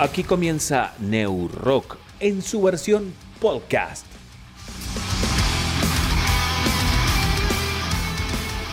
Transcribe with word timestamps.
Aquí 0.00 0.24
comienza 0.24 0.94
New 0.98 1.48
Rock 1.48 1.98
en 2.20 2.40
su 2.40 2.62
versión 2.62 3.12
podcast. 3.38 4.06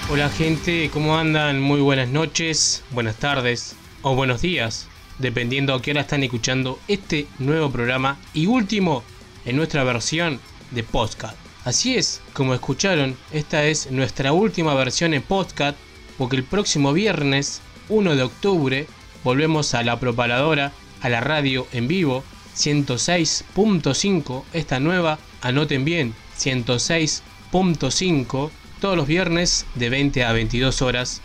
Hola 0.10 0.30
gente, 0.30 0.90
¿cómo 0.94 1.18
andan? 1.18 1.60
Muy 1.60 1.82
buenas 1.82 2.08
noches, 2.08 2.86
buenas 2.92 3.18
tardes 3.18 3.76
o 4.04 4.16
buenos 4.16 4.42
días, 4.42 4.88
dependiendo 5.20 5.74
a 5.74 5.82
qué 5.82 5.92
hora 5.92 6.00
están 6.00 6.24
escuchando 6.24 6.80
este 6.88 7.28
nuevo 7.40 7.70
programa 7.72 8.18
y 8.34 8.46
último 8.46 9.04
en 9.44 9.58
nuestra 9.58 9.84
versión 9.84 10.40
de 10.72 10.84
podcast. 10.84 11.36
Así 11.66 11.98
es, 11.98 12.22
como 12.32 12.54
escucharon, 12.54 13.18
esta 13.34 13.66
es 13.66 13.92
nuestra 13.92 14.32
última 14.32 14.74
versión 14.76 15.14
en 15.14 15.24
podcast 15.24 15.78
porque 16.18 16.38
el 16.38 16.46
próximo 16.46 16.94
viernes 16.94 17.60
1 17.90 18.16
de 18.16 18.24
octubre 18.24 18.88
volvemos 19.26 19.74
a 19.74 19.84
la 19.84 20.00
propaladora 20.00 20.72
a 21.02 21.10
la 21.10 21.22
radio 21.22 21.68
en 21.72 21.88
vivo 21.88 22.24
106.5, 22.58 24.44
esta 24.54 24.80
nueva, 24.80 25.20
anoten 25.42 25.86
bien, 25.86 26.16
106.5, 26.40 28.50
todos 28.82 28.98
los 28.98 29.08
viernes 29.08 29.66
de 29.76 29.90
20 29.90 30.26
a 30.26 30.34
22 30.34 30.82
horas. 30.82 31.22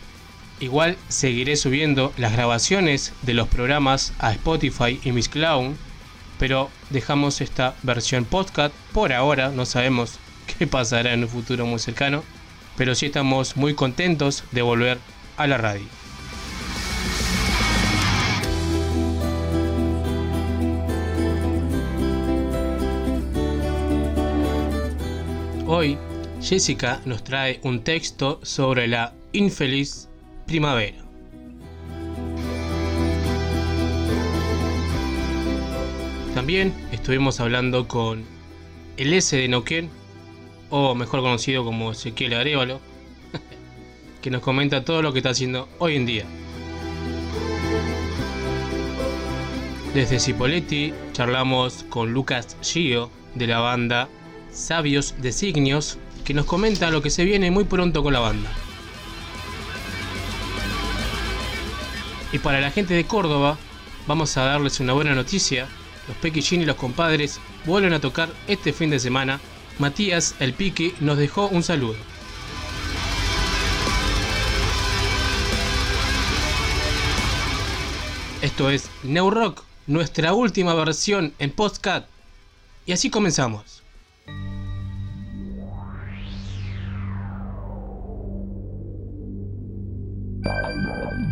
Igual 0.60 0.98
seguiré 1.08 1.56
subiendo 1.56 2.12
las 2.18 2.32
grabaciones 2.32 3.14
de 3.22 3.34
los 3.34 3.48
programas 3.48 4.12
a 4.18 4.32
Spotify 4.32 5.00
y 5.02 5.12
Miss 5.12 5.28
Clown, 5.28 5.76
pero 6.38 6.70
dejamos 6.90 7.40
esta 7.40 7.74
versión 7.82 8.24
podcast 8.24 8.72
por 8.92 9.12
ahora, 9.12 9.50
no 9.50 9.66
sabemos 9.66 10.18
qué 10.58 10.66
pasará 10.66 11.14
en 11.14 11.22
un 11.24 11.28
futuro 11.28 11.66
muy 11.66 11.78
cercano, 11.78 12.24
pero 12.76 12.94
sí 12.94 13.06
estamos 13.06 13.56
muy 13.56 13.74
contentos 13.74 14.44
de 14.52 14.62
volver 14.62 14.98
a 15.36 15.46
la 15.46 15.56
radio. 15.56 16.01
Hoy, 25.74 25.96
Jessica 26.42 27.00
nos 27.06 27.24
trae 27.24 27.58
un 27.62 27.82
texto 27.82 28.40
sobre 28.42 28.86
la 28.86 29.14
infeliz 29.32 30.06
primavera. 30.46 30.98
También 36.34 36.74
estuvimos 36.92 37.40
hablando 37.40 37.88
con 37.88 38.22
el 38.98 39.14
S 39.14 39.34
de 39.34 39.48
Noquén, 39.48 39.88
o 40.68 40.94
mejor 40.94 41.22
conocido 41.22 41.64
como 41.64 41.92
Ezequiel 41.92 42.34
Arevalo, 42.34 42.78
que 44.20 44.30
nos 44.30 44.42
comenta 44.42 44.84
todo 44.84 45.00
lo 45.00 45.14
que 45.14 45.20
está 45.20 45.30
haciendo 45.30 45.70
hoy 45.78 45.96
en 45.96 46.04
día. 46.04 46.24
Desde 49.94 50.20
Cipoletti 50.20 50.92
charlamos 51.14 51.86
con 51.88 52.12
Lucas 52.12 52.58
Gio 52.60 53.10
de 53.34 53.46
la 53.46 53.60
banda 53.60 54.10
Sabios 54.52 55.14
Designios, 55.18 55.98
que 56.24 56.34
nos 56.34 56.46
comenta 56.46 56.90
lo 56.90 57.02
que 57.02 57.10
se 57.10 57.24
viene 57.24 57.50
muy 57.50 57.64
pronto 57.64 58.02
con 58.02 58.12
la 58.12 58.20
banda. 58.20 58.50
Y 62.32 62.38
para 62.38 62.60
la 62.60 62.70
gente 62.70 62.94
de 62.94 63.06
Córdoba, 63.06 63.58
vamos 64.06 64.36
a 64.36 64.44
darles 64.44 64.80
una 64.80 64.92
buena 64.92 65.14
noticia. 65.14 65.68
Los 66.08 66.16
Pequillín 66.18 66.62
y 66.62 66.64
los 66.64 66.76
compadres 66.76 67.40
vuelven 67.64 67.92
a 67.92 68.00
tocar 68.00 68.30
este 68.46 68.72
fin 68.72 68.90
de 68.90 68.98
semana. 68.98 69.40
Matías, 69.78 70.34
el 70.38 70.52
Piqui, 70.52 70.94
nos 71.00 71.18
dejó 71.18 71.48
un 71.48 71.62
saludo. 71.62 71.96
Esto 78.42 78.70
es 78.70 78.90
New 79.02 79.30
Rock, 79.30 79.62
nuestra 79.86 80.34
última 80.34 80.74
versión 80.74 81.32
en 81.38 81.52
Postcat. 81.52 82.06
Y 82.86 82.92
así 82.92 83.08
comenzamos. 83.08 83.81
Thank 90.60 90.84
you. 90.84 91.31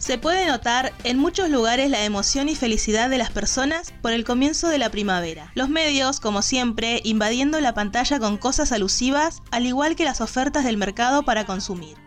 Se 0.00 0.16
puede 0.16 0.46
notar 0.46 0.94
en 1.04 1.18
muchos 1.18 1.50
lugares 1.50 1.90
la 1.90 2.04
emoción 2.04 2.48
y 2.48 2.56
felicidad 2.56 3.10
de 3.10 3.18
las 3.18 3.30
personas 3.30 3.92
por 4.00 4.12
el 4.12 4.24
comienzo 4.24 4.68
de 4.68 4.78
la 4.78 4.88
primavera. 4.88 5.52
Los 5.54 5.68
medios, 5.68 6.20
como 6.20 6.40
siempre, 6.40 7.02
invadiendo 7.04 7.60
la 7.60 7.74
pantalla 7.74 8.18
con 8.18 8.38
cosas 8.38 8.72
alusivas, 8.72 9.42
al 9.50 9.66
igual 9.66 9.96
que 9.96 10.06
las 10.06 10.22
ofertas 10.22 10.64
del 10.64 10.78
mercado 10.78 11.22
para 11.22 11.44
consumir. 11.44 11.98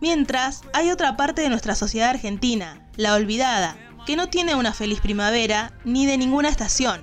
Mientras, 0.00 0.62
hay 0.72 0.92
otra 0.92 1.16
parte 1.16 1.42
de 1.42 1.48
nuestra 1.48 1.74
sociedad 1.74 2.10
argentina, 2.10 2.88
la 2.94 3.14
olvidada, 3.14 3.76
que 4.06 4.14
no 4.14 4.28
tiene 4.28 4.54
una 4.54 4.72
feliz 4.72 5.00
primavera 5.00 5.72
ni 5.84 6.06
de 6.06 6.16
ninguna 6.16 6.48
estación. 6.48 7.02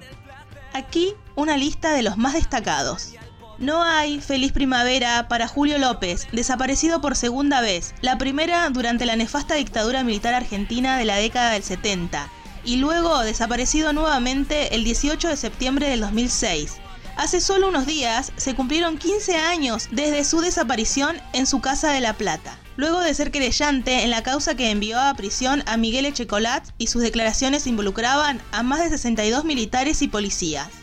Aquí 0.72 1.16
una 1.36 1.58
lista 1.58 1.92
de 1.92 2.04
los 2.04 2.18
más 2.18 2.34
destacados. 2.36 3.16
No 3.62 3.84
hay 3.84 4.20
feliz 4.22 4.54
primavera 4.54 5.28
para 5.28 5.48
Julio 5.48 5.78
López, 5.78 6.28
desaparecido 6.32 7.00
por 7.00 7.16
segunda 7.16 7.62
vez, 7.62 7.94
la 8.02 8.18
primera 8.18 8.68
durante 8.72 9.06
la 9.06 9.16
nefasta 9.16 9.54
dictadura 9.54 10.04
militar 10.04 10.34
argentina 10.34 10.98
de 10.98 11.06
la 11.06 11.18
década 11.18 11.52
del 11.52 11.62
70, 11.62 12.28
y 12.66 12.78
luego 12.78 13.20
desaparecido 13.20 13.94
nuevamente 13.94 14.74
el 14.74 14.84
18 14.84 15.28
de 15.28 15.38
septiembre 15.38 15.90
del 15.90 16.00
2006. 16.00 16.78
Hace 17.18 17.40
solo 17.40 17.70
unos 17.70 17.86
días 17.86 18.32
se 18.36 18.56
cumplieron 18.56 18.98
15 18.98 19.36
años 19.36 19.90
desde 19.92 20.24
su 20.24 20.42
desaparición 20.42 21.22
en 21.34 21.46
su 21.46 21.62
casa 21.62 21.92
de 21.92 22.02
La 22.02 22.14
Plata, 22.14 22.58
luego 22.78 23.02
de 23.02 23.14
ser 23.14 23.30
querellante 23.30 24.02
en 24.02 24.10
la 24.10 24.24
causa 24.24 24.56
que 24.56 24.72
envió 24.72 25.00
a 25.00 25.14
prisión 25.14 25.64
a 25.68 25.78
Miguel 25.78 26.08
Echecolat 26.08 26.68
y 26.80 26.88
sus 26.88 27.04
declaraciones 27.04 27.68
involucraban 27.68 28.42
a 28.52 28.64
más 28.64 28.80
de 28.80 28.90
62 28.90 29.46
militares 29.46 30.02
y 30.02 30.08
policías. 30.08 30.81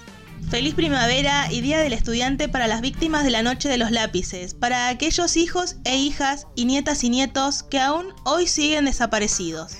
Feliz 0.50 0.74
primavera 0.74 1.52
y 1.52 1.60
Día 1.60 1.80
del 1.80 1.92
Estudiante 1.92 2.48
para 2.48 2.66
las 2.66 2.80
víctimas 2.80 3.22
de 3.22 3.30
la 3.30 3.42
Noche 3.42 3.68
de 3.68 3.76
los 3.76 3.90
Lápices, 3.90 4.54
para 4.54 4.88
aquellos 4.88 5.36
hijos 5.36 5.76
e 5.84 5.98
hijas 5.98 6.46
y 6.54 6.64
nietas 6.64 7.04
y 7.04 7.10
nietos 7.10 7.62
que 7.64 7.78
aún 7.78 8.14
hoy 8.24 8.46
siguen 8.46 8.86
desaparecidos. 8.86 9.76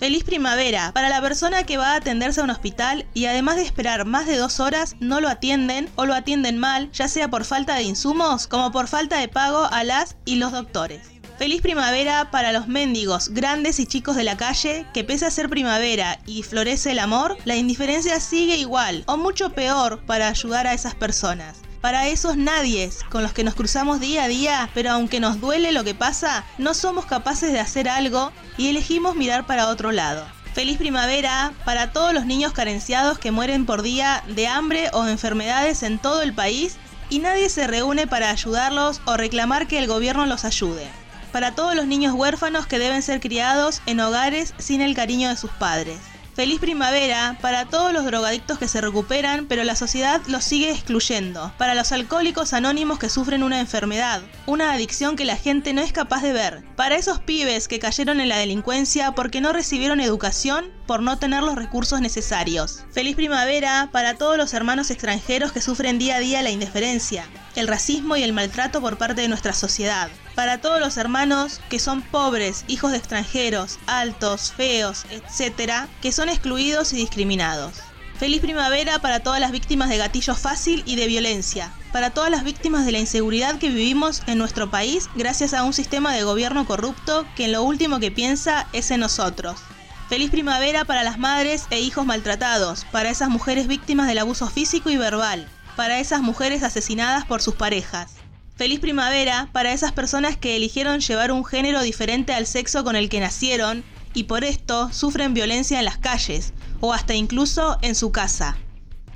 Feliz 0.00 0.24
primavera 0.24 0.90
para 0.92 1.10
la 1.10 1.20
persona 1.20 1.62
que 1.64 1.76
va 1.76 1.92
a 1.92 1.96
atenderse 1.96 2.40
a 2.40 2.44
un 2.44 2.50
hospital 2.50 3.06
y 3.14 3.26
además 3.26 3.56
de 3.56 3.62
esperar 3.62 4.04
más 4.04 4.26
de 4.26 4.36
dos 4.36 4.58
horas 4.58 4.96
no 4.98 5.20
lo 5.20 5.28
atienden 5.28 5.88
o 5.94 6.06
lo 6.06 6.14
atienden 6.14 6.58
mal, 6.58 6.90
ya 6.90 7.06
sea 7.06 7.28
por 7.28 7.44
falta 7.44 7.76
de 7.76 7.82
insumos 7.82 8.48
como 8.48 8.72
por 8.72 8.88
falta 8.88 9.18
de 9.18 9.28
pago 9.28 9.68
a 9.70 9.84
las 9.84 10.16
y 10.24 10.36
los 10.36 10.50
doctores. 10.50 11.19
Feliz 11.40 11.62
primavera 11.62 12.30
para 12.30 12.52
los 12.52 12.68
mendigos, 12.68 13.30
grandes 13.30 13.80
y 13.80 13.86
chicos 13.86 14.14
de 14.14 14.24
la 14.24 14.36
calle, 14.36 14.84
que 14.92 15.04
pese 15.04 15.24
a 15.24 15.30
ser 15.30 15.48
primavera 15.48 16.18
y 16.26 16.42
florece 16.42 16.90
el 16.90 16.98
amor, 16.98 17.38
la 17.46 17.56
indiferencia 17.56 18.20
sigue 18.20 18.58
igual, 18.58 19.04
o 19.06 19.16
mucho 19.16 19.48
peor, 19.48 20.00
para 20.04 20.28
ayudar 20.28 20.66
a 20.66 20.74
esas 20.74 20.94
personas. 20.94 21.56
Para 21.80 22.08
esos 22.08 22.36
nadies 22.36 23.04
con 23.08 23.22
los 23.22 23.32
que 23.32 23.42
nos 23.42 23.54
cruzamos 23.54 24.00
día 24.00 24.24
a 24.24 24.28
día, 24.28 24.68
pero 24.74 24.90
aunque 24.90 25.18
nos 25.18 25.40
duele 25.40 25.72
lo 25.72 25.82
que 25.82 25.94
pasa, 25.94 26.44
no 26.58 26.74
somos 26.74 27.06
capaces 27.06 27.54
de 27.54 27.60
hacer 27.60 27.88
algo 27.88 28.32
y 28.58 28.68
elegimos 28.68 29.16
mirar 29.16 29.46
para 29.46 29.68
otro 29.68 29.92
lado. 29.92 30.26
Feliz 30.52 30.76
primavera 30.76 31.54
para 31.64 31.90
todos 31.90 32.12
los 32.12 32.26
niños 32.26 32.52
carenciados 32.52 33.18
que 33.18 33.30
mueren 33.30 33.64
por 33.64 33.80
día 33.80 34.22
de 34.28 34.46
hambre 34.46 34.90
o 34.92 35.06
enfermedades 35.06 35.84
en 35.84 35.98
todo 35.98 36.20
el 36.20 36.34
país 36.34 36.76
y 37.08 37.20
nadie 37.20 37.48
se 37.48 37.66
reúne 37.66 38.06
para 38.06 38.28
ayudarlos 38.28 39.00
o 39.06 39.16
reclamar 39.16 39.68
que 39.68 39.78
el 39.78 39.86
gobierno 39.86 40.26
los 40.26 40.44
ayude 40.44 40.99
para 41.30 41.54
todos 41.54 41.74
los 41.74 41.86
niños 41.86 42.14
huérfanos 42.14 42.66
que 42.66 42.78
deben 42.78 43.02
ser 43.02 43.20
criados 43.20 43.82
en 43.86 44.00
hogares 44.00 44.54
sin 44.58 44.80
el 44.80 44.94
cariño 44.94 45.28
de 45.28 45.36
sus 45.36 45.50
padres. 45.50 45.98
Feliz 46.40 46.60
primavera 46.60 47.36
para 47.42 47.66
todos 47.66 47.92
los 47.92 48.06
drogadictos 48.06 48.58
que 48.58 48.68
se 48.68 48.80
recuperan, 48.80 49.46
pero 49.46 49.62
la 49.64 49.76
sociedad 49.76 50.22
los 50.26 50.42
sigue 50.42 50.70
excluyendo. 50.70 51.52
Para 51.58 51.74
los 51.74 51.92
alcohólicos 51.92 52.54
anónimos 52.54 52.98
que 52.98 53.10
sufren 53.10 53.42
una 53.42 53.60
enfermedad, 53.60 54.22
una 54.46 54.72
adicción 54.72 55.16
que 55.16 55.26
la 55.26 55.36
gente 55.36 55.74
no 55.74 55.82
es 55.82 55.92
capaz 55.92 56.22
de 56.22 56.32
ver. 56.32 56.64
Para 56.76 56.96
esos 56.96 57.18
pibes 57.18 57.68
que 57.68 57.78
cayeron 57.80 58.20
en 58.20 58.28
la 58.28 58.38
delincuencia 58.38 59.12
porque 59.12 59.40
no 59.40 59.52
recibieron 59.52 60.00
educación, 60.00 60.70
por 60.86 61.02
no 61.02 61.18
tener 61.18 61.42
los 61.42 61.56
recursos 61.56 62.00
necesarios. 62.00 62.84
Feliz 62.90 63.16
primavera 63.16 63.90
para 63.92 64.14
todos 64.14 64.36
los 64.36 64.54
hermanos 64.54 64.90
extranjeros 64.90 65.52
que 65.52 65.60
sufren 65.60 65.98
día 65.98 66.16
a 66.16 66.20
día 66.20 66.42
la 66.42 66.50
indiferencia, 66.50 67.26
el 67.56 67.68
racismo 67.68 68.16
y 68.16 68.22
el 68.22 68.32
maltrato 68.32 68.80
por 68.80 68.98
parte 68.98 69.22
de 69.22 69.28
nuestra 69.28 69.52
sociedad 69.52 70.10
para 70.40 70.58
todos 70.58 70.80
los 70.80 70.96
hermanos 70.96 71.60
que 71.68 71.78
son 71.78 72.00
pobres, 72.00 72.64
hijos 72.66 72.92
de 72.92 72.96
extranjeros, 72.96 73.78
altos, 73.86 74.54
feos, 74.56 75.04
etc., 75.10 75.86
que 76.00 76.12
son 76.12 76.30
excluidos 76.30 76.94
y 76.94 76.96
discriminados. 76.96 77.74
Feliz 78.18 78.40
primavera 78.40 78.98
para 79.00 79.20
todas 79.20 79.38
las 79.38 79.52
víctimas 79.52 79.90
de 79.90 79.98
gatillo 79.98 80.34
fácil 80.34 80.82
y 80.86 80.96
de 80.96 81.06
violencia, 81.06 81.72
para 81.92 82.08
todas 82.10 82.30
las 82.30 82.42
víctimas 82.42 82.86
de 82.86 82.92
la 82.92 82.98
inseguridad 82.98 83.58
que 83.58 83.68
vivimos 83.68 84.22
en 84.26 84.38
nuestro 84.38 84.70
país 84.70 85.10
gracias 85.14 85.52
a 85.52 85.62
un 85.62 85.74
sistema 85.74 86.14
de 86.14 86.22
gobierno 86.22 86.66
corrupto 86.66 87.26
que 87.36 87.44
en 87.44 87.52
lo 87.52 87.62
último 87.62 88.00
que 88.00 88.10
piensa 88.10 88.66
es 88.72 88.90
en 88.90 89.00
nosotros. 89.00 89.60
Feliz 90.08 90.30
primavera 90.30 90.84
para 90.84 91.04
las 91.04 91.18
madres 91.18 91.66
e 91.70 91.80
hijos 91.80 92.04
maltratados, 92.04 92.86
para 92.90 93.10
esas 93.10 93.28
mujeres 93.28 93.66
víctimas 93.66 94.08
del 94.08 94.18
abuso 94.18 94.48
físico 94.48 94.90
y 94.90 94.96
verbal, 94.96 95.46
para 95.76 96.00
esas 96.00 96.20
mujeres 96.20 96.62
asesinadas 96.62 97.24
por 97.24 97.42
sus 97.42 97.54
parejas. 97.54 98.12
Feliz 98.56 98.80
primavera 98.80 99.48
para 99.52 99.72
esas 99.72 99.92
personas 99.92 100.36
que 100.36 100.56
eligieron 100.56 101.00
llevar 101.00 101.32
un 101.32 101.44
género 101.44 101.82
diferente 101.82 102.34
al 102.34 102.46
sexo 102.46 102.84
con 102.84 102.96
el 102.96 103.08
que 103.08 103.20
nacieron 103.20 103.84
y 104.12 104.24
por 104.24 104.44
esto 104.44 104.92
sufren 104.92 105.34
violencia 105.34 105.78
en 105.78 105.84
las 105.84 105.98
calles 105.98 106.52
o 106.80 106.92
hasta 106.92 107.14
incluso 107.14 107.78
en 107.82 107.94
su 107.94 108.12
casa. 108.12 108.58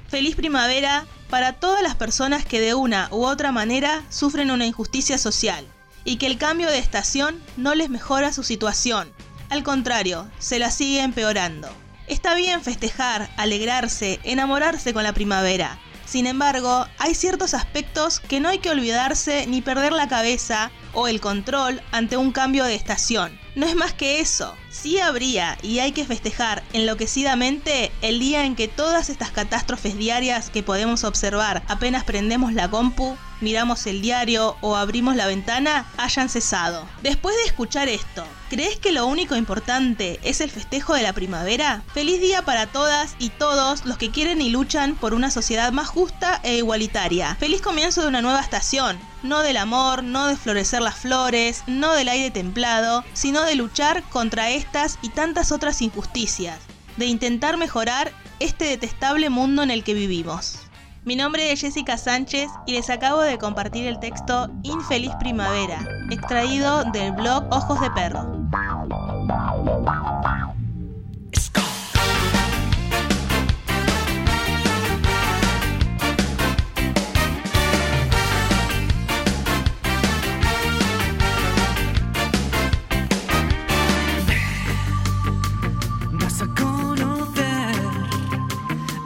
Feliz 0.08 0.36
primavera 0.36 1.06
para 1.28 1.54
todas 1.54 1.82
las 1.82 1.96
personas 1.96 2.44
que 2.44 2.60
de 2.60 2.74
una 2.74 3.08
u 3.10 3.24
otra 3.24 3.52
manera 3.52 4.02
sufren 4.08 4.50
una 4.50 4.66
injusticia 4.66 5.18
social 5.18 5.66
y 6.04 6.16
que 6.16 6.26
el 6.26 6.38
cambio 6.38 6.68
de 6.68 6.78
estación 6.78 7.42
no 7.56 7.74
les 7.74 7.90
mejora 7.90 8.32
su 8.32 8.42
situación, 8.42 9.12
al 9.50 9.62
contrario, 9.62 10.28
se 10.38 10.58
la 10.58 10.70
sigue 10.70 11.02
empeorando. 11.02 11.68
Está 12.06 12.34
bien 12.34 12.62
festejar, 12.62 13.30
alegrarse, 13.36 14.20
enamorarse 14.24 14.92
con 14.92 15.04
la 15.04 15.12
primavera, 15.12 15.78
sin 16.06 16.26
embargo, 16.26 16.86
hay 16.98 17.14
ciertos 17.14 17.54
aspectos 17.54 18.20
que 18.20 18.40
no 18.40 18.48
hay 18.48 18.58
que 18.58 18.70
olvidarse 18.70 19.46
ni 19.46 19.62
perder 19.62 19.92
la 19.92 20.08
cabeza 20.08 20.70
o 20.92 21.08
el 21.08 21.20
control 21.20 21.82
ante 21.92 22.16
un 22.16 22.30
cambio 22.30 22.64
de 22.64 22.74
estación. 22.74 23.38
No 23.54 23.66
es 23.66 23.76
más 23.76 23.92
que 23.92 24.20
eso. 24.20 24.54
Sí 24.70 24.98
habría 24.98 25.56
y 25.62 25.78
hay 25.78 25.92
que 25.92 26.04
festejar 26.04 26.62
enloquecidamente 26.72 27.92
el 28.02 28.18
día 28.18 28.44
en 28.44 28.56
que 28.56 28.68
todas 28.68 29.08
estas 29.08 29.30
catástrofes 29.30 29.96
diarias 29.96 30.50
que 30.50 30.62
podemos 30.62 31.04
observar 31.04 31.62
apenas 31.68 32.04
prendemos 32.04 32.52
la 32.52 32.68
compu 32.68 33.16
miramos 33.44 33.86
el 33.86 34.00
diario 34.00 34.56
o 34.62 34.74
abrimos 34.74 35.14
la 35.14 35.26
ventana 35.26 35.86
hayan 35.98 36.28
cesado. 36.28 36.88
Después 37.02 37.36
de 37.36 37.44
escuchar 37.44 37.88
esto, 37.88 38.24
¿crees 38.48 38.78
que 38.78 38.90
lo 38.90 39.06
único 39.06 39.36
importante 39.36 40.18
es 40.24 40.40
el 40.40 40.50
festejo 40.50 40.94
de 40.94 41.02
la 41.02 41.12
primavera? 41.12 41.84
Feliz 41.92 42.20
día 42.20 42.42
para 42.42 42.66
todas 42.66 43.14
y 43.18 43.28
todos 43.28 43.84
los 43.84 43.98
que 43.98 44.10
quieren 44.10 44.40
y 44.40 44.50
luchan 44.50 44.96
por 44.96 45.14
una 45.14 45.30
sociedad 45.30 45.70
más 45.72 45.88
justa 45.88 46.40
e 46.42 46.56
igualitaria. 46.56 47.36
Feliz 47.36 47.60
comienzo 47.60 48.00
de 48.02 48.08
una 48.08 48.22
nueva 48.22 48.40
estación. 48.40 48.98
No 49.22 49.42
del 49.42 49.58
amor, 49.58 50.02
no 50.02 50.26
de 50.26 50.36
florecer 50.36 50.80
las 50.80 50.96
flores, 50.96 51.62
no 51.66 51.92
del 51.92 52.08
aire 52.08 52.30
templado, 52.30 53.04
sino 53.12 53.42
de 53.42 53.54
luchar 53.54 54.02
contra 54.04 54.50
estas 54.50 54.98
y 55.02 55.10
tantas 55.10 55.52
otras 55.52 55.82
injusticias. 55.82 56.58
De 56.96 57.06
intentar 57.06 57.56
mejorar 57.58 58.12
este 58.40 58.64
detestable 58.64 59.28
mundo 59.30 59.62
en 59.62 59.70
el 59.70 59.84
que 59.84 59.94
vivimos. 59.94 60.63
Mi 61.06 61.16
nombre 61.16 61.52
es 61.52 61.60
Jessica 61.60 61.98
Sánchez 61.98 62.48
y 62.64 62.72
les 62.72 62.88
acabo 62.88 63.20
de 63.20 63.36
compartir 63.36 63.86
el 63.86 64.00
texto 64.00 64.48
Infeliz 64.62 65.12
Primavera, 65.20 65.86
extraído 66.10 66.82
del 66.92 67.12
blog 67.12 67.44
Ojos 67.50 67.78
de 67.82 67.90
Perro. 67.90 68.40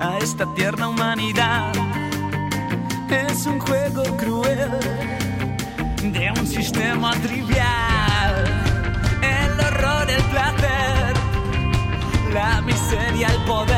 A 0.01 0.19
esta 0.19 0.55
tierna 0.55 0.87
humanidad 0.87 1.48
miseria, 13.19 13.35
el 13.35 13.45
poder, 13.45 13.78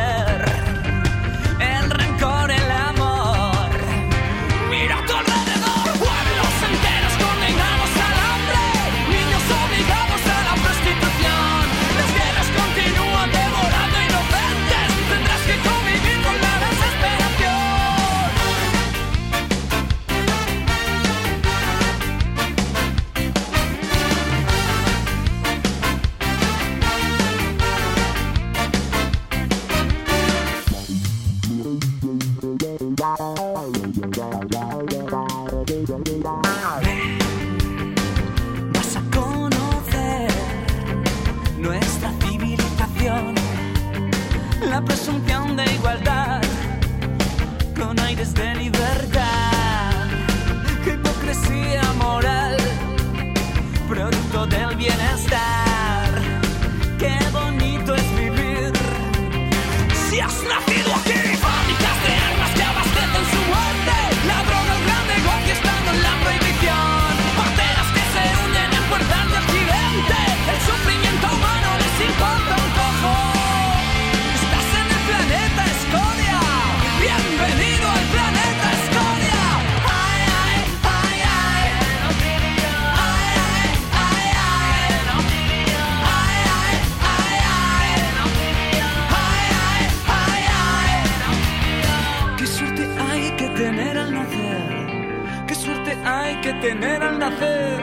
tener 93.80 93.99
al 93.99 94.12
nacer. 94.12 95.46
Qué 95.46 95.54
suerte 95.54 95.96
hay 96.04 96.40
que 96.42 96.52
tener 96.54 97.02
al 97.02 97.18
nacer. 97.18 97.82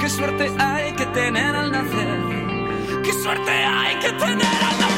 Qué 0.00 0.08
suerte 0.08 0.52
hay 0.58 0.92
tener 1.06 1.56
al 1.56 1.70
nacer. 1.72 3.02
Qué 3.02 3.12
suerte 3.12 3.50
hay 3.50 3.98
que 3.98 4.12
tener 4.12 4.62
al 4.68 4.80
nacer. 4.80 4.95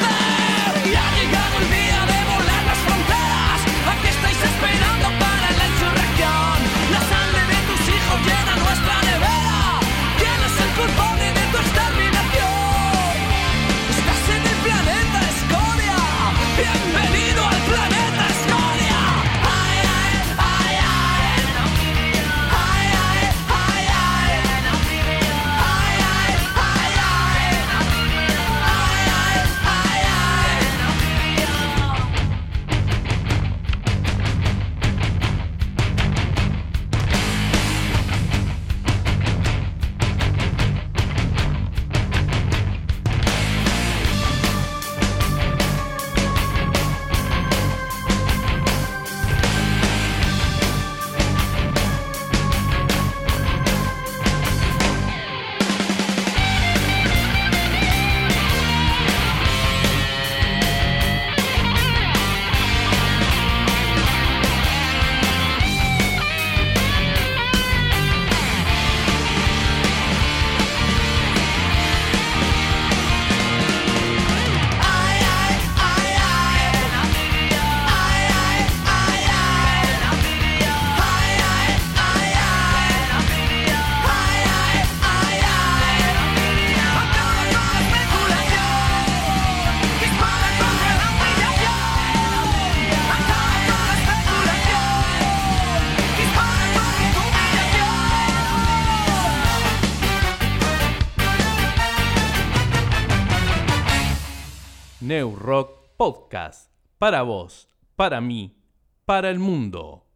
Rock 105.39 105.91
Podcast. 105.97 106.73
Para 106.99 107.23
vos, 107.23 107.69
para 107.95 108.21
mí, 108.21 108.57
para 109.05 109.31
el 109.31 109.39
mundo. 109.39 110.08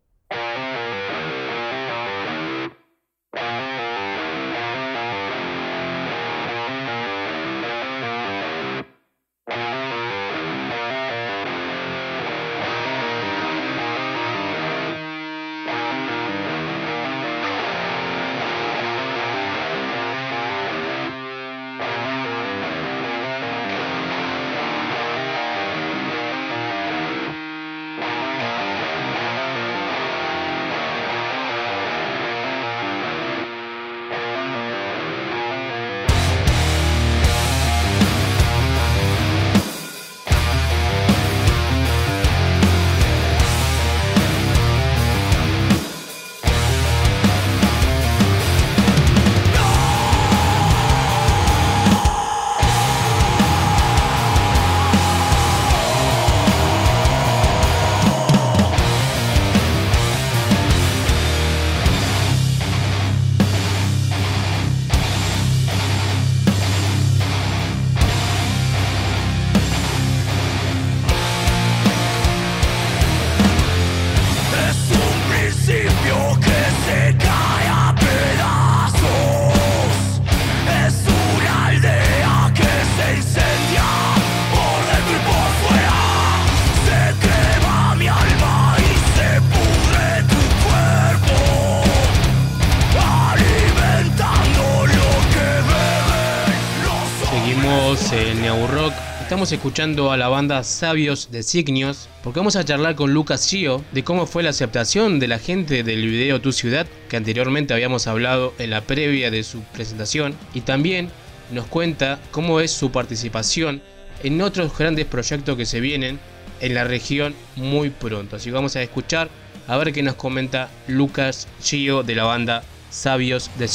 Estamos 99.42 99.58
escuchando 99.58 100.12
a 100.12 100.16
la 100.16 100.28
banda 100.28 100.62
Sabios 100.62 101.32
de 101.32 101.42
Signios 101.42 102.08
porque 102.22 102.38
vamos 102.38 102.54
a 102.54 102.64
charlar 102.64 102.94
con 102.94 103.12
Lucas 103.12 103.44
Gio 103.50 103.84
de 103.90 104.04
cómo 104.04 104.26
fue 104.26 104.44
la 104.44 104.50
aceptación 104.50 105.18
de 105.18 105.26
la 105.26 105.40
gente 105.40 105.82
del 105.82 106.06
video 106.06 106.40
Tu 106.40 106.52
Ciudad 106.52 106.86
que 107.08 107.16
anteriormente 107.16 107.74
habíamos 107.74 108.06
hablado 108.06 108.54
en 108.60 108.70
la 108.70 108.82
previa 108.82 109.32
de 109.32 109.42
su 109.42 109.62
presentación 109.72 110.36
y 110.54 110.60
también 110.60 111.10
nos 111.50 111.66
cuenta 111.66 112.20
cómo 112.30 112.60
es 112.60 112.70
su 112.70 112.92
participación 112.92 113.82
en 114.22 114.40
otros 114.42 114.78
grandes 114.78 115.06
proyectos 115.06 115.56
que 115.56 115.66
se 115.66 115.80
vienen 115.80 116.20
en 116.60 116.74
la 116.74 116.84
región 116.84 117.34
muy 117.56 117.90
pronto. 117.90 118.36
Así 118.36 118.50
que 118.50 118.54
vamos 118.54 118.76
a 118.76 118.82
escuchar 118.82 119.28
a 119.66 119.76
ver 119.76 119.92
qué 119.92 120.04
nos 120.04 120.14
comenta 120.14 120.70
Lucas 120.86 121.48
Gio 121.60 122.04
de 122.04 122.14
la 122.14 122.22
banda 122.22 122.62
Sabios 122.90 123.50
de 123.58 123.66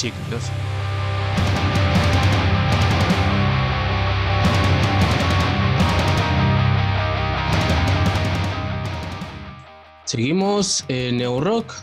Seguimos 10.08 10.86
en 10.88 11.18
Neo 11.18 11.42
Rock. 11.42 11.74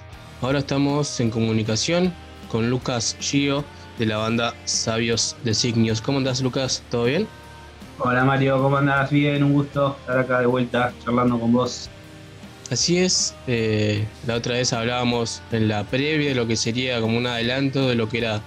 Ahora 0.40 0.60
estamos 0.60 1.20
en 1.20 1.30
comunicación 1.30 2.10
con 2.50 2.70
Lucas 2.70 3.18
Gio 3.20 3.66
de 3.98 4.06
la 4.06 4.16
banda 4.16 4.54
Sabios 4.64 5.36
de 5.44 5.52
Signios. 5.52 6.00
¿Cómo 6.00 6.16
andás, 6.16 6.40
Lucas? 6.40 6.82
¿Todo 6.90 7.04
bien? 7.04 7.28
Hola 7.98 8.24
Mario, 8.24 8.62
¿cómo 8.62 8.78
andás? 8.78 9.10
Bien, 9.10 9.44
un 9.44 9.52
gusto 9.52 9.98
estar 10.00 10.20
acá 10.20 10.40
de 10.40 10.46
vuelta 10.46 10.94
charlando 11.04 11.38
con 11.38 11.52
vos. 11.52 11.90
Así 12.70 12.96
es, 12.96 13.34
eh, 13.46 14.06
la 14.26 14.36
otra 14.36 14.54
vez 14.54 14.72
hablábamos 14.72 15.42
en 15.52 15.68
la 15.68 15.84
previa 15.84 16.30
de 16.30 16.34
lo 16.34 16.46
que 16.46 16.56
sería 16.56 17.02
como 17.02 17.18
un 17.18 17.26
adelanto 17.26 17.90
de 17.90 17.94
lo 17.94 18.08
que 18.08 18.18
era 18.18 18.40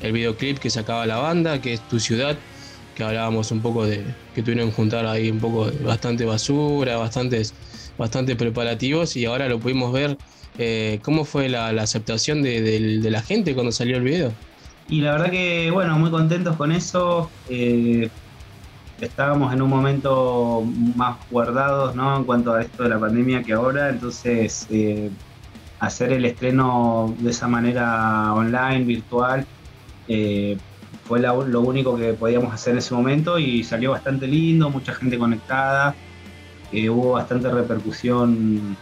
el 0.00 0.12
videoclip 0.12 0.58
que 0.58 0.70
sacaba 0.70 1.04
la 1.04 1.18
banda, 1.18 1.60
que 1.60 1.74
es 1.74 1.86
Tu 1.90 2.00
Ciudad, 2.00 2.34
que 2.94 3.04
hablábamos 3.04 3.50
un 3.50 3.60
poco 3.60 3.84
de 3.84 4.06
que 4.34 4.42
tuvieron 4.42 4.70
que 4.70 4.76
juntar 4.76 5.04
ahí 5.04 5.30
un 5.30 5.38
poco 5.38 5.70
de 5.70 5.84
bastante 5.84 6.24
basura, 6.24 6.96
bastantes, 6.96 7.52
bastantes 7.98 8.36
preparativos 8.36 9.16
y 9.16 9.26
ahora 9.26 9.48
lo 9.48 9.60
pudimos 9.60 9.92
ver. 9.92 10.20
Eh, 10.58 11.00
¿Cómo 11.04 11.24
fue 11.26 11.48
la, 11.50 11.72
la 11.74 11.82
aceptación 11.84 12.42
de, 12.42 12.62
de- 12.62 13.00
de 13.00 13.10
la 13.12 13.22
gente 13.22 13.54
cuando 13.54 13.72
salió 13.72 13.98
el 13.98 14.04
video? 14.04 14.38
Y 14.86 15.00
la 15.02 15.12
verdad 15.12 15.30
que, 15.30 15.70
bueno, 15.70 15.98
muy 15.98 16.10
contentos 16.10 16.56
con 16.56 16.72
eso. 16.72 17.34
Eh, 17.44 18.10
estábamos 18.98 19.52
en 19.54 19.62
un 19.62 19.70
momento 19.70 20.64
más 20.64 21.20
guardados, 21.28 21.94
¿no? 21.96 22.16
En 22.18 22.24
cuanto 22.24 22.54
a 22.54 22.62
esto 22.62 22.84
de 22.84 22.90
la 22.90 23.00
pandemia 23.00 23.44
que 23.44 23.54
ahora, 23.54 23.90
entonces 23.90 24.66
eh, 24.70 25.12
hacer 25.78 26.12
el 26.12 26.24
estreno 26.26 27.16
de 27.18 27.30
esa 27.30 27.48
manera 27.48 28.34
online, 28.34 28.84
virtual, 28.84 29.48
eh, 30.06 30.60
fue 31.02 31.20
lo 31.20 31.62
único 31.62 31.96
que 31.96 32.14
podíamos 32.14 32.52
hacer 32.54 32.72
en 32.74 32.78
ese 32.78 32.94
momento 32.94 33.38
y 33.38 33.64
salió 33.64 33.92
bastante 33.92 34.26
lindo, 34.28 34.70
mucha 34.70 34.94
gente 34.94 35.18
conectada, 35.18 35.98
eh, 36.72 36.90
hubo 36.90 37.12
bastante 37.12 37.50
repercusión 37.50 38.76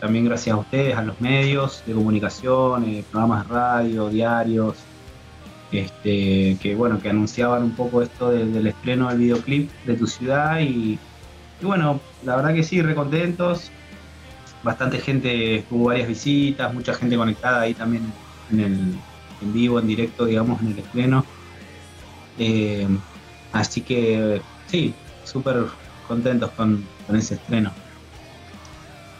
también 0.00 0.24
gracias 0.24 0.54
a 0.54 0.58
ustedes, 0.58 0.96
a 0.96 1.02
los 1.02 1.20
medios 1.20 1.82
de 1.86 1.94
comunicación, 1.94 2.84
eh, 2.84 3.04
programas 3.10 3.46
de 3.46 3.54
radio, 3.54 4.08
diarios, 4.08 4.76
este, 5.70 6.58
que 6.60 6.74
bueno, 6.74 6.98
que 7.00 7.08
anunciaban 7.08 7.62
un 7.62 7.72
poco 7.72 8.02
esto 8.02 8.30
del 8.30 8.66
estreno 8.66 9.08
del 9.08 9.18
videoclip 9.18 9.70
de 9.86 9.94
tu 9.94 10.06
ciudad 10.06 10.60
y, 10.60 10.98
bueno, 11.60 12.00
la 12.24 12.36
verdad 12.36 12.52
que 12.52 12.64
sí, 12.64 12.82
recontentos, 12.82 13.70
bastante 14.64 14.98
gente, 14.98 15.64
hubo 15.70 15.84
varias 15.86 16.08
visitas, 16.08 16.74
mucha 16.74 16.94
gente 16.94 17.16
conectada 17.16 17.60
ahí 17.60 17.74
también 17.74 18.12
en 18.50 19.00
vivo, 19.52 19.78
en 19.78 19.86
directo, 19.86 20.24
digamos, 20.24 20.60
en 20.62 20.72
el 20.72 20.78
estreno. 20.78 21.24
Eh, 22.38 22.88
así 23.52 23.82
que 23.82 24.40
sí, 24.66 24.94
súper 25.24 25.66
contentos 26.08 26.50
con, 26.52 26.84
ese 27.16 27.34
estreno. 27.34 27.74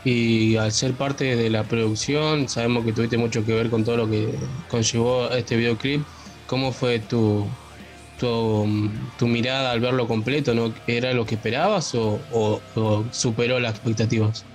Y 0.05 0.57
al 0.57 0.73
ser 0.73 0.97
parte 0.97 1.37
de 1.37 1.49
la 1.49 1.63
producción, 1.65 2.49
sabemos 2.49 2.85
que 2.85 2.93
tuviste 2.93 3.19
mucho 3.19 3.45
que 3.45 3.55
ver 3.55 3.71
con 3.71 3.85
todo 3.85 3.97
lo 3.97 4.11
que 4.11 4.37
conllevó 4.69 5.31
este 5.31 5.57
videoclip. 5.57 6.05
¿Cómo 6.47 6.73
fue 6.73 6.99
tu, 6.99 7.49
tu, 8.19 9.27
mirada 9.27 9.71
al 9.71 9.81
verlo 9.81 10.07
completo? 10.07 10.55
¿no? 10.55 10.73
¿Era 10.87 11.13
lo 11.13 11.25
que 11.25 11.37
esperabas 11.37 11.93
o, 11.95 12.63
superó 13.11 13.61
las 13.61 13.73
expectativas? 13.73 14.47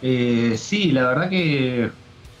Eh, 0.00 0.56
sí, 0.56 0.92
la 0.92 1.08
verdad 1.08 1.30
que 1.30 1.92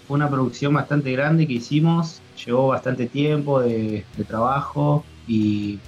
fue 0.06 0.16
una 0.16 0.30
producción 0.30 0.74
bastante 0.74 1.12
grande 1.12 1.46
que 1.46 1.54
hicimos, 1.54 2.24
llevó 2.44 2.68
bastante 2.68 3.06
tiempo 3.06 3.60
de, 3.60 4.06
trabajo 4.26 5.06
y 5.26 5.82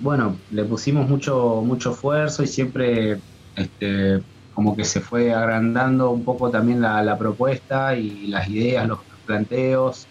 bueno, 0.00 0.36
le 0.50 0.64
pusimos 0.64 1.08
mucho, 1.08 1.62
mucho 1.64 1.92
esfuerzo 1.92 2.42
y 2.42 2.46
siempre 2.46 3.18
este, 3.56 4.22
como 4.54 4.76
que 4.76 4.84
se 4.84 5.00
fue 5.00 5.32
agrandando 5.32 6.10
un 6.10 6.24
poco 6.24 6.50
también 6.50 6.80
la, 6.80 7.16
propuesta 7.18 7.96
y 7.96 8.26
las 8.26 8.48
ideas, 8.48 8.88
los 8.88 9.00
planteos, 9.26 10.06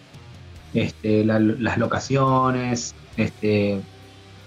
este, 0.73 1.25
las 1.25 1.77
locaciones, 1.77 2.93
este, 3.17 3.81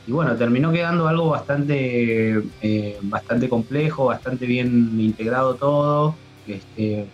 y 0.07 0.13
bueno, 0.13 0.35
terminó 0.35 0.73
quedando 0.73 1.07
algo 1.07 1.29
bastante, 1.29 2.43
eh, 2.61 2.99
bastante 3.03 3.49
complejo, 3.49 4.07
bastante 4.07 4.47
bien 4.47 4.99
integrado 4.99 5.55
todo. 5.55 6.17
Este, 6.47 7.07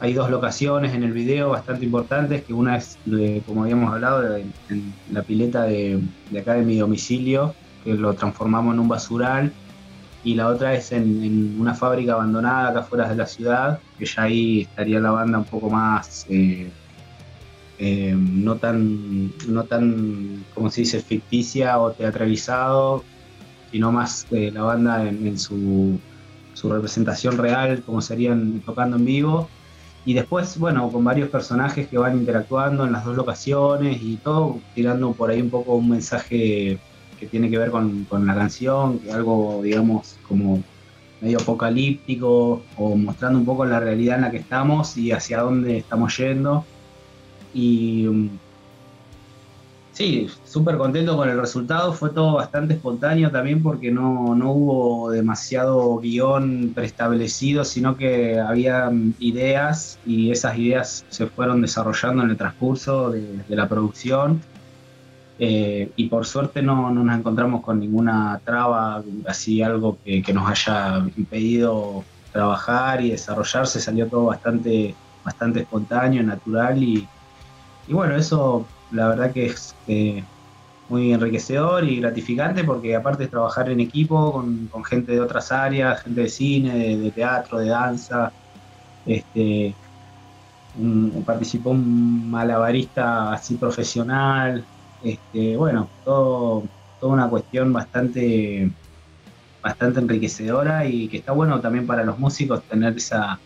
hay 0.00 0.14
dos 0.14 0.30
locaciones 0.30 0.94
en 0.94 1.04
el 1.04 1.12
video 1.12 1.50
bastante 1.50 1.84
importantes, 1.84 2.42
que 2.42 2.54
una 2.54 2.78
es, 2.78 2.98
como 3.46 3.64
habíamos 3.64 3.92
hablado, 3.92 4.34
en, 4.34 4.52
la 5.12 5.22
pileta 5.22 5.64
de, 5.64 6.00
acá 6.40 6.54
de 6.54 6.62
mi 6.62 6.78
domicilio, 6.78 7.54
que 7.84 7.92
lo 7.92 8.14
transformamos 8.14 8.74
en 8.74 8.80
un 8.80 8.88
basural, 8.88 9.52
y 10.24 10.34
la 10.34 10.48
otra 10.48 10.74
es 10.74 10.92
en, 10.92 11.60
una 11.60 11.74
fábrica 11.74 12.14
abandonada 12.14 12.70
acá 12.70 12.80
afuera 12.80 13.08
de 13.10 13.16
la 13.16 13.26
ciudad, 13.26 13.78
que 13.98 14.06
ya 14.06 14.22
ahí 14.22 14.62
estaría 14.62 15.00
la 15.00 15.10
banda 15.10 15.36
un 15.36 15.44
poco 15.44 15.68
más, 15.68 16.24
eh, 16.30 16.70
eh, 17.78 18.14
no 18.18 18.56
tan, 18.56 19.32
no 19.48 19.64
tan, 19.64 20.46
como 20.54 20.70
se 20.70 20.80
dice, 20.80 21.00
ficticia 21.00 21.78
o 21.78 21.92
teatralizado, 21.92 23.04
sino 23.70 23.92
más 23.92 24.26
eh, 24.30 24.50
la 24.50 24.62
banda 24.62 25.06
en, 25.06 25.38
su, 25.38 26.00
su 26.54 26.72
representación 26.72 27.36
real, 27.36 27.82
como 27.82 28.00
serían 28.00 28.60
tocando 28.60 28.96
en 28.96 29.04
vivo 29.04 29.50
y 30.04 30.14
después, 30.14 30.58
bueno, 30.58 30.90
con 30.90 31.04
varios 31.04 31.28
personajes 31.28 31.86
que 31.86 31.98
van 31.98 32.16
interactuando 32.16 32.84
en 32.84 32.92
las 32.92 33.04
dos 33.04 33.16
locaciones 33.16 34.00
y 34.02 34.16
todo, 34.16 34.58
tirando 34.74 35.12
por 35.12 35.30
ahí 35.30 35.42
un 35.42 35.50
poco 35.50 35.74
un 35.74 35.90
mensaje 35.90 36.78
que 37.18 37.26
tiene 37.26 37.50
que 37.50 37.58
ver 37.58 37.70
con, 37.70 38.06
la 38.10 38.34
canción, 38.34 39.00
algo, 39.12 39.60
digamos, 39.62 40.16
como 40.26 40.62
medio 41.20 41.38
apocalíptico 41.38 42.62
o 42.78 42.96
mostrando 42.96 43.38
un 43.38 43.44
poco 43.44 43.66
la 43.66 43.78
realidad 43.78 44.16
en 44.16 44.22
la 44.22 44.30
que 44.30 44.38
estamos 44.38 44.96
y 44.96 45.12
hacia 45.12 45.40
dónde 45.40 45.78
estamos 45.78 46.16
yendo. 46.16 46.64
Y 47.52 48.06
Sí, 50.00 50.30
súper 50.44 50.78
contento 50.78 51.14
con 51.14 51.28
el 51.28 51.38
resultado. 51.38 51.92
Fue 51.92 52.08
todo 52.08 52.36
bastante 52.36 52.72
espontáneo 52.72 53.30
también 53.30 53.62
porque 53.62 53.90
no, 53.90 54.30
hubo 54.30 55.10
demasiado 55.10 55.98
guion 55.98 56.72
preestablecido, 56.74 57.66
sino 57.66 57.98
que 57.98 58.40
había 58.40 58.90
ideas 59.18 59.98
y 60.06 60.30
esas 60.30 60.56
ideas 60.56 61.04
se 61.10 61.26
fueron 61.26 61.60
desarrollando 61.60 62.22
en 62.22 62.30
el 62.30 62.38
transcurso 62.38 63.10
de, 63.10 63.44
la 63.48 63.68
producción. 63.68 64.40
Eh, 65.38 65.92
y 65.96 66.08
por 66.08 66.24
suerte 66.24 66.62
no, 66.62 66.90
nos 66.90 67.14
encontramos 67.14 67.60
con 67.60 67.78
ninguna 67.78 68.40
traba, 68.42 69.02
así 69.26 69.60
algo 69.60 69.98
que, 70.02 70.22
nos 70.32 70.48
haya 70.48 71.04
impedido 71.14 72.04
trabajar 72.32 73.02
y 73.02 73.10
desarrollarse. 73.10 73.78
Salió 73.78 74.06
todo 74.06 74.24
bastante, 74.24 74.94
bastante 75.22 75.60
espontáneo, 75.60 76.22
natural 76.22 76.82
y, 76.82 77.06
y 77.86 77.92
bueno, 77.92 78.16
eso 78.16 78.66
la 78.92 79.08
verdad 79.08 79.32
que 79.32 79.46
es 79.46 79.74
eh, 79.86 80.24
muy 80.88 81.12
enriquecedor 81.12 81.84
y 81.84 82.00
gratificante 82.00 82.64
porque 82.64 82.96
aparte 82.96 83.24
de 83.24 83.28
trabajar 83.28 83.70
en 83.70 83.80
equipo 83.80 84.32
con, 84.32 84.84
gente 84.84 85.12
de 85.12 85.20
otras 85.20 85.52
áreas, 85.52 86.02
gente 86.02 86.22
de 86.22 86.28
cine, 86.28 86.96
de, 86.96 87.10
teatro, 87.12 87.58
de 87.58 87.68
danza, 87.68 88.32
este, 89.06 89.74
participó 91.24 91.70
un 91.70 92.30
malabarista 92.30 93.32
así 93.32 93.54
profesional, 93.54 94.64
este, 95.02 95.56
bueno, 95.56 95.88
todo, 96.04 96.64
toda 96.98 97.12
una 97.12 97.28
cuestión 97.28 97.72
bastante, 97.72 98.70
bastante 99.62 100.00
enriquecedora 100.00 100.84
y 100.86 101.08
que 101.08 101.18
está 101.18 101.32
bueno 101.32 101.60
también 101.60 101.86
para 101.86 102.04
los 102.04 102.18
músicos 102.18 102.62
tener 102.64 102.96
esa, 102.96 103.38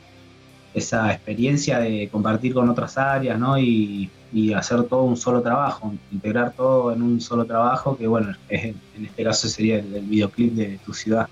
esa 0.74 1.12
experiencia 1.12 1.78
de 1.78 2.08
compartir 2.10 2.52
con 2.52 2.68
otras 2.68 2.98
áreas, 2.98 3.38
¿no? 3.38 3.58
Y, 3.58 4.10
hacer 4.56 4.82
todo 4.84 5.04
un 5.04 5.16
solo 5.16 5.42
trabajo, 5.42 5.94
integrar 6.10 6.54
todo 6.56 6.92
en 6.92 7.02
un 7.02 7.20
solo 7.20 7.44
trabajo, 7.44 7.96
que 7.96 8.08
bueno, 8.08 8.34
en 8.48 8.74
este 9.00 9.22
caso 9.22 9.48
sería 9.48 9.78
el, 9.78 10.02
videoclip 10.02 10.54
de 10.54 10.80
tu 10.84 10.92
ciudad. 10.92 11.28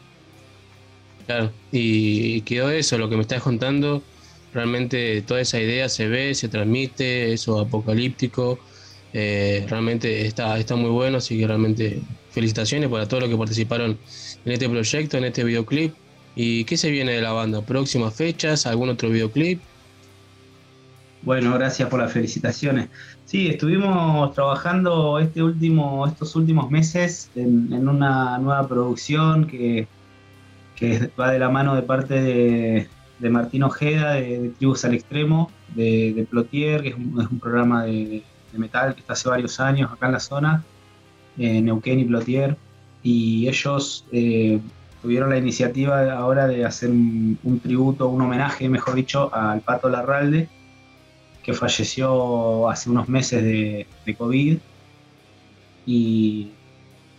Claro, 1.27 1.51
y 1.73 2.43
quedó 2.43 2.71
eso, 2.71 2.99
lo 2.99 3.09
que 3.09 3.17
me 3.17 3.23
estás 3.23 3.43
contando, 3.43 4.05
realmente 4.55 5.21
toda 5.23 5.41
esa 5.41 5.59
idea 5.59 5.89
se 5.89 6.07
ve, 6.07 6.33
se 6.37 6.49
transmite, 6.49 7.33
eso 7.33 7.59
apocalíptico, 7.59 8.61
eh, 9.13 9.67
realmente 9.69 10.25
está, 10.27 10.57
está 10.59 10.77
muy 10.77 10.91
bueno, 10.91 11.19
así 11.19 11.39
que 11.39 11.47
realmente 11.47 12.01
felicitaciones 12.31 12.89
para 12.89 13.07
todos 13.09 13.25
los 13.25 13.31
que 13.31 13.37
participaron 13.37 13.99
en 14.45 14.53
este 14.53 14.69
proyecto, 14.69 15.19
en 15.19 15.25
este 15.25 15.45
videoclip. 15.45 15.95
¿Y 16.35 16.65
qué 16.65 16.77
se 16.77 16.91
viene 16.91 17.13
de 17.13 17.23
la 17.23 17.33
banda? 17.33 17.61
¿Próximas 17.63 18.15
fechas? 18.15 18.67
¿Algún 18.67 18.89
otro 18.89 19.11
videoclip? 19.11 19.61
Bueno, 21.23 21.55
gracias 21.55 21.89
por 21.89 22.01
las 22.01 22.13
felicitaciones. 22.13 22.89
Sí, 23.27 23.49
estuvimos 23.49 24.35
trabajando 24.35 25.19
este 25.21 25.43
último, 25.43 26.07
estos 26.07 26.35
últimos 26.35 26.71
meses 26.71 27.31
en, 27.37 27.89
una 27.89 28.39
nueva 28.39 28.67
producción 28.67 29.47
que, 29.47 29.87
va 31.19 31.31
de 31.31 31.39
la 31.39 31.49
mano 31.49 31.77
de 31.77 31.83
parte 31.83 32.21
de, 32.21 33.31
Martín 33.31 33.63
Ojeda, 33.63 34.15
de, 34.15 34.53
Tribus 34.59 34.85
al 34.85 34.95
Extremo, 34.95 35.51
de, 35.77 36.27
Plotier, 36.29 36.83
que 36.83 36.89
es 36.89 36.95
un, 36.97 37.39
programa 37.39 37.85
de, 37.85 38.25
metal 38.55 38.95
que 38.95 39.01
está 39.01 39.13
hace 39.13 39.29
varios 39.29 39.61
años 39.61 39.91
acá 39.93 40.07
en 40.07 40.13
la 40.13 40.21
zona, 40.21 40.65
Neuquén 41.37 42.01
y 42.01 42.05
Plotier. 42.05 42.57
Y 43.05 43.49
ellos 43.49 44.05
eh, 44.13 44.61
tuvieron 45.03 45.31
la 45.31 45.39
iniciativa 45.39 46.13
ahora 46.13 46.47
de 46.47 46.65
hacer 46.65 46.89
un, 46.91 47.61
tributo, 47.63 48.09
un 48.09 48.23
homenaje, 48.23 48.69
mejor 48.69 48.95
dicho, 48.95 49.35
al 49.35 49.61
Pato 49.61 49.89
Larralde 49.89 50.49
que 51.43 51.53
falleció 51.55 52.69
hace 52.71 52.89
unos 52.89 53.09
meses 53.09 53.43
de, 53.43 54.15
COVID. 54.17 54.59
Y, 55.85 56.51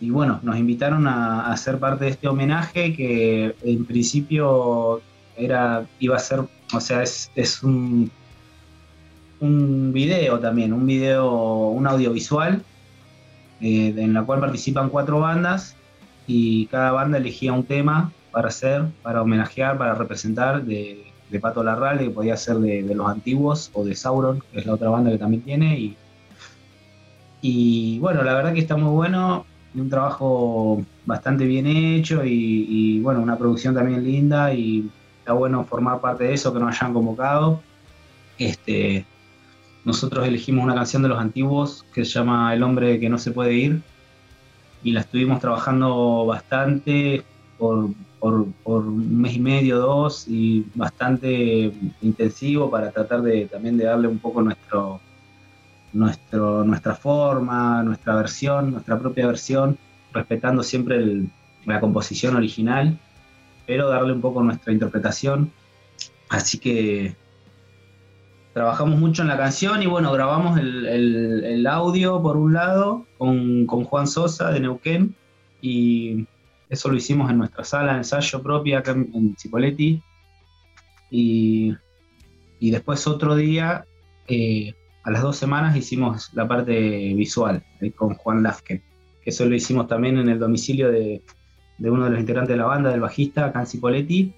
bueno, 0.00 0.40
nos 0.42 0.56
invitaron 0.56 1.06
a, 1.06 1.52
a, 1.52 1.56
ser 1.56 1.78
parte 1.78 2.06
de 2.06 2.10
este 2.10 2.28
homenaje 2.28 2.94
que 2.94 3.54
en 3.62 3.84
principio 3.84 5.02
era, 5.36 5.86
iba 5.98 6.16
a 6.16 6.18
ser, 6.18 6.40
o 6.72 6.80
sea, 6.80 7.02
es, 7.02 7.62
un, 7.62 8.10
un 9.40 9.92
video 9.92 10.38
también, 10.40 10.72
un 10.72 10.86
video, 10.86 11.68
un 11.68 11.86
audiovisual, 11.86 12.62
eh, 13.60 13.94
en 13.96 14.14
la 14.14 14.22
cual 14.24 14.40
participan 14.40 14.88
cuatro 14.88 15.20
bandas 15.20 15.76
y 16.26 16.66
cada 16.66 16.92
banda 16.92 17.18
elegía 17.18 17.52
un 17.52 17.64
tema 17.64 18.12
para 18.30 18.48
hacer, 18.48 18.84
para 19.02 19.22
homenajear, 19.22 19.78
para 19.78 19.94
representar 19.94 20.64
de, 20.64 21.04
de 21.30 21.40
Pato 21.40 21.62
Larralde, 21.62 22.04
que 22.04 22.10
podía 22.10 22.36
ser 22.36 22.56
de, 22.56 22.82
los 22.94 23.08
antiguos, 23.08 23.70
o 23.74 23.84
de 23.84 23.94
Sauron, 23.94 24.42
que 24.52 24.60
es 24.60 24.66
la 24.66 24.74
otra 24.74 24.88
banda 24.88 25.10
que 25.10 25.18
también 25.18 25.42
tiene. 25.42 25.78
Y, 25.78 25.96
y 27.42 27.98
bueno, 27.98 28.22
la 28.22 28.34
verdad 28.34 28.52
que 28.52 28.60
está 28.60 28.76
muy 28.76 28.90
bueno, 28.90 29.46
un 29.74 29.90
trabajo 29.90 30.84
bastante 31.04 31.44
bien 31.44 31.66
hecho 31.66 32.22
y, 32.24 33.00
bueno, 33.00 33.20
una 33.20 33.36
producción 33.36 33.74
también 33.74 34.04
linda 34.04 34.52
y 34.54 34.88
está 35.18 35.32
bueno 35.32 35.64
formar 35.64 36.00
parte 36.00 36.24
de 36.24 36.34
eso, 36.34 36.52
que 36.52 36.60
nos 36.60 36.74
hayan 36.74 36.94
convocado. 36.94 37.60
Este, 38.38 39.04
nosotros 39.84 40.26
elegimos 40.26 40.64
una 40.64 40.74
canción 40.74 41.02
de 41.02 41.08
los 41.08 41.18
antiguos 41.18 41.84
que 41.94 42.04
se 42.04 42.12
llama 42.12 42.54
El 42.54 42.62
hombre 42.62 42.98
que 42.98 43.08
no 43.08 43.18
se 43.18 43.30
puede 43.30 43.52
ir 43.54 43.82
y 44.84 44.92
la 44.92 45.00
estuvimos 45.00 45.40
trabajando 45.40 46.26
bastante 46.26 47.24
por, 47.58 47.90
un 48.20 49.20
mes 49.20 49.34
y 49.34 49.40
medio, 49.40 49.78
dos, 49.78 50.28
y 50.28 50.66
bastante 50.74 51.72
intensivo 52.02 52.70
para 52.70 52.90
tratar 52.90 53.22
de 53.22 53.46
también 53.46 53.76
de 53.76 53.84
darle 53.84 54.08
un 54.08 54.18
poco 54.18 54.42
nuestro, 54.42 55.00
nuestro, 55.92 56.64
nuestra 56.64 56.94
forma, 56.94 57.82
nuestra 57.82 58.14
versión, 58.14 58.72
nuestra 58.72 58.98
propia 58.98 59.26
versión, 59.26 59.78
respetando 60.12 60.62
siempre 60.62 61.22
la 61.64 61.80
composición 61.80 62.36
original, 62.36 62.98
pero 63.66 63.88
darle 63.88 64.12
un 64.12 64.20
poco 64.20 64.42
nuestra 64.42 64.72
interpretación. 64.72 65.50
Así 66.28 66.58
que 66.58 67.16
trabajamos 68.54 69.00
mucho 69.00 69.22
en 69.22 69.28
la 69.28 69.36
canción 69.36 69.82
y 69.82 69.86
bueno, 69.86 70.12
grabamos 70.12 70.58
el, 70.58 71.66
audio 71.66 72.22
por 72.22 72.36
un 72.36 72.54
lado 72.54 73.04
con, 73.18 73.66
Juan 73.66 74.06
Sosa 74.06 74.52
de 74.52 74.60
Neuquén 74.60 75.16
y 75.60 76.26
eso 76.70 76.88
lo 76.88 76.96
hicimos 76.96 77.30
en 77.30 77.38
nuestra 77.38 77.64
sala 77.64 77.92
de 77.92 77.98
ensayo 77.98 78.42
propia 78.42 78.78
acá 78.78 78.92
en, 78.92 79.34
Cipoletti 79.36 80.00
y, 81.10 81.74
después 82.60 83.06
otro 83.06 83.34
día, 83.34 83.84
eh, 84.28 84.72
a 85.02 85.10
las 85.10 85.22
dos 85.22 85.36
semanas 85.36 85.76
hicimos 85.76 86.30
la 86.32 86.46
parte 86.46 87.12
visual 87.14 87.62
eh, 87.80 87.90
con 87.90 88.14
Juan 88.14 88.42
Lafke, 88.42 88.82
que 89.22 89.30
eso 89.30 89.44
lo 89.46 89.54
hicimos 89.54 89.88
también 89.88 90.16
en 90.16 90.28
el 90.28 90.38
domicilio 90.38 90.90
de, 90.92 91.22
de 91.78 91.90
uno 91.90 92.04
de 92.04 92.10
los 92.10 92.20
integrantes 92.20 92.54
de 92.54 92.58
la 92.58 92.66
banda, 92.66 92.90
del 92.90 93.00
bajista, 93.00 93.46
acá 93.46 93.60
en 93.60 93.66
Cipoletti 93.66 94.34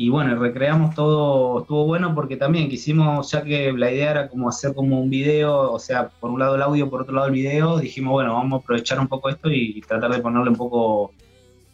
y 0.00 0.08
bueno, 0.08 0.34
recreamos 0.36 0.94
todo, 0.94 1.60
estuvo 1.60 1.84
bueno 1.84 2.14
porque 2.14 2.38
también 2.38 2.70
quisimos, 2.70 3.30
ya 3.32 3.42
que 3.44 3.70
la 3.70 3.92
idea 3.92 4.12
era 4.12 4.28
como 4.30 4.48
hacer 4.48 4.72
como 4.74 4.98
un 4.98 5.10
video, 5.10 5.70
o 5.70 5.78
sea, 5.78 6.08
por 6.08 6.30
un 6.30 6.38
lado 6.38 6.54
el 6.54 6.62
audio, 6.62 6.88
por 6.88 7.02
otro 7.02 7.14
lado 7.14 7.26
el 7.26 7.34
video, 7.34 7.78
dijimos, 7.78 8.12
bueno, 8.12 8.32
vamos 8.32 8.60
a 8.60 8.62
aprovechar 8.62 8.98
un 8.98 9.08
poco 9.08 9.28
esto 9.28 9.50
y, 9.50 9.78
tratar 9.82 10.10
de 10.10 10.22
ponerle 10.22 10.48
un 10.48 10.56
poco 10.56 11.12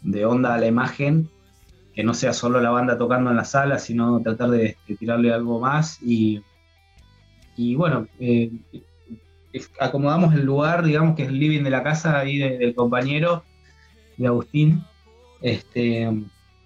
de 0.02 0.24
onda 0.24 0.54
a 0.54 0.58
la 0.58 0.66
imagen, 0.66 1.30
que 1.94 2.02
no 2.02 2.14
sea 2.14 2.32
solo 2.32 2.60
la 2.60 2.70
banda 2.70 2.98
tocando 2.98 3.30
en 3.30 3.36
la 3.36 3.44
sala, 3.44 3.78
sino 3.78 4.20
tratar 4.20 4.50
de, 4.50 4.76
tirarle 4.98 5.32
algo 5.32 5.60
más 5.60 6.02
y, 6.02 6.42
y 7.56 7.76
bueno, 7.76 8.08
eh, 8.18 8.50
acomodamos 9.78 10.34
el 10.34 10.44
lugar, 10.44 10.82
digamos 10.82 11.14
que 11.14 11.22
es 11.22 11.28
el 11.28 11.38
living 11.38 11.62
de 11.62 11.70
la 11.70 11.84
casa 11.84 12.18
ahí 12.18 12.38
del 12.38 12.74
compañero, 12.74 13.44
de 14.16 14.26
Agustín, 14.26 14.82
este 15.42 16.10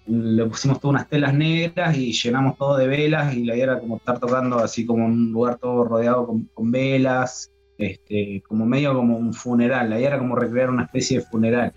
le 0.07 0.45
pusimos 0.45 0.79
todas 0.79 0.95
unas 0.95 1.09
telas 1.09 1.33
negras 1.33 1.95
y 1.95 2.11
llenamos 2.11 2.57
todo 2.57 2.77
de 2.77 2.87
velas 2.87 3.33
y 3.35 3.43
la 3.43 3.55
idea 3.55 3.63
era 3.65 3.79
como 3.79 3.97
estar 3.97 4.19
tocando 4.19 4.59
así 4.59 4.85
como 4.85 5.05
un 5.05 5.31
lugar 5.31 5.57
todo 5.57 5.83
rodeado 5.83 6.25
con, 6.25 6.71
velas, 6.71 7.51
este, 7.77 8.41
como 8.47 8.65
medio 8.65 8.93
como 8.95 9.17
un 9.17 9.33
funeral, 9.33 9.89
la 9.89 9.97
idea 9.97 10.09
era 10.09 10.19
como 10.19 10.35
recrear 10.35 10.69
una 10.69 10.83
especie 10.83 11.19
de 11.19 11.25
funeral. 11.25 11.73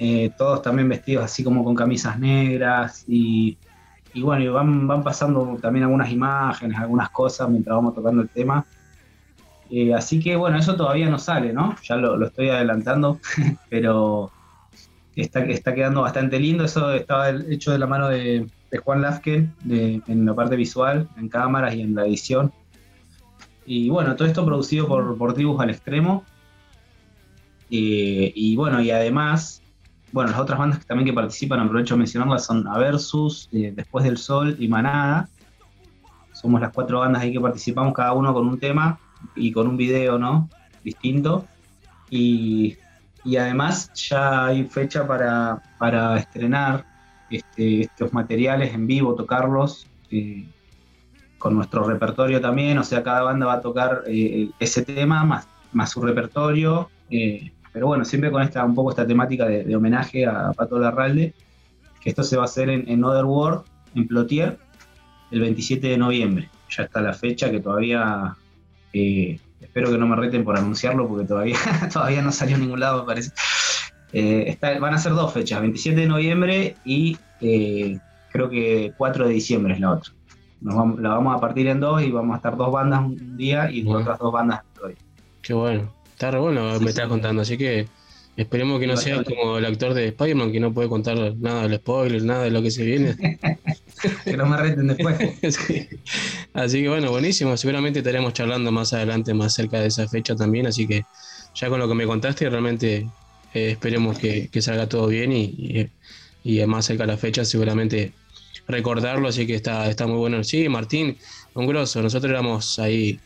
Eh, 0.00 0.30
todos 0.36 0.62
también 0.62 0.88
vestidos 0.88 1.24
así 1.24 1.42
como 1.42 1.64
con 1.64 1.74
camisas 1.74 2.18
negras 2.18 3.04
y, 3.08 3.58
bueno, 4.14 4.52
van, 4.52 4.86
van 4.86 5.02
pasando 5.02 5.56
también 5.60 5.84
algunas 5.84 6.10
imágenes, 6.10 6.78
algunas 6.78 7.10
cosas 7.10 7.48
mientras 7.48 7.76
vamos 7.76 7.94
tocando 7.94 8.22
el 8.22 8.28
tema. 8.28 8.64
Eh, 9.70 9.92
así 9.92 10.18
que 10.18 10.34
bueno, 10.34 10.58
eso 10.58 10.76
todavía 10.76 11.10
no 11.10 11.18
sale, 11.18 11.52
¿no? 11.52 11.76
Ya 11.82 11.96
lo, 11.96 12.16
lo 12.16 12.26
estoy 12.26 12.48
adelantando, 12.48 13.20
pero 13.68 14.30
está, 15.22 15.40
está 15.44 15.74
quedando 15.74 16.02
bastante 16.02 16.38
lindo. 16.38 16.64
Eso 16.64 16.92
estaba 16.92 17.30
hecho 17.30 17.72
de 17.72 17.78
la 17.78 17.86
mano 17.86 18.08
de, 18.08 18.46
Juan 18.84 19.00
Lafken 19.00 19.54
en 19.68 20.26
la 20.26 20.34
parte 20.34 20.56
visual, 20.56 21.08
en 21.16 21.28
cámaras 21.28 21.74
y 21.74 21.82
en 21.82 21.94
la 21.94 22.06
edición. 22.06 22.52
Y 23.64 23.88
bueno, 23.88 24.16
todo 24.16 24.28
esto 24.28 24.44
producido 24.44 24.86
por, 24.86 25.16
por 25.16 25.34
Tribus 25.34 25.60
al 25.60 25.70
Extremo. 25.70 26.24
y 27.70 28.56
bueno, 28.56 28.80
y 28.80 28.90
además, 28.90 29.62
bueno, 30.12 30.30
las 30.30 30.40
otras 30.40 30.58
bandas 30.58 30.78
que 30.78 30.86
también 30.86 31.06
que 31.06 31.12
participan, 31.12 31.60
aprovecho 31.60 31.94
de 31.94 31.98
mencionarlas, 31.98 32.46
son 32.46 32.66
Aversus, 32.66 33.48
eh, 33.52 33.72
Después 33.74 34.04
del 34.04 34.16
Sol 34.16 34.56
y 34.58 34.68
Manada. 34.68 35.28
Somos 36.32 36.60
las 36.60 36.72
cuatro 36.72 37.00
bandas 37.00 37.22
ahí 37.22 37.32
que 37.32 37.40
participamos, 37.40 37.92
cada 37.92 38.12
uno 38.12 38.32
con 38.32 38.46
un 38.46 38.58
tema 38.58 38.98
y 39.34 39.52
con 39.52 39.66
un 39.66 39.76
video, 39.76 40.18
¿no? 40.18 40.48
Distinto. 40.82 41.44
Y 42.10 42.76
y 43.28 43.36
además 43.36 43.92
ya 43.92 44.46
hay 44.46 44.64
fecha 44.64 45.06
para, 45.06 46.16
estrenar 46.16 46.86
este, 47.30 47.82
estos 47.82 48.10
materiales 48.14 48.72
en 48.72 48.86
vivo, 48.86 49.14
tocarlos 49.14 49.86
eh, 50.10 50.46
con 51.36 51.54
nuestro 51.54 51.86
repertorio 51.86 52.40
también, 52.40 52.78
o 52.78 52.84
sea, 52.84 53.02
cada 53.02 53.20
banda 53.20 53.44
va 53.44 53.54
a 53.54 53.60
tocar 53.60 54.04
eh, 54.06 54.48
ese 54.58 54.82
tema 54.82 55.24
más, 55.24 55.46
más 55.72 55.90
su 55.90 56.00
repertorio, 56.00 56.88
eh, 57.10 57.52
pero 57.70 57.88
bueno, 57.88 58.06
siempre 58.06 58.30
con 58.30 58.40
esta 58.40 58.64
un 58.64 58.74
poco 58.74 58.90
esta 58.90 59.06
temática 59.06 59.44
de, 59.44 59.76
homenaje 59.76 60.24
a 60.24 60.52
Pato 60.54 60.78
Larralde, 60.78 61.34
que 62.00 62.08
esto 62.08 62.22
se 62.22 62.36
va 62.36 62.44
a 62.44 62.46
hacer 62.46 62.70
en, 62.70 62.88
en 62.88 63.04
Other 63.04 63.26
World, 63.26 63.60
en 63.94 64.08
Plotier, 64.08 64.58
el 65.30 65.40
27 65.40 65.86
de 65.86 65.98
noviembre. 65.98 66.48
Ya 66.70 66.84
está 66.84 67.02
la 67.02 67.12
fecha 67.12 67.50
que 67.50 67.60
todavía 67.60 68.34
Espero 69.78 69.92
que 69.92 69.98
no 69.98 70.08
me 70.08 70.16
reten 70.16 70.42
por 70.42 70.58
anunciarlo 70.58 71.06
porque 71.06 71.24
todavía, 71.24 71.56
todavía 71.92 72.20
no 72.20 72.32
salió 72.32 72.56
a 72.56 72.58
ningún 72.58 72.80
lado, 72.80 73.02
me 73.02 73.06
parece. 73.06 73.30
Eh, 74.12 74.58
van 74.60 74.92
a 74.92 74.98
ser 74.98 75.12
dos 75.12 75.32
fechas, 75.32 75.60
27 75.60 76.00
de 76.00 76.06
noviembre 76.08 76.74
y 76.84 77.16
eh, 77.40 77.96
creo 78.32 78.50
que 78.50 78.92
4 78.98 79.28
de 79.28 79.34
diciembre 79.34 79.74
es 79.74 79.80
la 79.80 79.92
otra. 79.92 80.12
la 80.62 81.10
vamos 81.10 81.36
a 81.36 81.40
partir 81.40 81.68
en 81.68 81.78
dos 81.78 82.02
y 82.02 82.10
vamos 82.10 82.34
a 82.34 82.38
estar 82.38 82.56
dos 82.56 82.72
bandas 82.72 83.04
un 83.04 83.36
día 83.36 83.70
y 83.70 83.86
otras 83.86 84.18
dos 84.18 84.32
bandas 84.32 84.62
otro 84.72 84.88
día. 84.88 84.98
Qué 85.42 85.54
bueno. 85.54 85.94
Está 86.10 86.32
re 86.32 86.40
bueno 86.40 86.80
me 86.80 86.90
estás 86.90 87.06
contando, 87.06 87.42
así 87.42 87.56
que 87.56 87.86
esperemos 88.38 88.78
que 88.78 88.86
no 88.86 88.96
seas 88.96 89.24
como 89.24 89.58
el 89.58 89.64
actor 89.64 89.94
de 89.94 90.06
Spider-Man 90.08 90.52
que 90.52 90.60
no 90.60 90.72
puede 90.72 90.88
contar 90.88 91.34
nada 91.36 91.64
del 91.64 91.76
spoiler, 91.78 92.22
nada 92.22 92.44
de 92.44 92.50
lo 92.50 92.62
que 92.62 92.70
se 92.70 92.84
viene. 92.84 93.16
que 94.24 94.36
no 94.36 94.46
me 94.46 94.56
reten 94.56 94.86
después. 94.86 95.18
Así 96.54 96.82
que 96.82 96.88
bueno, 96.88 97.10
buenísimo. 97.10 97.56
Seguramente 97.56 97.98
estaremos 97.98 98.32
charlando 98.32 98.70
más 98.70 98.92
adelante, 98.92 99.34
más 99.34 99.54
cerca 99.54 99.80
de 99.80 99.88
esa 99.88 100.06
fecha 100.08 100.36
también. 100.36 100.68
Así 100.68 100.86
que 100.86 101.04
ya 101.52 101.68
con 101.68 101.80
lo 101.80 101.88
que 101.88 101.94
me 101.94 102.06
contaste, 102.06 102.48
realmente 102.48 103.08
eh, 103.54 103.70
esperemos 103.72 104.16
que, 104.18 104.48
salga 104.60 104.88
todo 104.88 105.08
bien 105.08 105.32
y, 105.32 105.90
y, 106.44 106.64
más 106.66 106.86
cerca 106.86 107.02
de 107.02 107.08
la 107.08 107.18
fecha, 107.18 107.44
seguramente 107.44 108.12
recordarlo. 108.68 109.26
Así 109.26 109.48
que 109.48 109.56
está, 109.56 109.90
está 109.90 110.06
muy 110.06 110.18
bueno. 110.18 110.44
Sí, 110.44 110.68
Martín, 110.68 111.18
un 111.54 111.66
grosso. 111.66 112.00
Nosotros 112.02 112.30
éramos 112.30 112.78
ahí 112.78 113.18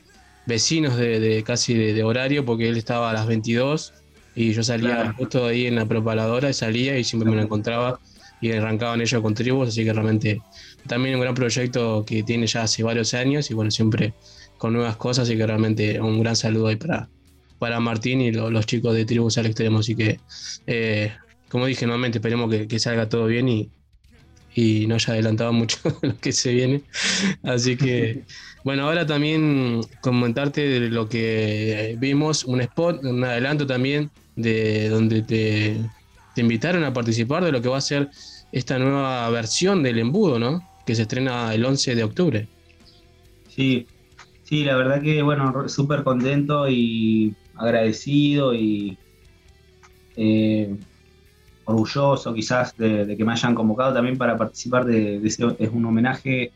vecinos 0.46 0.96
de, 0.96 1.42
casi 1.46 1.74
de, 1.74 2.02
horario 2.02 2.46
porque 2.46 2.68
él 2.68 2.76
estaba 2.76 3.10
a 3.10 3.12
las 3.12 3.26
22 3.26 3.92
y 4.34 4.52
yo 4.52 4.62
salía 4.62 5.12
justo 5.16 5.46
ahí 5.46 5.66
en 5.66 5.76
la 5.76 5.86
propaladora 5.86 6.50
y 6.50 6.54
salía 6.54 6.98
y 6.98 7.04
siempre 7.04 7.30
me 7.30 7.36
lo 7.36 7.42
encontraba 7.42 8.00
y 8.40 8.50
arrancaban 8.50 9.00
ellos 9.00 9.22
con 9.22 9.34
tribus, 9.34 9.68
así 9.68 9.84
que 9.84 9.92
realmente 9.92 10.40
también 10.86 11.14
un 11.14 11.20
gran 11.20 11.34
proyecto 11.34 12.04
que 12.04 12.22
tiene 12.22 12.46
ya 12.46 12.62
hace 12.62 12.82
varios 12.82 13.14
años 13.14 13.50
y 13.50 13.54
bueno, 13.54 13.70
siempre 13.70 14.14
con 14.58 14.72
nuevas 14.72 14.96
cosas, 14.96 15.28
así 15.28 15.36
que 15.36 15.46
realmente 15.46 16.00
un 16.00 16.20
gran 16.20 16.34
saludo 16.34 16.68
ahí 16.68 16.76
para, 16.76 17.08
para 17.58 17.78
Martín 17.78 18.20
y 18.20 18.32
los 18.32 18.66
chicos 18.66 18.94
de 18.94 19.04
Tribus 19.04 19.38
al 19.38 19.46
Extremo, 19.46 19.78
así 19.78 19.94
que 19.94 20.18
eh, 20.66 21.12
como 21.52 21.66
dije 21.66 21.84
nuevamente, 21.84 22.16
esperemos 22.16 22.50
que, 22.66 22.78
salga 22.78 23.10
todo 23.10 23.26
bien 23.26 23.46
y, 23.46 23.68
y 24.54 24.86
no 24.86 24.94
haya 24.94 25.12
adelantado 25.12 25.52
mucho 25.52 25.76
lo 26.02 26.16
que 26.16 26.32
se 26.32 26.54
viene. 26.54 26.82
Así 27.42 27.76
que, 27.76 28.24
bueno, 28.64 28.84
ahora 28.84 29.04
también 29.04 29.82
comentarte 30.00 30.66
de 30.66 30.88
lo 30.88 31.10
que 31.10 31.96
vimos, 31.98 32.44
un 32.44 32.62
spot, 32.62 33.04
un 33.04 33.22
adelanto 33.22 33.66
también 33.66 34.10
de 34.36 34.88
donde 34.88 35.22
te, 35.22 35.76
invitaron 36.36 36.84
a 36.84 36.92
participar 36.92 37.44
de 37.44 37.52
lo 37.52 37.60
que 37.60 37.68
va 37.68 37.78
a 37.78 37.82
ser 37.82 38.10
esta 38.52 38.78
nueva 38.78 39.28
versión 39.30 39.82
del 39.82 39.98
embudo, 39.98 40.38
¿no? 40.38 40.68
Que 40.86 40.94
se 40.94 41.02
estrena 41.02 41.54
el 41.54 41.64
11 41.64 41.94
de 41.94 42.04
octubre. 42.04 42.48
Sí, 43.48 43.86
sí, 44.42 44.64
la 44.64 44.76
verdad 44.76 45.02
que, 45.02 45.22
bueno, 45.22 45.68
súper 45.68 46.02
contento 46.02 46.68
y 46.68 47.34
agradecido 47.54 48.54
y 48.54 48.96
eh, 50.16 50.74
orgulloso 51.64 52.34
quizás 52.34 52.76
de, 52.76 53.14
que 53.16 53.24
me 53.24 53.32
hayan 53.32 53.54
convocado 53.54 53.94
también 53.94 54.16
para 54.18 54.36
participar 54.36 54.84
de, 54.84 55.16
ese, 55.24 55.44
es 55.58 55.70
un 55.70 55.84
homenaje 55.84 56.52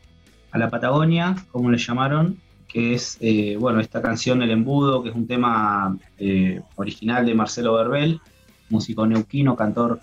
a 0.51 0.57
la 0.57 0.69
Patagonia, 0.69 1.35
como 1.51 1.69
le 1.71 1.77
llamaron, 1.77 2.39
que 2.67 2.93
es, 2.93 3.17
eh, 3.21 3.57
bueno, 3.59 3.79
esta 3.79 4.01
canción 4.01 4.41
El 4.41 4.51
Embudo, 4.51 5.03
que 5.03 5.09
es 5.09 5.15
un 5.15 5.27
tema 5.27 5.97
eh, 6.17 6.61
original 6.75 7.25
de 7.25 7.33
Marcelo 7.33 7.73
Berbel, 7.73 8.19
músico 8.69 9.07
neuquino, 9.07 9.55
cantor 9.55 10.01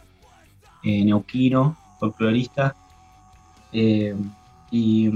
neuquino, 0.83 1.77
folclorista, 1.99 2.77
eh, 3.73 4.15
y 4.71 5.11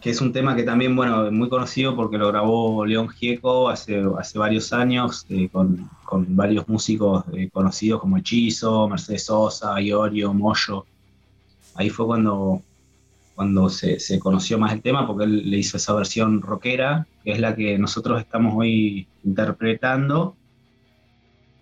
que 0.00 0.10
es 0.10 0.20
un 0.20 0.32
tema 0.32 0.54
que 0.54 0.62
también, 0.62 0.94
bueno, 0.94 1.30
muy 1.32 1.48
conocido 1.48 1.96
porque 1.96 2.16
lo 2.16 2.28
grabó 2.28 2.86
León 2.86 3.08
Gieco 3.08 3.68
hace, 3.68 4.04
hace 4.18 4.38
varios 4.38 4.72
años 4.72 5.26
eh, 5.28 5.48
con, 5.50 5.88
varios 6.28 6.68
músicos 6.68 7.24
eh, 7.32 7.50
conocidos 7.52 8.00
como 8.00 8.18
Hechizo, 8.18 8.88
Mercedes 8.88 9.24
Sosa, 9.24 9.80
Iorio, 9.80 10.32
Moyo. 10.32 10.86
Ahí 11.74 11.90
fue 11.90 12.06
cuando 12.06 12.62
cuando 13.36 13.68
se, 13.68 14.00
se, 14.00 14.18
conoció 14.18 14.58
más 14.58 14.72
el 14.72 14.82
tema, 14.82 15.06
porque 15.06 15.24
él 15.24 15.50
le 15.50 15.58
hizo 15.58 15.76
esa 15.76 15.92
versión 15.92 16.42
rockera, 16.42 17.06
que 17.22 17.32
es 17.32 17.38
la 17.38 17.54
que 17.54 17.78
nosotros 17.78 18.18
estamos 18.20 18.54
hoy 18.56 19.06
interpretando, 19.24 20.34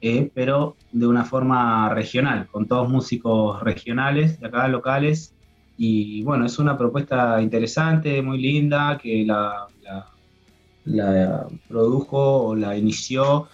eh, 0.07 0.31
pero 0.35 0.77
de 0.93 1.07
una 1.07 1.25
forma 1.25 1.89
regional, 1.89 2.47
con 2.53 2.67
todos 2.67 2.91
músicos 2.91 3.63
regionales, 3.63 4.39
de 4.39 4.47
acá 4.47 4.69
locales. 4.69 5.35
Y 5.79 6.23
bueno, 6.23 6.45
es 6.45 6.59
una 6.59 6.77
propuesta 6.77 7.41
interesante, 7.41 8.21
muy 8.21 8.39
linda, 8.39 8.99
que 9.03 9.25
la, 9.25 9.67
produjo 11.67 12.49
o 12.49 12.55
la 12.55 12.77
inició 12.77 13.49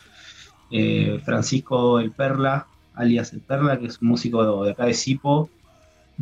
eh, 0.73 1.21
Francisco 1.25 2.01
El 2.01 2.11
Perla, 2.11 2.67
alias 2.95 3.33
El 3.33 3.41
Perla, 3.41 3.79
que 3.79 3.87
es 3.87 4.03
un 4.03 4.09
músico 4.09 4.65
de 4.65 4.73
acá 4.73 4.87
de 4.87 4.95
Sipo, 4.95 5.49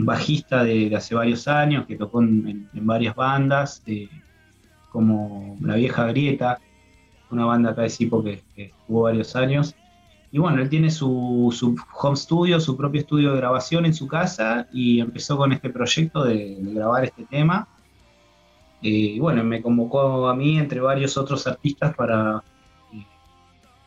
bajista 0.04 0.62
de, 0.64 0.94
hace 0.94 1.14
varios 1.14 1.48
años, 1.48 1.86
que 1.86 1.96
tocó 1.96 2.22
en, 2.22 2.68
varias 2.72 3.14
bandas, 3.16 3.82
eh, 3.86 4.08
como 4.90 5.56
La 5.60 5.74
Vieja 5.74 6.06
Grieta, 6.06 6.60
una 7.30 7.44
banda 7.44 7.70
acá 7.70 7.82
de 7.82 7.90
Sipo 7.90 8.22
que, 8.22 8.42
que 8.54 8.72
jugó 8.86 9.02
varios 9.02 9.34
años. 9.36 9.74
Y 10.30 10.38
bueno, 10.38 10.62
él 10.62 10.68
tiene 10.68 10.90
su, 10.90 11.52
su, 11.56 11.74
home 12.00 12.16
studio, 12.16 12.60
su 12.60 12.76
propio 12.76 13.00
estudio 13.00 13.32
de 13.32 13.38
grabación 13.38 13.86
en 13.86 13.94
su 13.94 14.06
casa 14.06 14.68
y 14.72 15.00
empezó 15.00 15.36
con 15.36 15.52
este 15.52 15.70
proyecto 15.70 16.24
de, 16.24 16.56
grabar 16.60 17.04
este 17.04 17.24
tema. 17.24 17.66
Eh, 18.82 18.88
y 18.88 19.18
bueno, 19.18 19.42
me 19.42 19.60
convocó 19.60 20.28
a 20.28 20.36
mí, 20.36 20.58
entre 20.58 20.80
varios 20.80 21.16
otros 21.16 21.46
artistas, 21.46 21.94
para, 21.96 22.44
eh, 22.94 23.04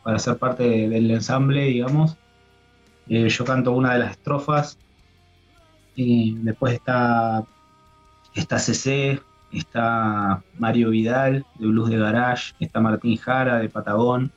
para 0.02 0.18
ser 0.18 0.36
parte 0.36 0.64
del 0.88 1.10
ensamble, 1.10 1.64
digamos. 1.64 2.18
yo 3.06 3.44
canto 3.44 3.72
una 3.72 3.94
de 3.94 4.00
las 4.00 4.10
estrofas 4.12 4.78
y 5.94 6.34
después 6.38 6.74
está, 6.74 7.44
está 8.34 8.58
CC, 8.58 9.20
está 9.52 10.42
Mario 10.58 10.90
Vidal 10.90 11.44
de 11.58 11.66
Blues 11.66 11.90
de 11.90 11.98
Garage, 11.98 12.54
está 12.60 12.80
Martín 12.80 13.16
Jara 13.16 13.58
de 13.58 13.68
Patagón, 13.68 14.32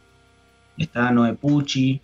está 0.77 1.11
Noé 1.11 1.33
Pucci. 1.33 2.01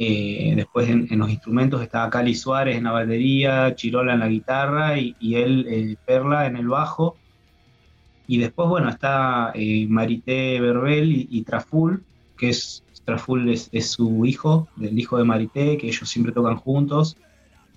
Eh, 0.00 0.52
después 0.54 0.88
en, 0.88 1.08
los 1.18 1.28
instrumentos 1.28 1.82
está 1.82 2.08
Cali 2.08 2.34
Suárez 2.34 2.76
en 2.76 2.84
la 2.84 2.92
batería, 2.92 3.74
Chirola 3.74 4.14
en 4.14 4.20
la 4.20 4.28
guitarra 4.28 4.96
y, 4.96 5.16
él, 5.34 5.66
eh, 5.68 5.96
Perla, 6.06 6.46
en 6.46 6.56
el 6.56 6.68
bajo. 6.68 7.16
Y 8.26 8.38
después, 8.38 8.68
bueno, 8.68 8.88
está 8.90 9.52
eh, 9.54 9.86
Marité 9.88 10.60
Berbel 10.60 11.26
y, 11.30 11.42
Traful, 11.42 12.04
que 12.36 12.50
es 12.50 12.84
Traful 13.04 13.48
es, 13.50 13.70
su 13.90 14.24
hijo, 14.26 14.68
del 14.76 14.98
hijo 14.98 15.18
de 15.18 15.24
Marité, 15.24 15.78
que 15.78 15.88
ellos 15.88 16.08
siempre 16.08 16.32
tocan 16.32 16.56
juntos 16.56 17.16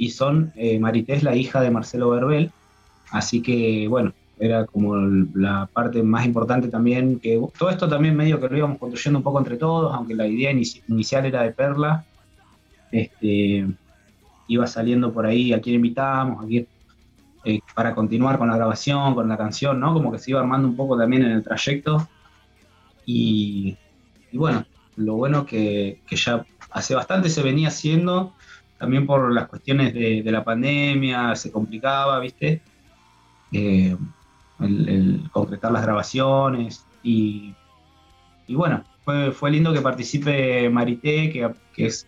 y 0.02 0.10
son, 0.10 0.52
eh, 0.56 0.82
la 1.22 1.36
hija 1.36 1.62
de 1.62 1.70
Marcelo 1.70 2.10
Verbel, 2.10 2.50
así 3.12 3.40
que 3.44 3.88
bueno, 3.88 4.14
era 4.40 4.66
como 4.66 4.96
la 4.96 5.70
parte 5.72 6.02
más 6.02 6.26
importante 6.26 6.70
también, 6.70 7.20
que 7.20 7.40
todo 7.56 7.70
esto 7.70 7.88
también 7.88 8.16
medio 8.16 8.40
que 8.40 8.50
lo 8.50 8.58
íbamos 8.58 8.80
construyendo 8.80 9.20
un 9.20 9.24
poco 9.24 9.38
entre 9.38 9.58
todos, 9.58 9.94
aunque 9.94 10.16
la 10.16 10.26
idea 10.26 10.50
inicial 10.50 11.28
era 11.28 11.44
de 11.44 11.52
Perla, 11.52 12.04
este, 12.92 13.68
iba 14.48 14.66
saliendo 14.66 15.14
por 15.14 15.28
ahí 15.28 15.54
a 15.54 15.62
quién 15.62 15.76
invitamos, 15.76 16.44
a 16.44 16.48
eh, 17.44 17.60
para 17.76 17.94
continuar 17.94 18.40
con 18.40 18.48
la 18.48 18.56
grabación, 18.56 19.14
con 19.14 19.30
la 19.30 19.38
canción, 19.38 19.80
¿no? 19.80 19.94
Como 19.94 20.12
que 20.12 20.18
se 20.18 20.32
iba 20.32 20.40
armando 20.40 20.68
un 20.68 20.76
poco 20.76 20.98
también 20.98 21.22
en 21.22 21.32
el 21.34 21.44
trayecto. 21.44 22.08
Y, 23.06 23.78
bueno, 24.34 24.66
lo 24.96 25.14
bueno 25.14 25.46
que, 25.46 26.02
que 26.08 26.16
ya 26.16 26.44
hace 26.72 26.96
bastante 26.96 27.30
se 27.30 27.44
venía 27.44 27.68
haciendo 27.68 28.34
también 28.82 29.06
por 29.06 29.32
las 29.32 29.48
cuestiones 29.48 29.94
de, 29.94 30.24
la 30.26 30.44
pandemia, 30.44 31.36
se 31.36 31.52
complicaba, 31.52 32.20
¿viste? 32.20 32.64
Eh, 33.52 33.96
el, 34.60 35.30
concretar 35.32 35.72
las 35.72 35.84
grabaciones 35.84 36.84
y, 37.04 37.54
bueno, 38.50 38.84
fue, 39.06 39.52
lindo 39.52 39.72
que 39.72 39.82
participe 39.82 40.68
Marité, 40.72 41.30
que, 41.30 41.86
es, 41.86 42.08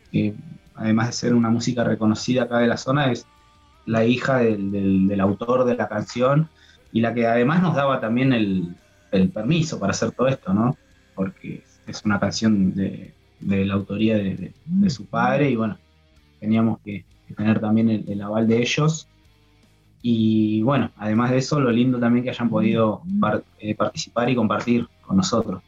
además 0.73 1.07
de 1.07 1.13
ser 1.13 1.35
una 1.35 1.51
música 1.51 1.83
reconocida 1.83 2.43
acá 2.43 2.57
de 2.57 2.67
la 2.67 2.77
zona, 2.77 3.11
es 3.11 3.27
la 3.85 4.03
hija 4.03 4.39
del, 4.39 5.19
autor 5.21 5.65
de 5.65 5.75
la 5.75 5.87
canción 5.87 6.49
y 6.91 7.01
la 7.01 7.13
que 7.13 7.27
además 7.27 7.61
nos 7.61 7.75
daba 7.75 8.01
también 8.01 8.33
el, 8.33 8.75
permiso 9.31 9.79
para 9.79 9.91
hacer 9.91 10.09
todo 10.09 10.27
esto, 10.27 10.55
¿no? 10.55 10.75
Porque 11.13 11.63
es 11.85 12.03
una 12.03 12.19
canción 12.19 12.73
de, 12.73 13.13
la 13.41 13.75
autoría 13.75 14.17
de, 14.17 14.51
su 14.89 15.05
padre 15.05 15.51
y 15.51 15.55
bueno, 15.55 15.77
teníamos 16.43 16.79
que, 16.83 17.05
tener 17.37 17.59
también 17.59 17.89
el, 17.89 18.21
aval 18.21 18.47
de 18.47 18.61
ellos. 18.61 19.07
Y 20.01 20.61
bueno, 20.61 20.91
además 20.97 21.31
de 21.31 21.37
eso, 21.37 21.59
lo 21.59 21.71
lindo 21.71 21.97
también 21.99 22.23
que 22.25 22.31
hayan 22.31 22.49
podido 22.49 23.01
eh, 23.59 23.73
participar 23.75 24.29
y 24.29 24.35
compartir 24.35 24.85
con 25.01 25.17
nosotros. 25.17 25.63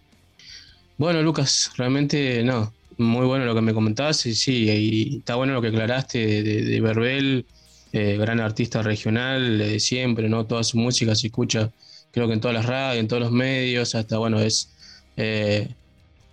Bueno, 0.98 1.22
Lucas, 1.22 1.72
realmente 1.78 2.44
no, 2.44 2.74
muy 2.98 3.26
bueno 3.26 3.46
lo 3.46 3.56
que 3.56 3.62
me 3.62 3.74
comentabas 3.74 4.26
y 4.26 4.36
sí, 4.36 4.70
y 4.70 5.18
está 5.18 5.36
bueno 5.36 5.54
lo 5.54 5.62
que 5.62 5.70
aclaraste 5.70 6.44
de, 6.44 6.62
de, 6.64 6.82
Verbel, 6.82 7.46
eh, 7.94 8.18
gran 8.18 8.42
artista 8.42 8.82
regional 8.82 9.58
de 9.58 9.80
siempre, 9.80 10.28
¿no? 10.28 10.46
Toda 10.46 10.64
su 10.64 10.78
música 10.78 11.16
se 11.16 11.28
escucha, 11.28 11.72
creo 12.12 12.28
que 12.28 12.34
en 12.34 12.42
todas 12.42 12.56
las 12.56 12.66
radios, 12.66 13.00
en 13.00 13.08
todos 13.08 13.24
los 13.24 13.32
medios, 13.32 13.96
hasta 13.96 14.18
bueno, 14.18 14.40
es 14.40 14.70
eh, 15.16 15.70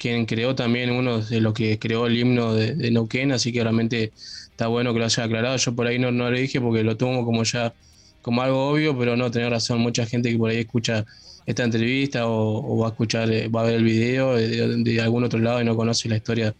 quien 0.02 0.26
creó 0.26 0.56
también 0.56 0.90
uno 0.90 1.20
de 1.20 1.40
los 1.40 1.54
que 1.54 1.78
creó 1.78 2.08
el 2.08 2.18
himno 2.18 2.54
de, 2.54 2.74
de 2.74 3.32
así 3.32 3.52
que 3.52 3.62
realmente 3.62 4.12
está 4.50 4.66
bueno 4.66 4.92
que 4.92 4.98
lo 4.98 5.04
haya 5.04 5.22
aclarado. 5.22 5.56
Yo 5.56 5.76
por 5.76 5.86
ahí 5.86 6.00
no, 6.00 6.10
no 6.10 6.28
le 6.28 6.40
dije 6.40 6.60
porque 6.60 6.82
lo 6.82 6.96
tomo 6.96 7.24
como 7.24 7.44
ya 7.44 7.72
como 8.20 8.42
algo 8.42 8.68
obvio, 8.70 8.98
pero 8.98 9.16
no, 9.16 9.30
tener 9.30 9.50
razón, 9.50 9.78
mucha 9.78 10.04
gente 10.04 10.30
que 10.30 10.38
por 10.38 10.50
ahí 10.50 10.58
escucha 10.58 11.04
esta 11.46 11.62
entrevista 11.62 12.26
o, 12.26 12.78
va 12.78 12.88
a 12.88 12.90
escuchar, 12.90 13.30
eh, 13.30 13.46
va 13.46 13.60
a 13.60 13.64
ver 13.64 13.74
el 13.74 13.84
video 13.84 14.34
de, 14.34 15.00
algún 15.00 15.22
otro 15.22 15.38
lado 15.38 15.60
y 15.60 15.64
no 15.64 15.76
conoce 15.76 16.08
la 16.08 16.16
historia 16.16 16.54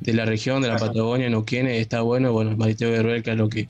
de 0.00 0.12
la 0.14 0.24
región, 0.24 0.62
de 0.62 0.68
la 0.68 0.76
Patagonia, 0.78 1.28
Neuquén, 1.28 1.66
está 1.66 2.00
bueno, 2.00 2.32
bueno, 2.32 2.56
Mariteo 2.56 2.90
Guerrero, 2.90 3.22
que 3.22 3.30
es 3.30 3.36
lo 3.36 3.48
que 3.48 3.68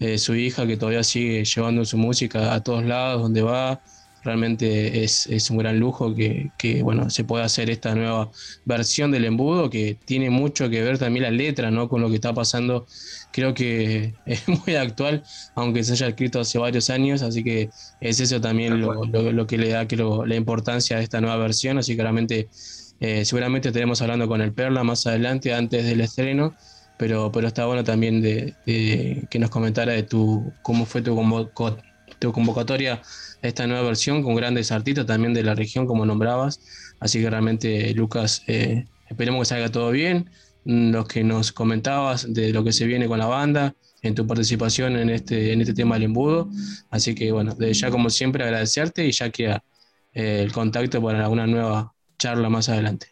eh, 0.00 0.16
su 0.18 0.34
hija 0.34 0.66
que 0.66 0.78
todavía 0.78 1.04
sigue 1.04 1.44
llevando 1.44 1.84
su 1.84 1.98
música 1.98 2.54
a 2.54 2.62
todos 2.62 2.84
lados 2.84 3.22
donde 3.22 3.42
va, 3.42 3.82
Realmente 4.24 5.04
es, 5.04 5.50
un 5.50 5.58
gran 5.58 5.78
lujo 5.78 6.14
que, 6.14 6.82
bueno, 6.82 7.10
se 7.10 7.24
pueda 7.24 7.44
hacer 7.44 7.70
esta 7.70 7.94
nueva 7.94 8.30
versión 8.64 9.10
del 9.10 9.24
embudo 9.26 9.68
que 9.70 9.96
tiene 10.04 10.30
mucho 10.30 10.70
que 10.70 10.82
ver 10.82 10.98
también 10.98 11.24
la 11.24 11.30
letra 11.30 11.70
¿no? 11.70 11.88
con 11.88 12.00
lo 12.00 12.08
que 12.08 12.16
está 12.16 12.32
pasando. 12.32 12.86
Creo 13.32 13.54
que 13.54 14.14
es 14.26 14.48
muy 14.48 14.76
actual, 14.76 15.22
aunque 15.54 15.84
se 15.84 15.92
haya 15.92 16.08
escrito 16.08 16.40
hace 16.40 16.58
varios 16.58 16.90
años, 16.90 17.22
así 17.22 17.44
que 17.44 17.70
es 18.00 18.20
eso 18.20 18.40
también 18.40 18.80
lo, 18.80 19.46
que 19.46 19.58
le 19.58 19.68
da 19.68 19.86
creo, 19.86 20.24
la 20.24 20.36
importancia 20.36 20.96
a 20.96 21.00
esta 21.00 21.20
nueva 21.20 21.36
versión. 21.36 21.78
Así 21.78 21.96
que 21.96 22.02
realmente, 22.02 22.48
eh, 23.00 23.24
seguramente 23.24 23.68
estaremos 23.68 24.00
hablando 24.02 24.26
con 24.28 24.40
el 24.40 24.52
Perla 24.52 24.84
más 24.84 25.06
adelante, 25.06 25.52
antes 25.52 25.84
del 25.84 26.00
estreno 26.00 26.54
pero, 26.96 27.32
pero 27.32 27.48
está 27.48 27.66
bueno 27.66 27.84
también 27.84 28.22
de, 28.22 28.54
que 28.64 29.38
nos 29.38 29.50
comentara 29.50 29.92
de 29.92 30.02
tu 30.02 30.52
cómo 30.62 30.86
fue 30.86 31.02
tu, 31.02 31.14
tu 32.18 32.32
convocatoria 32.32 33.02
esta 33.42 33.66
nueva 33.66 33.82
versión 33.82 34.22
con 34.22 34.34
grandes 34.34 34.72
artistas 34.72 35.06
también 35.06 35.34
de 35.34 35.42
la 35.42 35.54
región, 35.54 35.86
como 35.86 36.06
nombrabas. 36.06 36.60
Así 37.00 37.20
que 37.20 37.28
realmente, 37.28 37.92
Lucas, 37.94 38.42
eh, 38.46 38.86
esperemos 39.08 39.40
que 39.40 39.54
salga 39.54 39.70
todo 39.70 39.90
bien. 39.90 40.30
Mm, 40.64 40.92
Los 40.92 41.06
que 41.06 41.22
nos 41.24 41.52
comentabas 41.52 42.32
de 42.32 42.52
lo 42.52 42.64
que 42.64 42.72
se 42.72 42.86
viene 42.86 43.06
con 43.06 43.18
la 43.18 43.26
banda, 43.26 43.74
en 44.02 44.14
tu 44.14 44.26
participación 44.26 44.96
en 44.96 45.10
este, 45.10 45.52
en 45.52 45.60
este 45.60 45.74
tema 45.74 45.96
del 45.96 46.04
embudo. 46.04 46.48
Así 46.90 47.14
que, 47.14 47.32
bueno, 47.32 47.54
desde 47.54 47.74
ya, 47.74 47.90
como 47.90 48.10
siempre, 48.10 48.44
agradecerte 48.44 49.06
y 49.06 49.12
ya 49.12 49.30
queda 49.30 49.64
eh, 50.12 50.40
el 50.42 50.52
contacto 50.52 51.02
para 51.02 51.24
alguna 51.24 51.46
nueva 51.46 51.94
charla 52.18 52.48
más 52.48 52.68
adelante. 52.68 53.08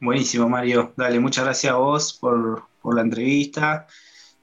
Buenísimo, 0.00 0.48
Mario. 0.48 0.94
Dale, 0.96 1.20
muchas 1.20 1.44
gracias 1.44 1.72
a 1.72 1.76
vos 1.76 2.14
por, 2.14 2.64
por 2.80 2.94
la 2.94 3.02
entrevista. 3.02 3.86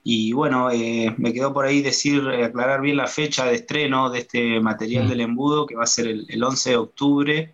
Y 0.09 0.31
bueno, 0.31 0.71
eh, 0.71 1.13
me 1.17 1.33
quedó 1.33 1.51
por 1.51 1.65
ahí 1.65 1.81
decir, 1.81 2.25
eh, 2.29 2.45
aclarar 2.45 2.79
bien 2.79 2.95
la 2.95 3.07
fecha 3.07 3.43
de 3.43 3.55
estreno 3.55 4.09
de 4.09 4.19
este 4.19 4.61
material 4.61 5.03
mm. 5.03 5.09
del 5.09 5.19
embudo, 5.19 5.65
que 5.67 5.75
va 5.75 5.83
a 5.83 5.85
ser 5.85 6.07
el, 6.07 6.41
11 6.41 6.69
de 6.69 6.75
octubre, 6.77 7.53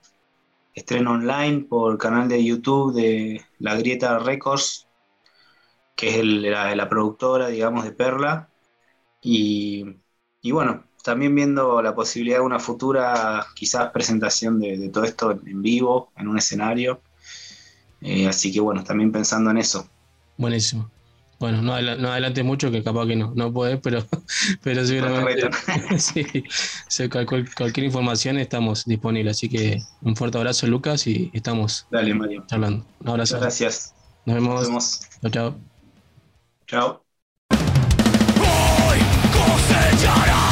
estreno 0.76 1.14
online 1.14 1.62
por 1.62 1.94
el 1.94 1.98
canal 1.98 2.30
de 2.30 2.46
YouTube 2.46 2.94
de 2.94 3.44
La 3.58 3.76
Grieta 3.76 4.20
Records, 4.20 4.86
que 5.96 6.20
es 6.20 6.24
la, 6.24 6.88
productora, 6.88 7.48
digamos, 7.48 7.86
de 7.86 7.92
Perla. 7.92 8.50
Y, 9.20 9.96
bueno, 10.52 10.84
también 11.04 11.34
viendo 11.34 11.82
la 11.82 11.96
posibilidad 11.96 12.38
de 12.38 12.46
una 12.46 12.60
futura, 12.60 13.48
quizás, 13.56 13.90
presentación 13.90 14.60
de, 14.60 14.90
todo 14.90 15.06
esto 15.06 15.32
en 15.32 15.64
vivo, 15.64 16.12
en 16.16 16.28
un 16.28 16.38
escenario. 16.38 17.02
Eh, 18.00 18.28
así 18.28 18.52
que 18.54 18.60
bueno, 18.60 18.84
también 18.84 19.12
pensando 19.12 19.50
en 19.50 19.58
eso. 19.58 19.90
Buenísimo. 20.38 20.92
Bueno, 21.44 21.62
no, 21.62 21.82
no 21.98 22.10
adelantes 22.10 22.46
mucho 22.46 22.72
que 22.72 22.82
capaz 22.82 23.06
que 23.06 23.18
no, 23.18 23.34
no 23.36 23.52
podés, 23.52 23.78
pero, 23.84 24.00
pero 24.64 24.86
seguramente 24.86 25.50
sí, 25.98 26.26
cualquier, 27.10 27.84
información 27.86 28.38
estamos 28.38 28.86
disponibles. 28.86 29.36
Así 29.36 29.50
que 29.50 29.82
un 30.04 30.16
fuerte 30.16 30.38
abrazo, 30.38 30.68
Lucas, 30.68 31.06
y 31.06 31.32
estamos 31.34 31.86
Dale, 31.92 32.14
Mario. 32.14 32.46
charlando. 32.48 32.86
Un 33.02 33.10
abrazo. 33.10 33.42
gracias. 33.42 33.94
Nos 34.26 34.36
vemos. 34.36 34.56
Nos 34.56 34.68
vemos. 34.70 35.02
Chao, 35.22 35.32
chao. 36.66 37.04
Chao. 40.16 40.43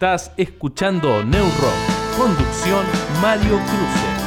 Estás 0.00 0.32
escuchando 0.38 1.22
New. 1.22 1.44
Conducción 2.16 2.86
Mario 3.20 3.58
Cruce. 3.58 4.19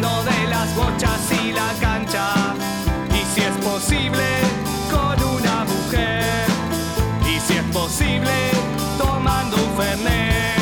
De 0.00 0.46
las 0.48 0.74
bochas 0.74 1.20
y 1.44 1.52
la 1.52 1.74
cancha. 1.78 2.54
Y 3.10 3.22
si 3.34 3.42
es 3.42 3.54
posible, 3.62 4.24
con 4.90 5.22
una 5.22 5.64
mujer. 5.64 6.46
Y 7.28 7.38
si 7.38 7.58
es 7.58 7.64
posible, 7.64 8.30
tomando 8.96 9.56
un 9.56 9.76
fernet. 9.76 10.59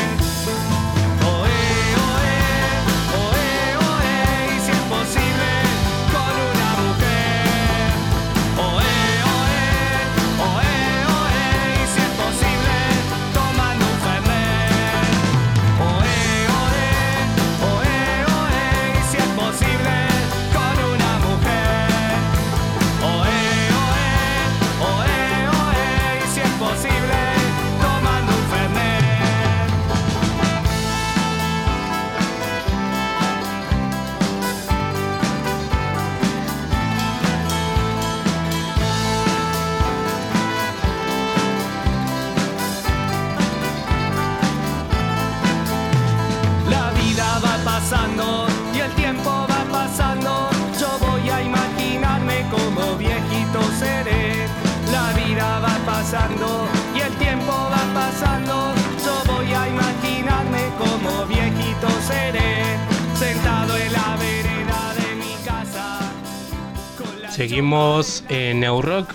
Seguimos 67.59 68.23
en 68.29 68.61
New 68.61 68.81
Rock. 68.83 69.11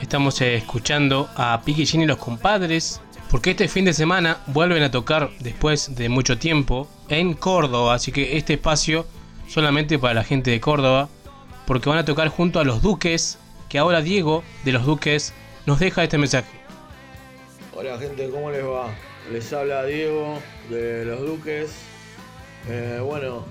Estamos 0.00 0.40
escuchando 0.40 1.28
a 1.34 1.62
Piqui 1.64 1.84
Jean 1.84 2.04
y 2.04 2.06
los 2.06 2.16
compadres. 2.16 3.00
Porque 3.28 3.50
este 3.50 3.66
fin 3.66 3.84
de 3.84 3.92
semana 3.92 4.38
vuelven 4.46 4.84
a 4.84 4.92
tocar 4.92 5.30
después 5.40 5.96
de 5.96 6.08
mucho 6.08 6.38
tiempo 6.38 6.86
en 7.08 7.34
Córdoba. 7.34 7.94
Así 7.94 8.12
que 8.12 8.36
este 8.36 8.52
espacio 8.52 9.04
solamente 9.48 9.98
para 9.98 10.14
la 10.14 10.22
gente 10.22 10.52
de 10.52 10.60
Córdoba. 10.60 11.08
Porque 11.66 11.88
van 11.88 11.98
a 11.98 12.04
tocar 12.04 12.28
junto 12.28 12.60
a 12.60 12.64
los 12.64 12.82
Duques. 12.82 13.36
Que 13.68 13.80
ahora 13.80 14.00
Diego 14.00 14.44
de 14.64 14.70
los 14.70 14.86
Duques 14.86 15.34
nos 15.66 15.80
deja 15.80 16.04
este 16.04 16.18
mensaje. 16.18 16.52
Hola 17.74 17.98
gente, 17.98 18.30
¿cómo 18.30 18.52
les 18.52 18.64
va? 18.64 18.94
Les 19.32 19.52
habla 19.52 19.84
Diego 19.86 20.38
de 20.70 21.04
Los 21.04 21.20
Duques. 21.22 21.74
Eh, 22.68 23.00
bueno, 23.02 23.44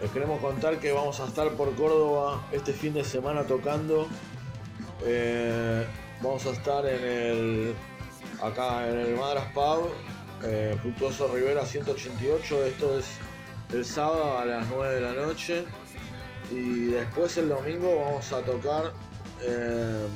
les 0.00 0.10
queremos 0.10 0.40
contar 0.40 0.78
que 0.78 0.92
vamos 0.92 1.20
a 1.20 1.26
estar 1.26 1.50
por 1.52 1.74
Córdoba 1.74 2.46
este 2.52 2.72
fin 2.72 2.92
de 2.92 3.04
semana 3.04 3.44
tocando. 3.44 4.06
Eh, 5.04 5.86
vamos 6.20 6.44
a 6.46 6.50
estar 6.50 6.84
en 6.86 7.04
el 7.04 7.74
acá 8.42 8.88
en 8.88 8.98
el 8.98 9.16
Madras 9.16 9.50
Pub, 9.52 9.90
eh, 10.44 10.76
Fructuoso 10.82 11.28
Rivera 11.28 11.64
188. 11.64 12.64
Esto 12.66 12.98
es 12.98 13.06
el 13.72 13.84
sábado 13.84 14.38
a 14.38 14.44
las 14.44 14.66
9 14.68 14.94
de 14.96 15.00
la 15.00 15.12
noche. 15.12 15.64
Y 16.50 16.86
después 16.86 17.36
el 17.38 17.48
domingo 17.48 18.02
vamos 18.04 18.32
a 18.32 18.42
tocar 18.42 18.92
eh, 19.42 20.06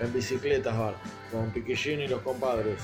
en 0.00 0.12
bicicletas 0.12 0.78
bar 0.78 0.94
con 1.32 1.50
Piquillín 1.50 2.00
y 2.00 2.08
los 2.08 2.20
compadres. 2.20 2.82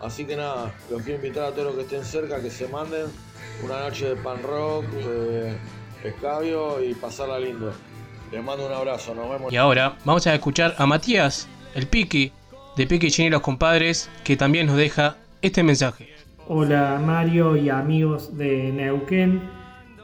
Así 0.00 0.26
que 0.26 0.36
nada, 0.36 0.74
los 0.90 1.02
quiero 1.02 1.16
invitar 1.16 1.44
a 1.44 1.50
todos 1.52 1.68
los 1.68 1.76
que 1.76 1.82
estén 1.82 2.04
cerca 2.04 2.42
que 2.42 2.50
se 2.50 2.68
manden 2.68 3.06
una 3.62 3.80
noche 3.80 4.10
de 4.10 4.16
pan 4.16 4.42
rock, 4.42 4.86
de 4.90 5.56
escabio 6.02 6.82
y 6.82 6.94
pasarla 6.94 7.38
lindo. 7.38 7.72
Les 8.32 8.42
mando 8.42 8.66
un 8.66 8.72
abrazo, 8.72 9.14
nos 9.14 9.30
vemos. 9.30 9.52
Y 9.52 9.56
ahora 9.56 9.96
vamos 10.04 10.26
a 10.26 10.34
escuchar 10.34 10.74
a 10.78 10.86
Matías, 10.86 11.48
el 11.74 11.86
Piqui, 11.86 12.32
de 12.76 12.86
Piqui 12.86 13.10
Jean 13.10 13.28
y 13.28 13.30
los 13.30 13.42
compadres, 13.42 14.10
que 14.24 14.36
también 14.36 14.66
nos 14.66 14.76
deja 14.76 15.16
este 15.42 15.62
mensaje. 15.62 16.08
Hola 16.48 17.00
Mario 17.04 17.56
y 17.56 17.70
amigos 17.70 18.36
de 18.36 18.72
Neuquén. 18.72 19.42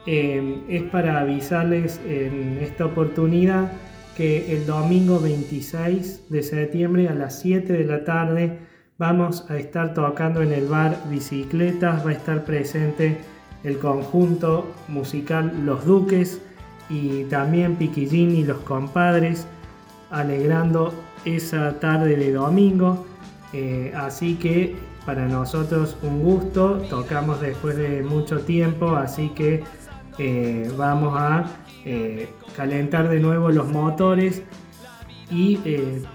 Eh, 0.07 0.63
es 0.67 0.83
para 0.83 1.19
avisarles 1.19 1.99
en 2.07 2.57
esta 2.61 2.85
oportunidad 2.85 3.71
que 4.17 4.51
el 4.53 4.65
domingo 4.65 5.19
26 5.19 6.29
de 6.29 6.43
septiembre 6.43 7.07
a 7.07 7.13
las 7.13 7.39
7 7.41 7.73
de 7.73 7.85
la 7.85 8.03
tarde 8.03 8.59
vamos 8.97 9.45
a 9.49 9.57
estar 9.57 9.93
tocando 9.93 10.41
en 10.41 10.53
el 10.53 10.67
bar 10.67 10.97
Bicicletas. 11.09 12.05
Va 12.05 12.09
a 12.09 12.13
estar 12.13 12.45
presente 12.45 13.19
el 13.63 13.77
conjunto 13.77 14.71
musical 14.87 15.65
Los 15.65 15.85
Duques 15.85 16.41
y 16.89 17.23
también 17.25 17.75
Piquillín 17.75 18.31
y 18.31 18.43
los 18.43 18.57
compadres 18.59 19.47
alegrando 20.09 20.93
esa 21.25 21.79
tarde 21.79 22.15
de 22.15 22.33
domingo. 22.33 23.05
Eh, 23.53 23.93
así 23.95 24.35
que 24.35 24.75
para 25.05 25.27
nosotros 25.27 25.97
un 26.03 26.21
gusto, 26.21 26.77
tocamos 26.89 27.41
después 27.41 27.75
de 27.77 28.03
mucho 28.03 28.41
tiempo, 28.41 28.95
así 28.95 29.29
que 29.29 29.63
eh, 30.17 30.71
vamos 30.77 31.13
a 31.17 31.45
eh, 31.85 32.29
calentar 32.55 33.09
de 33.09 33.19
nuevo 33.19 33.49
los 33.49 33.67
motores 33.67 34.43
y 35.29 35.55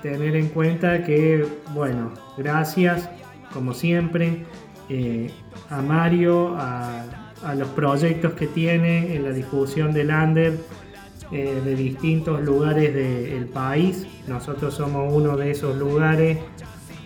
tener 0.02 0.36
en 0.36 0.48
cuenta 0.48 1.02
que, 1.02 1.46
bueno, 1.72 2.12
gracias 2.36 3.08
como 3.50 3.72
siempre 3.72 4.44
a 5.70 5.80
Mario, 5.80 6.54
a, 6.58 7.25
a 7.46 7.54
los 7.54 7.68
proyectos 7.68 8.32
que 8.32 8.48
tiene 8.48 9.14
en 9.14 9.22
la 9.22 9.30
difusión 9.30 9.92
del 9.92 10.10
Under 10.10 10.58
eh, 11.30 11.62
de 11.64 11.76
distintos 11.76 12.42
lugares 12.42 12.92
del 12.92 13.46
país. 13.46 14.04
Nosotros 14.26 14.74
somos 14.74 15.12
uno 15.12 15.36
de 15.36 15.52
esos 15.52 15.76
lugares, 15.76 16.38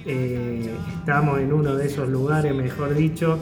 eh, 0.07 0.75
estamos 0.99 1.41
en 1.41 1.53
uno 1.53 1.75
de 1.75 1.87
esos 1.87 2.09
lugares, 2.09 2.55
mejor 2.55 2.95
dicho. 2.95 3.39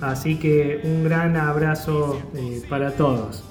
Así 0.00 0.38
que 0.38 0.80
un 0.82 1.04
gran 1.04 1.36
abrazo 1.36 2.20
eh, 2.34 2.62
para 2.68 2.92
todos. 2.92 3.44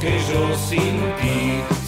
que 0.00 0.18
yo 0.32 0.56
sentí. 0.56 1.79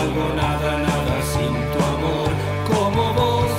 valgo 0.00 0.26
nada, 0.34 0.70
nada 0.88 1.16
sin 1.32 1.54
tu 1.72 1.78
amor. 1.94 2.30
Como 2.72 3.02
vos, 3.20 3.50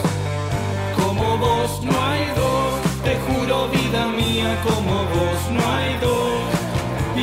como 0.99 1.37
vos 1.37 1.69
no 1.83 1.93
hay 2.09 2.25
dos, 2.41 2.71
te 3.05 3.13
juro 3.25 3.67
vida 3.69 4.07
mía, 4.07 4.49
como 4.67 4.95
vos 5.15 5.39
no 5.55 5.63
hay 5.75 5.91
dos. 6.07 6.41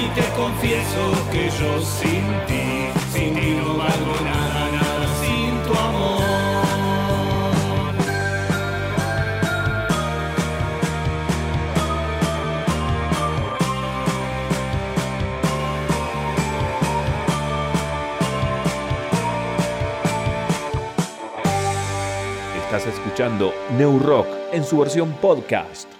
Y 0.01 0.05
te 0.17 0.25
confieso 0.41 1.03
que 1.33 1.45
yo 1.59 1.71
sin 1.99 2.27
ti, 2.49 2.67
sin 3.13 3.35
ti 3.35 3.51
no 3.61 3.79
valgo 3.79 4.15
nada. 4.25 4.38
escuchando 22.89 23.53
New 23.77 23.99
Rock 24.01 24.27
en 24.53 24.65
su 24.65 24.79
versión 24.79 25.13
podcast. 25.21 25.98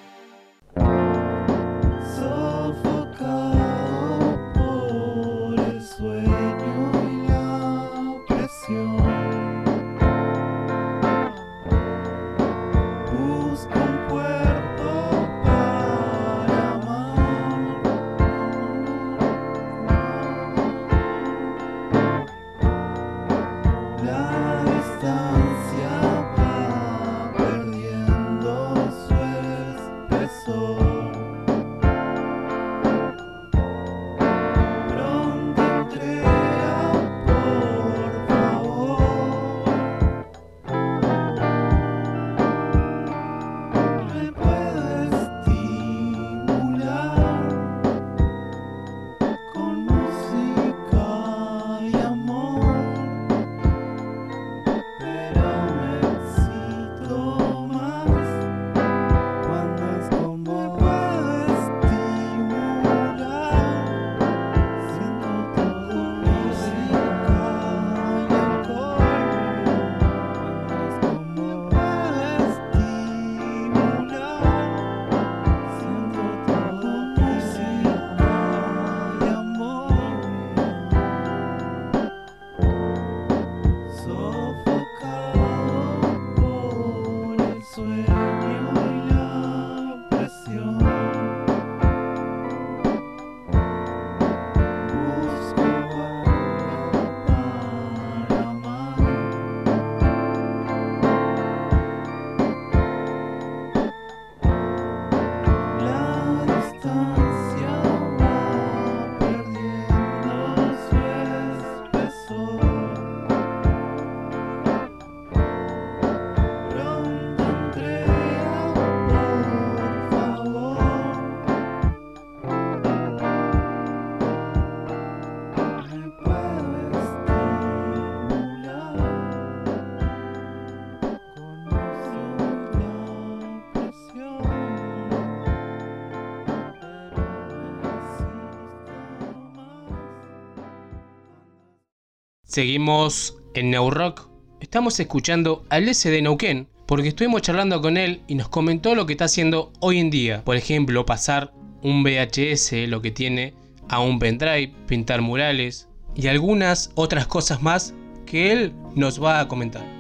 Seguimos 142.59 143.37
en 143.55 143.71
Neurock. 143.71 144.29
Estamos 144.59 144.99
escuchando 144.99 145.65
al 145.69 145.89
S 145.89 146.11
de 146.11 146.21
Neuquén 146.21 146.67
porque 146.87 147.07
estuvimos 147.07 147.43
charlando 147.43 147.81
con 147.81 147.97
él 147.97 148.23
y 148.27 148.35
nos 148.35 148.49
comentó 148.49 148.97
lo 148.97 149.07
que 149.07 149.13
está 149.13 149.27
haciendo 149.27 149.73
hoy 149.79 150.01
en 150.01 150.11
día. 150.11 150.43
Por 150.43 150.57
ejemplo, 150.57 151.07
pasar 151.07 151.53
un 151.85 152.03
VHS, 152.03 152.89
lo 152.89 153.01
que 153.01 153.13
tiene, 153.13 153.55
a 153.89 154.01
un 154.01 154.19
pendrive, 154.19 154.75
pintar 154.89 155.21
murales 155.21 155.89
y 156.17 156.27
algunas 156.27 156.91
otras 156.97 157.29
cosas 157.29 157.63
más 157.63 157.95
que 158.27 158.51
él 158.51 158.73
nos 158.97 159.23
va 159.23 159.39
a 159.39 159.47
comentar. 159.47 159.98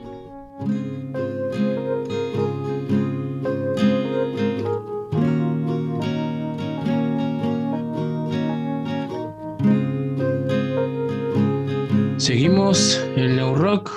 Seguimos 12.28 13.02
el 13.16 13.36
New 13.36 13.54
Rock. 13.54 13.90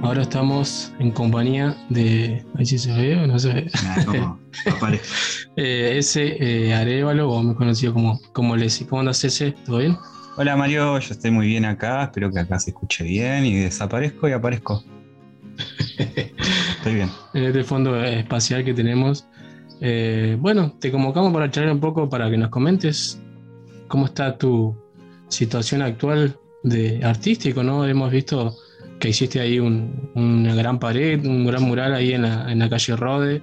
Ahora 0.00 0.22
estamos 0.22 0.90
en 1.00 1.10
compañía 1.10 1.76
de. 1.90 2.42
Ahí 2.56 2.64
sí 2.64 2.78
se 2.78 2.90
ve 2.90 3.14
o 3.14 3.26
no 3.26 3.38
se 3.38 3.52
ve. 3.52 3.70
Eh, 5.56 5.98
ese 5.98 6.38
eh, 6.40 6.74
Arevalo, 6.74 7.30
o 7.30 7.42
me 7.42 7.54
conocido 7.54 7.92
como, 7.92 8.18
como 8.32 8.56
Leslie. 8.56 8.88
¿Cómo 8.88 9.00
andas, 9.00 9.22
ese? 9.22 9.52
¿Todo 9.66 9.78
bien? 9.78 9.98
Hola 10.38 10.56
Mario, 10.56 10.98
yo 10.98 11.12
estoy 11.12 11.30
muy 11.30 11.46
bien 11.46 11.66
acá, 11.66 12.04
espero 12.04 12.32
que 12.32 12.38
acá 12.38 12.58
se 12.58 12.70
escuche 12.70 13.04
bien 13.04 13.44
y 13.44 13.54
desaparezco 13.56 14.30
y 14.30 14.32
aparezco. 14.32 14.82
Estoy 15.98 16.94
bien. 16.94 17.10
En 17.34 17.44
este 17.44 17.64
fondo 17.64 18.02
espacial 18.02 18.64
que 18.64 18.72
tenemos. 18.72 19.26
Eh, 19.82 20.38
bueno, 20.40 20.74
te 20.80 20.90
convocamos 20.90 21.34
para 21.34 21.50
charlar 21.50 21.74
un 21.74 21.80
poco 21.80 22.08
para 22.08 22.30
que 22.30 22.38
nos 22.38 22.48
comentes 22.48 23.20
cómo 23.88 24.06
está 24.06 24.38
tu 24.38 24.74
situación 25.28 25.82
actual 25.82 26.38
de 26.64 27.00
artístico, 27.04 27.62
¿no? 27.62 27.86
Hemos 27.86 28.10
visto 28.10 28.56
que 28.98 29.10
hiciste 29.10 29.40
ahí 29.40 29.58
un- 29.60 30.10
una 30.14 30.54
gran 30.54 30.78
pared, 30.80 31.24
un 31.24 31.46
gran 31.46 31.62
mural 31.62 31.94
ahí 31.94 32.12
en 32.12 32.22
la, 32.22 32.50
en 32.50 32.58
la 32.58 32.68
calle 32.68 32.96
Rode, 32.96 33.42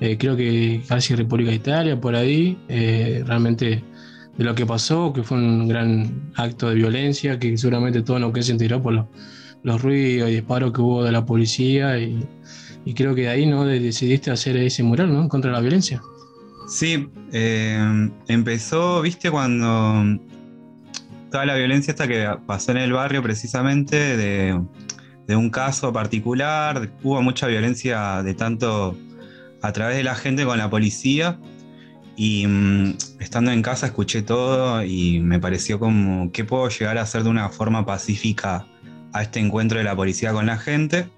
eh, 0.00 0.16
creo 0.18 0.36
que 0.36 0.82
casi 0.86 1.14
República 1.14 1.50
de 1.50 1.56
Italia, 1.56 1.98
por 2.00 2.14
ahí, 2.14 2.58
eh, 2.68 3.22
realmente 3.26 3.82
de 4.36 4.44
lo 4.44 4.54
que 4.54 4.66
pasó, 4.66 5.12
que 5.14 5.22
fue 5.22 5.38
un 5.38 5.66
gran 5.68 6.30
acto 6.34 6.68
de 6.68 6.74
violencia, 6.74 7.38
que 7.38 7.56
seguramente 7.56 8.02
todo 8.02 8.18
lo 8.18 8.32
que 8.32 8.42
se 8.42 8.52
enteró 8.52 8.82
por 8.82 8.92
los, 8.92 9.06
los 9.62 9.80
ruidos 9.82 10.28
y 10.28 10.34
disparos 10.34 10.72
que 10.72 10.80
hubo 10.82 11.02
de 11.04 11.12
la 11.12 11.24
policía, 11.24 11.98
y, 11.98 12.22
y 12.84 12.92
creo 12.94 13.14
que 13.14 13.22
de 13.22 13.28
ahí, 13.28 13.46
¿no? 13.46 13.64
De- 13.64 13.80
decidiste 13.80 14.30
hacer 14.30 14.56
ese 14.58 14.82
mural, 14.82 15.12
¿no? 15.12 15.28
Contra 15.28 15.50
la 15.52 15.60
violencia. 15.60 16.02
Sí, 16.68 17.08
eh, 17.32 18.10
empezó, 18.28 19.00
viste, 19.00 19.30
cuando 19.30 20.04
toda 21.36 21.44
la 21.44 21.54
violencia 21.54 21.90
esta 21.90 22.08
que 22.08 22.26
pasó 22.46 22.70
en 22.70 22.78
el 22.78 22.94
barrio 22.94 23.22
precisamente 23.22 24.16
de, 24.16 24.58
de 25.26 25.36
un 25.36 25.50
caso 25.50 25.92
particular, 25.92 26.88
hubo 27.02 27.20
mucha 27.20 27.46
violencia 27.46 28.22
de 28.22 28.32
tanto 28.32 28.96
a 29.60 29.70
través 29.70 29.98
de 29.98 30.02
la 30.02 30.14
gente 30.14 30.46
con 30.46 30.56
la 30.56 30.70
policía 30.70 31.38
y 32.16 32.46
mm, 32.46 32.96
estando 33.20 33.50
en 33.50 33.60
casa 33.60 33.84
escuché 33.84 34.22
todo 34.22 34.82
y 34.82 35.20
me 35.20 35.38
pareció 35.38 35.78
como 35.78 36.32
qué 36.32 36.46
puedo 36.46 36.70
llegar 36.70 36.96
a 36.96 37.02
hacer 37.02 37.22
de 37.22 37.28
una 37.28 37.50
forma 37.50 37.84
pacífica 37.84 38.66
a 39.12 39.22
este 39.22 39.38
encuentro 39.38 39.76
de 39.76 39.84
la 39.84 39.94
policía 39.94 40.32
con 40.32 40.46
la 40.46 40.56
gente. 40.56 41.10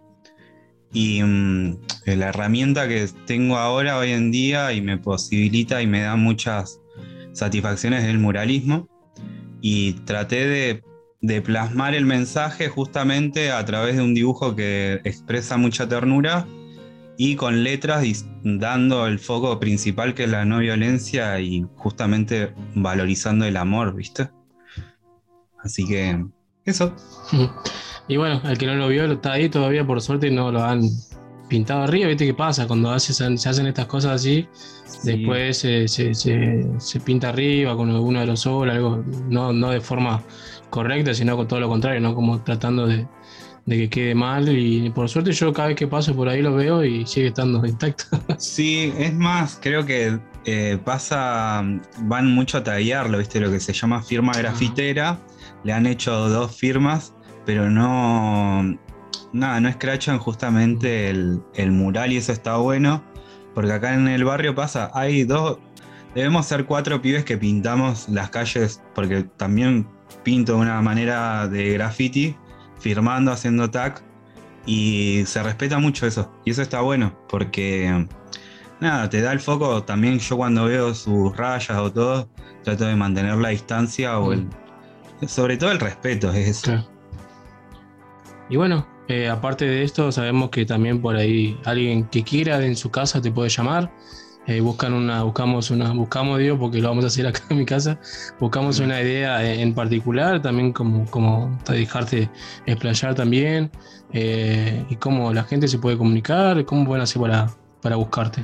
Y 0.92 1.22
mm, 1.22 1.78
la 2.06 2.30
herramienta 2.30 2.88
que 2.88 3.08
tengo 3.24 3.56
ahora, 3.56 3.98
hoy 3.98 4.10
en 4.10 4.32
día, 4.32 4.72
y 4.72 4.80
me 4.80 4.98
posibilita 4.98 5.80
y 5.80 5.86
me 5.86 6.00
da 6.00 6.16
muchas 6.16 6.80
satisfacciones 7.34 8.02
es 8.02 8.10
el 8.10 8.18
muralismo. 8.18 8.88
Y 9.60 9.92
traté 10.04 10.46
de, 10.46 10.82
de 11.20 11.42
plasmar 11.42 11.94
el 11.94 12.06
mensaje 12.06 12.68
justamente 12.68 13.50
a 13.50 13.64
través 13.64 13.96
de 13.96 14.02
un 14.02 14.14
dibujo 14.14 14.54
que 14.54 15.00
expresa 15.04 15.56
mucha 15.56 15.88
ternura 15.88 16.46
y 17.16 17.34
con 17.34 17.64
letras 17.64 18.24
dando 18.44 19.06
el 19.06 19.18
foco 19.18 19.58
principal 19.58 20.14
que 20.14 20.24
es 20.24 20.30
la 20.30 20.44
no 20.44 20.58
violencia 20.58 21.40
y 21.40 21.66
justamente 21.74 22.54
valorizando 22.76 23.44
el 23.44 23.56
amor, 23.56 23.94
¿viste? 23.94 24.30
Así 25.62 25.86
que 25.86 26.24
eso. 26.64 26.94
Y 28.10 28.16
bueno, 28.16 28.40
el 28.46 28.56
que 28.56 28.64
no 28.66 28.74
lo 28.74 28.88
vio 28.88 29.04
está 29.12 29.32
ahí 29.32 29.50
todavía, 29.50 29.86
por 29.86 30.00
suerte 30.00 30.30
no 30.30 30.50
lo 30.50 30.64
han 30.64 30.80
pintado 31.48 31.82
arriba. 31.82 32.08
¿Viste 32.08 32.26
qué 32.26 32.34
pasa? 32.34 32.66
Cuando 32.66 32.98
se 32.98 33.12
hacen 33.24 33.66
estas 33.66 33.86
cosas 33.86 34.12
así, 34.12 34.48
después 35.04 35.58
se, 35.58 35.88
se- 35.88 36.14
se- 36.14 36.66
se 36.78 37.00
pinta 37.00 37.30
arriba 37.30 37.76
con 37.76 37.90
alguno 37.90 38.20
de 38.20 38.26
los 38.26 38.40
solos, 38.40 38.74
algo, 38.74 39.04
no, 39.28 39.52
no 39.52 39.70
de 39.70 39.80
forma 39.80 40.22
correcta, 40.70 41.14
sino 41.14 41.36
con 41.36 41.48
todo 41.48 41.60
lo 41.60 41.68
contrario, 41.68 42.00
¿no? 42.00 42.14
Como 42.14 42.42
tratando 42.42 42.86
de, 42.86 43.06
de 43.66 43.76
que 43.76 43.90
quede 43.90 44.14
mal. 44.14 44.48
Y 44.48 44.90
por 44.90 45.08
suerte 45.08 45.32
yo 45.32 45.52
cada 45.52 45.68
vez 45.68 45.76
que 45.76 45.86
paso 45.88 46.14
por 46.14 46.28
ahí 46.28 46.42
lo 46.42 46.54
veo 46.54 46.84
y 46.84 47.06
sigue 47.06 47.28
estando 47.28 47.64
intacto. 47.66 48.04
Sí, 48.38 48.92
es 48.98 49.12
más, 49.14 49.58
creo 49.60 49.84
que 49.84 50.18
eh, 50.44 50.78
pasa, 50.84 51.62
van 52.02 52.32
mucho 52.32 52.58
a 52.58 52.62
tallarlo, 52.64 53.18
¿viste? 53.18 53.40
Lo 53.40 53.50
que 53.50 53.58
se 53.60 53.72
llama 53.72 54.02
firma 54.02 54.32
grafitera. 54.32 55.18
Le 55.64 55.72
han 55.72 55.86
hecho 55.86 56.28
dos 56.28 56.54
firmas, 56.54 57.14
pero 57.44 57.68
no, 57.68 58.78
nada, 59.32 59.60
no 59.60 59.68
escrachan 59.68 60.18
justamente 60.18 61.10
el, 61.10 61.42
el 61.54 61.72
mural 61.72 62.12
y 62.12 62.16
eso 62.16 62.32
está 62.32 62.56
bueno. 62.56 63.02
Porque 63.54 63.72
acá 63.72 63.94
en 63.94 64.08
el 64.08 64.24
barrio 64.24 64.54
pasa, 64.54 64.90
hay 64.94 65.24
dos, 65.24 65.58
debemos 66.14 66.46
ser 66.46 66.64
cuatro 66.64 67.00
pibes 67.02 67.24
que 67.24 67.36
pintamos 67.36 68.08
las 68.08 68.30
calles, 68.30 68.82
porque 68.94 69.24
también 69.36 69.88
pinto 70.22 70.52
de 70.52 70.58
una 70.58 70.80
manera 70.80 71.48
de 71.48 71.72
graffiti, 71.72 72.36
firmando, 72.78 73.32
haciendo 73.32 73.70
tag, 73.70 74.02
y 74.66 75.24
se 75.26 75.42
respeta 75.42 75.78
mucho 75.78 76.06
eso. 76.06 76.30
Y 76.44 76.50
eso 76.50 76.62
está 76.62 76.82
bueno, 76.82 77.18
porque 77.28 78.06
nada, 78.80 79.08
te 79.08 79.20
da 79.20 79.32
el 79.32 79.40
foco. 79.40 79.82
También 79.82 80.18
yo 80.18 80.36
cuando 80.36 80.66
veo 80.66 80.94
sus 80.94 81.36
rayas 81.36 81.78
o 81.78 81.92
todo, 81.92 82.28
trato 82.62 82.84
de 82.84 82.94
mantener 82.94 83.36
la 83.36 83.48
distancia 83.48 84.18
o 84.18 84.32
el. 84.32 84.48
Sobre 85.26 85.56
todo 85.56 85.72
el 85.72 85.80
respeto, 85.80 86.30
es 86.32 86.48
eso. 86.48 86.88
Y 88.48 88.56
bueno, 88.56 88.86
eh, 89.08 89.28
aparte 89.28 89.64
de 89.64 89.82
esto, 89.82 90.12
sabemos 90.12 90.50
que 90.50 90.66
también 90.66 91.00
por 91.00 91.16
ahí 91.16 91.58
alguien 91.64 92.04
que 92.04 92.22
quiera 92.22 92.64
en 92.64 92.76
su 92.76 92.90
casa 92.90 93.20
te 93.20 93.30
puede 93.30 93.48
llamar. 93.48 93.90
Eh, 94.46 94.60
buscan 94.60 94.94
una, 94.94 95.24
buscamos 95.24 95.70
una, 95.70 95.92
buscamos 95.92 96.38
digo, 96.38 96.58
porque 96.58 96.80
lo 96.80 96.88
vamos 96.88 97.04
a 97.04 97.08
hacer 97.08 97.26
acá 97.26 97.42
en 97.50 97.58
mi 97.58 97.66
casa. 97.66 98.00
Buscamos 98.40 98.80
una 98.80 99.00
idea 99.00 99.44
en 99.44 99.60
en 99.60 99.74
particular, 99.74 100.40
también 100.40 100.72
como, 100.72 101.04
como 101.10 101.58
dejarte 101.68 102.30
explayar 102.64 103.14
también, 103.14 103.70
eh, 104.12 104.86
y 104.88 104.96
cómo 104.96 105.34
la 105.34 105.44
gente 105.44 105.68
se 105.68 105.78
puede 105.78 105.98
comunicar, 105.98 106.64
cómo 106.64 106.86
pueden 106.86 107.02
hacer 107.02 107.20
para, 107.20 107.50
para 107.82 107.96
buscarte. 107.96 108.42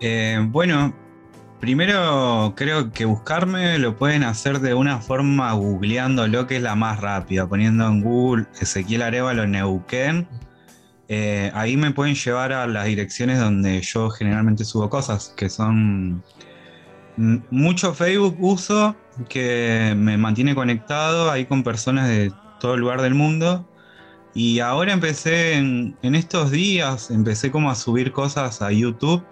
Eh, 0.00 0.38
bueno, 0.48 0.92
primero 1.64 2.52
creo 2.58 2.92
que 2.92 3.06
buscarme 3.06 3.78
lo 3.78 3.96
pueden 3.96 4.22
hacer 4.22 4.60
de 4.60 4.74
una 4.74 5.00
forma 5.00 5.50
googleando 5.54 6.28
lo 6.28 6.46
que 6.46 6.56
es 6.56 6.62
la 6.62 6.74
más 6.74 7.00
rápida, 7.00 7.48
poniendo 7.48 7.86
en 7.86 8.02
Google 8.02 8.44
Ezequiel 8.60 9.00
Arevalo 9.00 9.46
Neuquén. 9.46 10.28
Eh, 11.08 11.50
ahí 11.54 11.78
me 11.78 11.90
pueden 11.90 12.16
llevar 12.16 12.52
a 12.52 12.66
las 12.66 12.84
direcciones 12.84 13.38
donde 13.38 13.80
yo 13.80 14.10
generalmente 14.10 14.62
subo 14.66 14.90
cosas, 14.90 15.32
que 15.38 15.48
son 15.48 16.22
mucho 17.16 17.94
Facebook 17.94 18.36
uso, 18.40 18.94
que 19.30 19.94
me 19.96 20.18
mantiene 20.18 20.54
conectado 20.54 21.30
ahí 21.30 21.46
con 21.46 21.62
personas 21.62 22.10
de 22.10 22.30
todo 22.60 22.76
lugar 22.76 23.00
del 23.00 23.14
mundo. 23.14 23.66
Y 24.34 24.60
ahora 24.60 24.92
empecé 24.92 25.54
en, 25.54 25.96
en 26.02 26.14
estos 26.14 26.50
días, 26.50 27.10
empecé 27.10 27.50
como 27.50 27.70
a 27.70 27.74
subir 27.74 28.12
cosas 28.12 28.60
a 28.60 28.70
YouTube. 28.70 29.24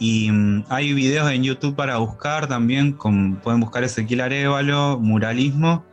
Y 0.00 0.32
mm, 0.32 0.64
hay 0.70 0.94
videos 0.94 1.30
en 1.30 1.44
YouTube 1.44 1.76
para 1.76 1.98
buscar 1.98 2.48
también, 2.48 2.94
pueden 2.94 3.60
buscar 3.60 3.84
Ezequiel 3.84 4.22
Arevalo, 4.22 4.98
muralismo, 4.98 5.84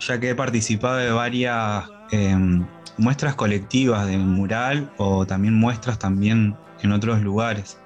ya 0.00 0.18
que 0.18 0.30
he 0.30 0.34
participado 0.34 0.96
de 0.96 1.10
varias 1.10 1.84
em, 2.12 2.64
muestras 2.96 3.34
colectivas 3.34 4.06
de 4.06 4.16
mural 4.16 4.90
o 4.96 5.26
también 5.26 5.54
muestras 5.54 5.98
también 5.98 6.56
en 6.82 6.92
otros 6.92 7.20
lugares. 7.20 7.78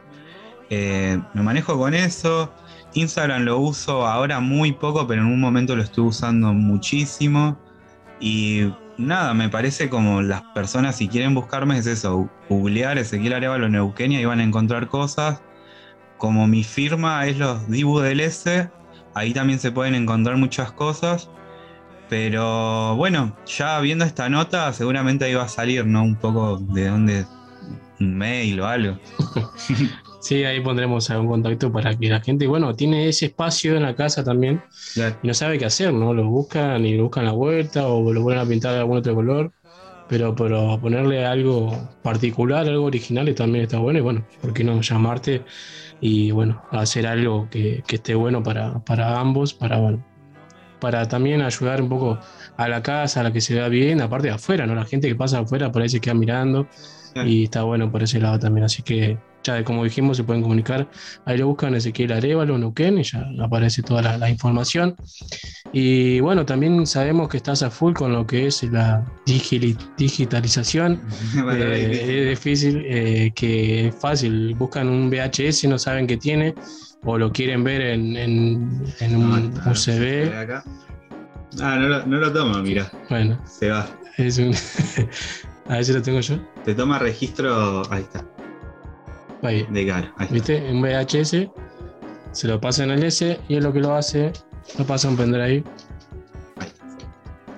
Eh, 0.69 1.19
me 1.33 1.43
manejo 1.43 1.79
con 1.79 1.95
eso. 1.95 2.53
Instagram 2.93 3.45
lo 3.45 3.59
uso 3.59 4.07
ahora 4.07 4.41
muy 4.41 4.73
poco, 4.73 5.07
pero 5.07 5.23
en 5.23 5.29
un 5.29 5.41
momento 5.41 5.75
lo 5.75 5.83
estuve 5.83 6.09
usando 6.09 6.53
muchísimo. 6.53 7.59
Y 8.21 8.73
nada, 8.99 9.33
me 9.33 9.49
parece 9.49 9.89
como 9.89 10.21
las 10.23 10.43
personas, 10.55 10.97
si 10.97 11.09
quieren 11.09 11.35
buscarme, 11.35 11.79
es 11.79 11.87
eso: 11.87 12.29
googlear 12.49 12.99
Ezequiel 12.99 13.35
Arevalo 13.35 13.69
Neuquenia 13.69 14.21
y 14.21 14.25
van 14.25 14.41
a 14.41 14.45
encontrar 14.45 14.89
cosas. 14.89 15.41
Como 16.19 16.47
mi 16.47 16.65
firma 16.65 17.27
es 17.27 17.39
los 17.39 17.69
Dibu 17.69 18.01
del 18.01 18.21
S, 18.21 18.71
ahí 19.15 19.33
también 19.33 19.59
se 19.59 19.73
pueden 19.73 19.95
encontrar 19.95 20.37
muchas 20.37 20.73
cosas. 20.73 21.31
Pero 22.09 22.95
bueno, 22.97 23.37
ya 23.47 23.81
viendo 23.81 24.05
esta 24.05 24.29
nota, 24.29 24.73
seguramente 24.73 25.25
ahí 25.25 25.35
va 25.35 25.45
a 25.45 25.49
salir, 25.49 25.85
¿no? 25.87 26.03
Un 26.05 26.17
poco 26.17 26.59
de 26.59 26.89
dónde. 26.89 27.27
Un 27.99 28.17
mail 28.17 28.61
o 28.61 28.67
algo. 28.67 28.99
Sí, 30.27 30.43
ahí 30.43 30.61
pondremos 30.61 31.09
algún 31.11 31.29
contacto 31.29 31.71
para 31.71 31.97
que 31.97 32.09
la 32.09 32.21
gente, 32.21 32.49
bueno, 32.49 32.75
tiene 32.75 33.09
ese 33.09 33.27
espacio 33.27 33.77
en 33.77 33.83
la 33.85 33.95
casa 33.95 34.25
también 34.25 34.61
y 35.23 35.29
no 35.29 35.35
sabe 35.35 35.57
qué 35.57 35.67
hacer, 35.67 35.93
¿no? 35.93 36.13
Lo 36.15 36.27
buscan 36.27 36.85
y 36.85 36.97
lo 36.97 37.05
buscan 37.05 37.27
la 37.27 37.33
vuelta 37.33 37.87
o 37.87 38.13
lo 38.13 38.23
vuelven 38.23 38.45
a 38.45 38.49
pintar 38.49 38.73
de 38.73 38.81
algún 38.81 38.97
otro 38.97 39.15
color, 39.15 39.53
pero, 40.09 40.35
pero 40.35 40.79
ponerle 40.81 41.25
algo 41.25 41.89
particular, 42.03 42.67
algo 42.67 42.85
original 42.85 43.35
también 43.35 43.65
está 43.65 43.79
bueno 43.79 43.99
y 43.99 44.03
bueno, 44.03 44.27
¿por 44.41 44.53
qué 44.53 44.65
no 44.65 44.81
llamarte 44.81 45.45
y 46.01 46.31
bueno, 46.31 46.63
hacer 46.71 47.07
algo 47.07 47.49
que, 47.51 47.83
que 47.87 47.97
esté 47.97 48.15
bueno 48.15 48.43
para, 48.43 48.79
para 48.85 49.19
ambos, 49.19 49.55
para 49.55 49.79
bueno, 49.79 50.05
para 50.81 51.09
también 51.09 51.43
ayudar 51.43 51.83
un 51.83 51.89
poco 51.89 52.19
a 52.57 52.69
la 52.69 52.83
casa, 52.83 53.21
a 53.21 53.23
la 53.23 53.33
que 53.33 53.41
se 53.41 53.55
vea 53.55 53.69
bien, 53.69 54.01
aparte 54.01 54.29
de 54.29 54.35
afuera, 54.35 54.67
¿no? 54.67 54.75
La 54.75 54.85
gente 54.85 55.09
que 55.09 55.15
pasa 55.15 55.41
afuera 55.41 55.73
por 55.73 55.83
ahí 55.83 55.89
se 55.89 56.01
queda 56.01 56.15
mirando 56.15 56.69
y 57.25 57.45
está 57.45 57.63
bueno 57.63 57.91
por 57.91 58.03
ese 58.03 58.21
lado 58.21 58.39
también. 58.39 58.65
Así 58.65 58.83
que 58.83 59.19
ya 59.47 59.63
como 59.65 59.85
dijimos, 59.85 60.17
se 60.17 60.25
pueden 60.25 60.43
comunicar. 60.43 60.89
Ahí 61.25 61.39
lo 61.39 61.47
buscan 61.47 61.75
Ezequiel 61.75 62.13
Arevalo, 62.13 62.59
Nuquén, 62.59 62.99
y 62.99 63.03
ya 63.05 63.27
aparece 63.43 63.83
toda 63.83 64.03
la, 64.03 64.19
la 64.19 64.29
información. 64.29 64.97
Y 65.73 66.21
bueno, 66.21 66.45
también 66.47 66.87
sabemos 66.87 67.29
que 67.29 67.37
estás 67.37 67.63
a 67.63 67.71
full 67.71 67.93
con 67.95 68.13
lo 68.13 68.27
que 68.27 68.47
es 68.47 68.63
la 68.65 69.05
digitalización. 69.99 71.01
Bueno, 71.45 71.65
Eh, 71.65 72.23
es 72.25 72.39
difícil, 72.39 72.83
eh, 72.87 73.33
que 73.35 73.89
es 73.89 73.95
fácil. 73.95 74.55
Buscan 74.55 74.89
un 74.89 75.11
VHS, 75.11 75.65
no 75.69 75.79
saben 75.79 76.07
qué 76.07 76.17
tiene, 76.17 76.55
o 77.05 77.19
lo 77.19 77.31
quieren 77.33 77.63
ver 77.65 77.81
en, 77.83 78.17
en- 78.17 78.83
en 79.01 79.17
un 79.17 79.53
Ah, 79.65 79.71
USB. 79.71 80.31
Ah, 81.61 81.77
no 81.79 81.89
lo, 81.89 82.07
no 82.07 82.17
lo 82.19 82.33
toma, 82.33 82.63
mira. 82.63 82.91
Bueno, 83.09 83.39
Se 83.47 83.69
va. 83.71 83.87
es 84.19 84.39
un. 84.39 84.53
a 85.69 85.75
ver 85.77 85.85
si 85.85 85.93
lo 85.93 86.03
tengo 86.03 86.21
yo. 86.21 86.37
Te 86.65 86.75
toma 86.75 86.99
registro. 86.99 87.83
Ahí 87.91 88.03
está. 88.03 88.25
Ahí. 89.47 89.67
¿Viste? 90.31 90.69
En 90.69 90.81
VHS 90.83 91.49
se 92.33 92.49
lo 92.49 92.61
pasa 92.61 92.85
en 92.85 92.91
el 92.91 93.05
S 93.05 93.39
y 93.49 93.57
es 93.57 93.63
lo 93.63 93.73
que 93.73 93.81
lo 93.81 93.95
hace, 93.95 94.33
lo 94.79 94.87
pasa 94.87 95.09
un 95.09 95.17
pendrive 95.17 95.65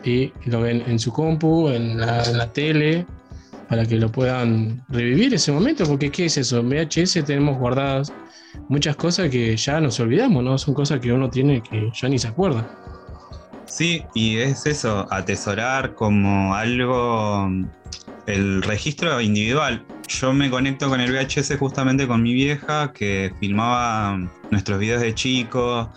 y 0.04 0.32
lo 0.46 0.60
ven 0.60 0.82
en 0.86 0.98
su 0.98 1.12
compu, 1.12 1.68
en 1.68 1.98
la, 1.98 2.22
en 2.24 2.38
la 2.38 2.52
tele, 2.52 3.06
para 3.68 3.84
que 3.84 3.96
lo 3.96 4.10
puedan 4.10 4.84
revivir 4.88 5.34
ese 5.34 5.52
momento, 5.52 5.84
porque 5.84 6.10
¿qué 6.10 6.26
es 6.26 6.38
eso? 6.38 6.60
En 6.60 6.68
VHS 6.68 7.24
tenemos 7.24 7.58
guardadas 7.58 8.12
muchas 8.68 8.96
cosas 8.96 9.28
que 9.30 9.56
ya 9.56 9.80
nos 9.80 10.00
olvidamos, 10.00 10.42
¿no? 10.42 10.56
Son 10.58 10.74
cosas 10.74 11.00
que 11.00 11.12
uno 11.12 11.28
tiene 11.28 11.62
que 11.62 11.90
ya 11.92 12.08
ni 12.08 12.18
se 12.18 12.28
acuerda. 12.28 12.66
Sí, 13.66 14.02
y 14.14 14.38
es 14.38 14.64
eso, 14.66 15.06
atesorar 15.10 15.94
como 15.94 16.54
algo, 16.54 17.50
el 18.28 18.62
registro 18.62 19.20
individual. 19.20 19.82
Yo 20.06 20.32
me 20.34 20.50
conecto 20.50 20.88
con 20.88 21.00
el 21.00 21.10
VHS 21.12 21.56
justamente 21.58 22.06
con 22.06 22.22
mi 22.22 22.34
vieja 22.34 22.92
que 22.92 23.32
filmaba 23.40 24.18
nuestros 24.50 24.78
videos 24.78 25.00
de 25.00 25.14
chicos, 25.14 25.88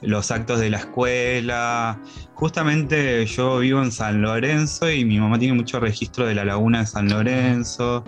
los 0.00 0.30
actos 0.30 0.60
de 0.60 0.70
la 0.70 0.78
escuela. 0.78 1.98
Justamente 2.34 3.26
yo 3.26 3.58
vivo 3.58 3.82
en 3.82 3.90
San 3.90 4.22
Lorenzo 4.22 4.88
y 4.88 5.04
mi 5.04 5.18
mamá 5.18 5.38
tiene 5.38 5.54
mucho 5.54 5.80
registro 5.80 6.26
de 6.26 6.36
la 6.36 6.44
laguna 6.44 6.80
de 6.80 6.86
San 6.86 7.10
Lorenzo, 7.10 8.04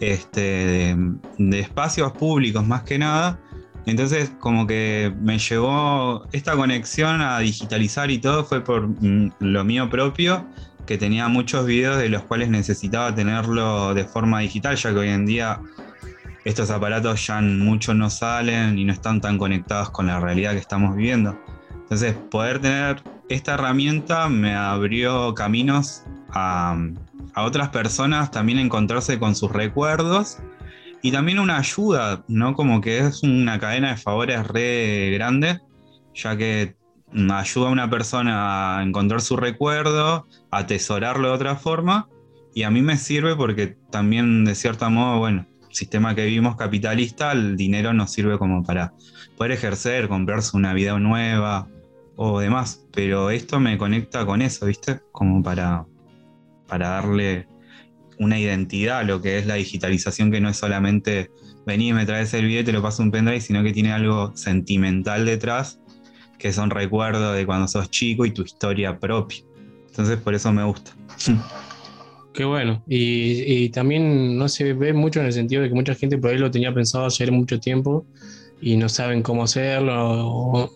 este, 0.00 0.40
de, 0.40 1.14
de 1.38 1.60
espacios 1.60 2.12
públicos 2.12 2.64
más 2.64 2.84
que 2.84 2.96
nada. 2.96 3.40
Entonces, 3.86 4.30
como 4.38 4.66
que 4.68 5.12
me 5.20 5.38
llegó 5.38 6.26
esta 6.32 6.54
conexión 6.54 7.20
a 7.20 7.40
digitalizar 7.40 8.10
y 8.10 8.18
todo 8.18 8.44
fue 8.44 8.62
por 8.62 8.86
mm, 8.88 9.32
lo 9.40 9.64
mío 9.64 9.90
propio, 9.90 10.44
que 10.86 10.98
tenía 10.98 11.28
muchos 11.28 11.66
videos 11.66 11.98
de 11.98 12.08
los 12.08 12.22
cuales 12.22 12.48
necesitaba 12.48 13.14
tenerlo 13.14 13.92
de 13.94 14.04
forma 14.04 14.40
digital, 14.40 14.76
ya 14.76 14.90
que 14.92 14.98
hoy 14.98 15.08
en 15.08 15.26
día 15.26 15.60
estos 16.44 16.70
aparatos 16.70 17.26
ya 17.26 17.40
muchos 17.40 17.96
no 17.96 18.08
salen 18.08 18.78
y 18.78 18.84
no 18.84 18.92
están 18.92 19.20
tan 19.20 19.36
conectados 19.36 19.90
con 19.90 20.06
la 20.06 20.20
realidad 20.20 20.52
que 20.52 20.58
estamos 20.58 20.94
viviendo. 20.94 21.36
Entonces, 21.72 22.14
poder 22.30 22.60
tener 22.60 23.02
esta 23.28 23.54
herramienta 23.54 24.28
me 24.28 24.54
abrió 24.54 25.34
caminos 25.34 26.04
a, 26.30 26.76
a 27.34 27.42
otras 27.42 27.70
personas 27.70 28.30
también 28.30 28.58
encontrarse 28.60 29.18
con 29.18 29.34
sus 29.34 29.50
recuerdos 29.50 30.38
y 31.02 31.10
también 31.10 31.40
una 31.40 31.58
ayuda, 31.58 32.24
¿no? 32.28 32.54
Como 32.54 32.80
que 32.80 32.98
es 32.98 33.22
una 33.24 33.58
cadena 33.58 33.90
de 33.90 33.96
favores 33.96 34.46
re 34.46 35.10
grande, 35.14 35.60
ya 36.14 36.36
que 36.36 36.75
ayuda 37.30 37.68
a 37.68 37.70
una 37.70 37.90
persona 37.90 38.78
a 38.78 38.82
encontrar 38.82 39.20
su 39.20 39.36
recuerdo, 39.36 40.26
a 40.50 40.58
atesorarlo 40.58 41.28
de 41.28 41.34
otra 41.34 41.56
forma, 41.56 42.08
y 42.54 42.62
a 42.62 42.70
mí 42.70 42.82
me 42.82 42.96
sirve 42.96 43.36
porque 43.36 43.76
también 43.90 44.44
de 44.44 44.54
cierto 44.54 44.88
modo, 44.90 45.18
bueno, 45.18 45.46
sistema 45.70 46.14
que 46.14 46.24
vivimos 46.24 46.56
capitalista, 46.56 47.32
el 47.32 47.56
dinero 47.56 47.92
nos 47.92 48.10
sirve 48.12 48.38
como 48.38 48.64
para 48.64 48.94
poder 49.36 49.52
ejercer, 49.52 50.08
comprarse 50.08 50.56
una 50.56 50.72
vida 50.72 50.98
nueva 50.98 51.68
o 52.16 52.40
demás, 52.40 52.86
pero 52.92 53.30
esto 53.30 53.60
me 53.60 53.76
conecta 53.76 54.24
con 54.24 54.40
eso, 54.40 54.66
¿viste? 54.66 55.00
Como 55.12 55.42
para, 55.42 55.84
para 56.66 56.88
darle 56.88 57.46
una 58.18 58.38
identidad 58.38 59.00
a 59.00 59.04
lo 59.04 59.20
que 59.20 59.38
es 59.38 59.46
la 59.46 59.56
digitalización, 59.56 60.30
que 60.32 60.40
no 60.40 60.48
es 60.48 60.56
solamente 60.56 61.30
vení, 61.66 61.92
me 61.92 62.06
traes 62.06 62.32
el 62.32 62.46
video 62.46 62.62
y 62.62 62.64
te 62.64 62.72
lo 62.72 62.80
paso 62.80 63.02
un 63.02 63.10
pendrive, 63.10 63.40
sino 63.42 63.62
que 63.62 63.72
tiene 63.72 63.92
algo 63.92 64.34
sentimental 64.34 65.26
detrás, 65.26 65.80
que 66.38 66.52
son 66.52 66.70
recuerdos 66.70 67.36
de 67.36 67.46
cuando 67.46 67.68
sos 67.68 67.90
chico 67.90 68.24
y 68.26 68.30
tu 68.30 68.42
historia 68.42 68.98
propia. 68.98 69.38
Entonces 69.88 70.16
por 70.18 70.34
eso 70.34 70.52
me 70.52 70.64
gusta. 70.64 70.92
Qué 72.34 72.44
bueno. 72.44 72.82
Y, 72.86 73.64
y 73.64 73.68
también 73.70 74.36
no 74.36 74.48
se 74.48 74.74
ve 74.74 74.92
mucho 74.92 75.20
en 75.20 75.26
el 75.26 75.32
sentido 75.32 75.62
de 75.62 75.68
que 75.70 75.74
mucha 75.74 75.94
gente 75.94 76.18
por 76.18 76.30
ahí 76.30 76.38
lo 76.38 76.50
tenía 76.50 76.74
pensado 76.74 77.06
hacer 77.06 77.32
mucho 77.32 77.58
tiempo 77.58 78.04
y 78.60 78.76
no 78.76 78.88
saben 78.88 79.22
cómo 79.22 79.44
hacerlo 79.44 80.28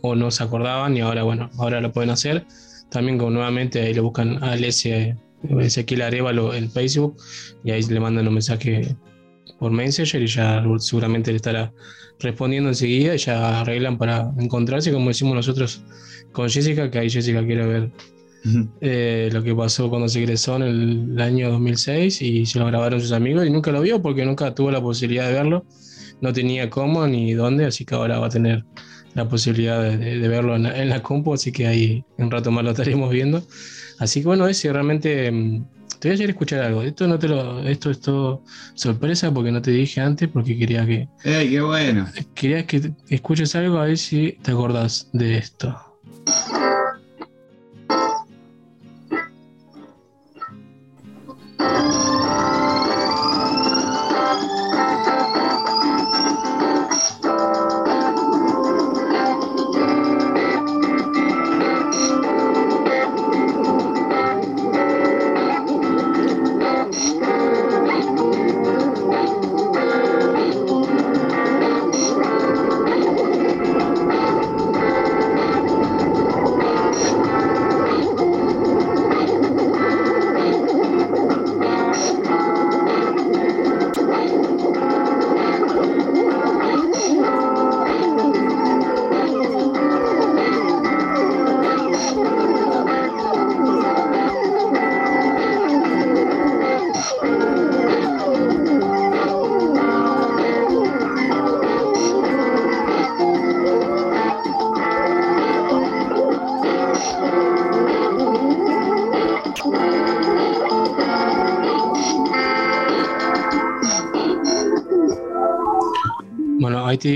o, 0.02 0.14
no 0.14 0.30
se 0.30 0.42
acordaban 0.42 0.96
y 0.96 1.00
ahora, 1.00 1.22
bueno, 1.22 1.50
ahora 1.58 1.80
lo 1.80 1.92
pueden 1.92 2.10
hacer. 2.10 2.44
También 2.90 3.18
como 3.18 3.30
nuevamente 3.30 3.80
ahí 3.80 3.94
le 3.94 4.00
buscan 4.00 4.42
al 4.42 4.64
S, 4.64 5.16
Ezequiel 5.60 6.02
Arevalo 6.02 6.54
en 6.54 6.70
Facebook 6.70 7.16
y 7.64 7.70
ahí 7.70 7.82
le 7.82 8.00
mandan 8.00 8.26
un 8.28 8.34
mensaje 8.34 8.96
por 9.60 9.70
Messenger 9.70 10.20
y 10.22 10.26
ya 10.26 10.64
seguramente 10.78 11.30
le 11.30 11.36
estará 11.36 11.72
respondiendo 12.18 12.70
enseguida 12.70 13.14
y 13.14 13.18
ya 13.18 13.60
arreglan 13.60 13.96
para 13.98 14.32
encontrarse, 14.38 14.90
como 14.92 15.08
decimos 15.08 15.34
nosotros 15.36 15.84
con 16.32 16.48
Jessica, 16.50 16.90
que 16.90 16.98
ahí 16.98 17.10
Jessica 17.10 17.44
quiere 17.46 17.66
ver 17.66 17.92
eh, 18.80 19.28
lo 19.32 19.42
que 19.42 19.54
pasó 19.54 19.90
cuando 19.90 20.08
se 20.08 20.20
egresó 20.20 20.56
en 20.56 20.62
el, 20.62 21.08
el 21.12 21.20
año 21.20 21.50
2006 21.50 22.22
y 22.22 22.46
se 22.46 22.58
lo 22.58 22.66
grabaron 22.66 23.00
sus 23.00 23.12
amigos 23.12 23.46
y 23.46 23.50
nunca 23.50 23.70
lo 23.70 23.82
vio 23.82 24.00
porque 24.00 24.24
nunca 24.24 24.54
tuvo 24.54 24.70
la 24.70 24.80
posibilidad 24.80 25.26
de 25.28 25.34
verlo, 25.34 25.66
no 26.22 26.32
tenía 26.32 26.70
cómo 26.70 27.06
ni 27.06 27.34
dónde, 27.34 27.66
así 27.66 27.84
que 27.84 27.94
ahora 27.94 28.18
va 28.18 28.26
a 28.26 28.30
tener 28.30 28.64
la 29.14 29.28
posibilidad 29.28 29.82
de, 29.82 29.98
de- 29.98 30.18
de 30.20 30.28
verlo 30.28 30.56
en, 30.56 30.62
la- 30.64 30.82
en 30.82 30.88
la 30.88 31.02
compu, 31.02 31.34
así 31.34 31.52
que 31.52 31.66
ahí 31.66 32.04
en 32.16 32.26
un 32.26 32.30
rato 32.30 32.50
más 32.50 32.64
lo 32.64 32.70
estaremos 32.70 33.10
viendo. 33.10 33.42
Así 33.98 34.20
que 34.20 34.26
bueno, 34.28 34.46
ese 34.48 34.72
realmente 34.72 35.30
mm, 35.30 35.64
te 36.00 36.08
voy 36.08 36.12
a 36.12 36.14
hacer 36.14 36.30
escuchar 36.30 36.60
algo. 36.62 36.82
Esto 36.82 37.06
no 37.06 37.18
te 37.18 37.28
lo, 37.28 37.60
esto 37.60 37.90
es 37.90 38.00
todo 38.00 38.42
sorpresa 38.74 39.32
porque 39.32 39.52
no 39.52 39.60
te 39.60 39.70
dije 39.70 40.00
antes 40.00 40.28
porque 40.28 40.58
quería 40.58 40.84
que 40.86 41.08
¡Ey, 41.24 41.50
qué 41.50 41.60
bueno! 41.60 42.06
quería 42.34 42.66
que 42.66 42.92
escuches 43.08 43.54
algo 43.54 43.78
a 43.78 43.84
ver 43.84 43.98
si 43.98 44.32
te 44.42 44.50
acordás 44.50 45.08
de 45.12 45.38
esto. 45.38 45.78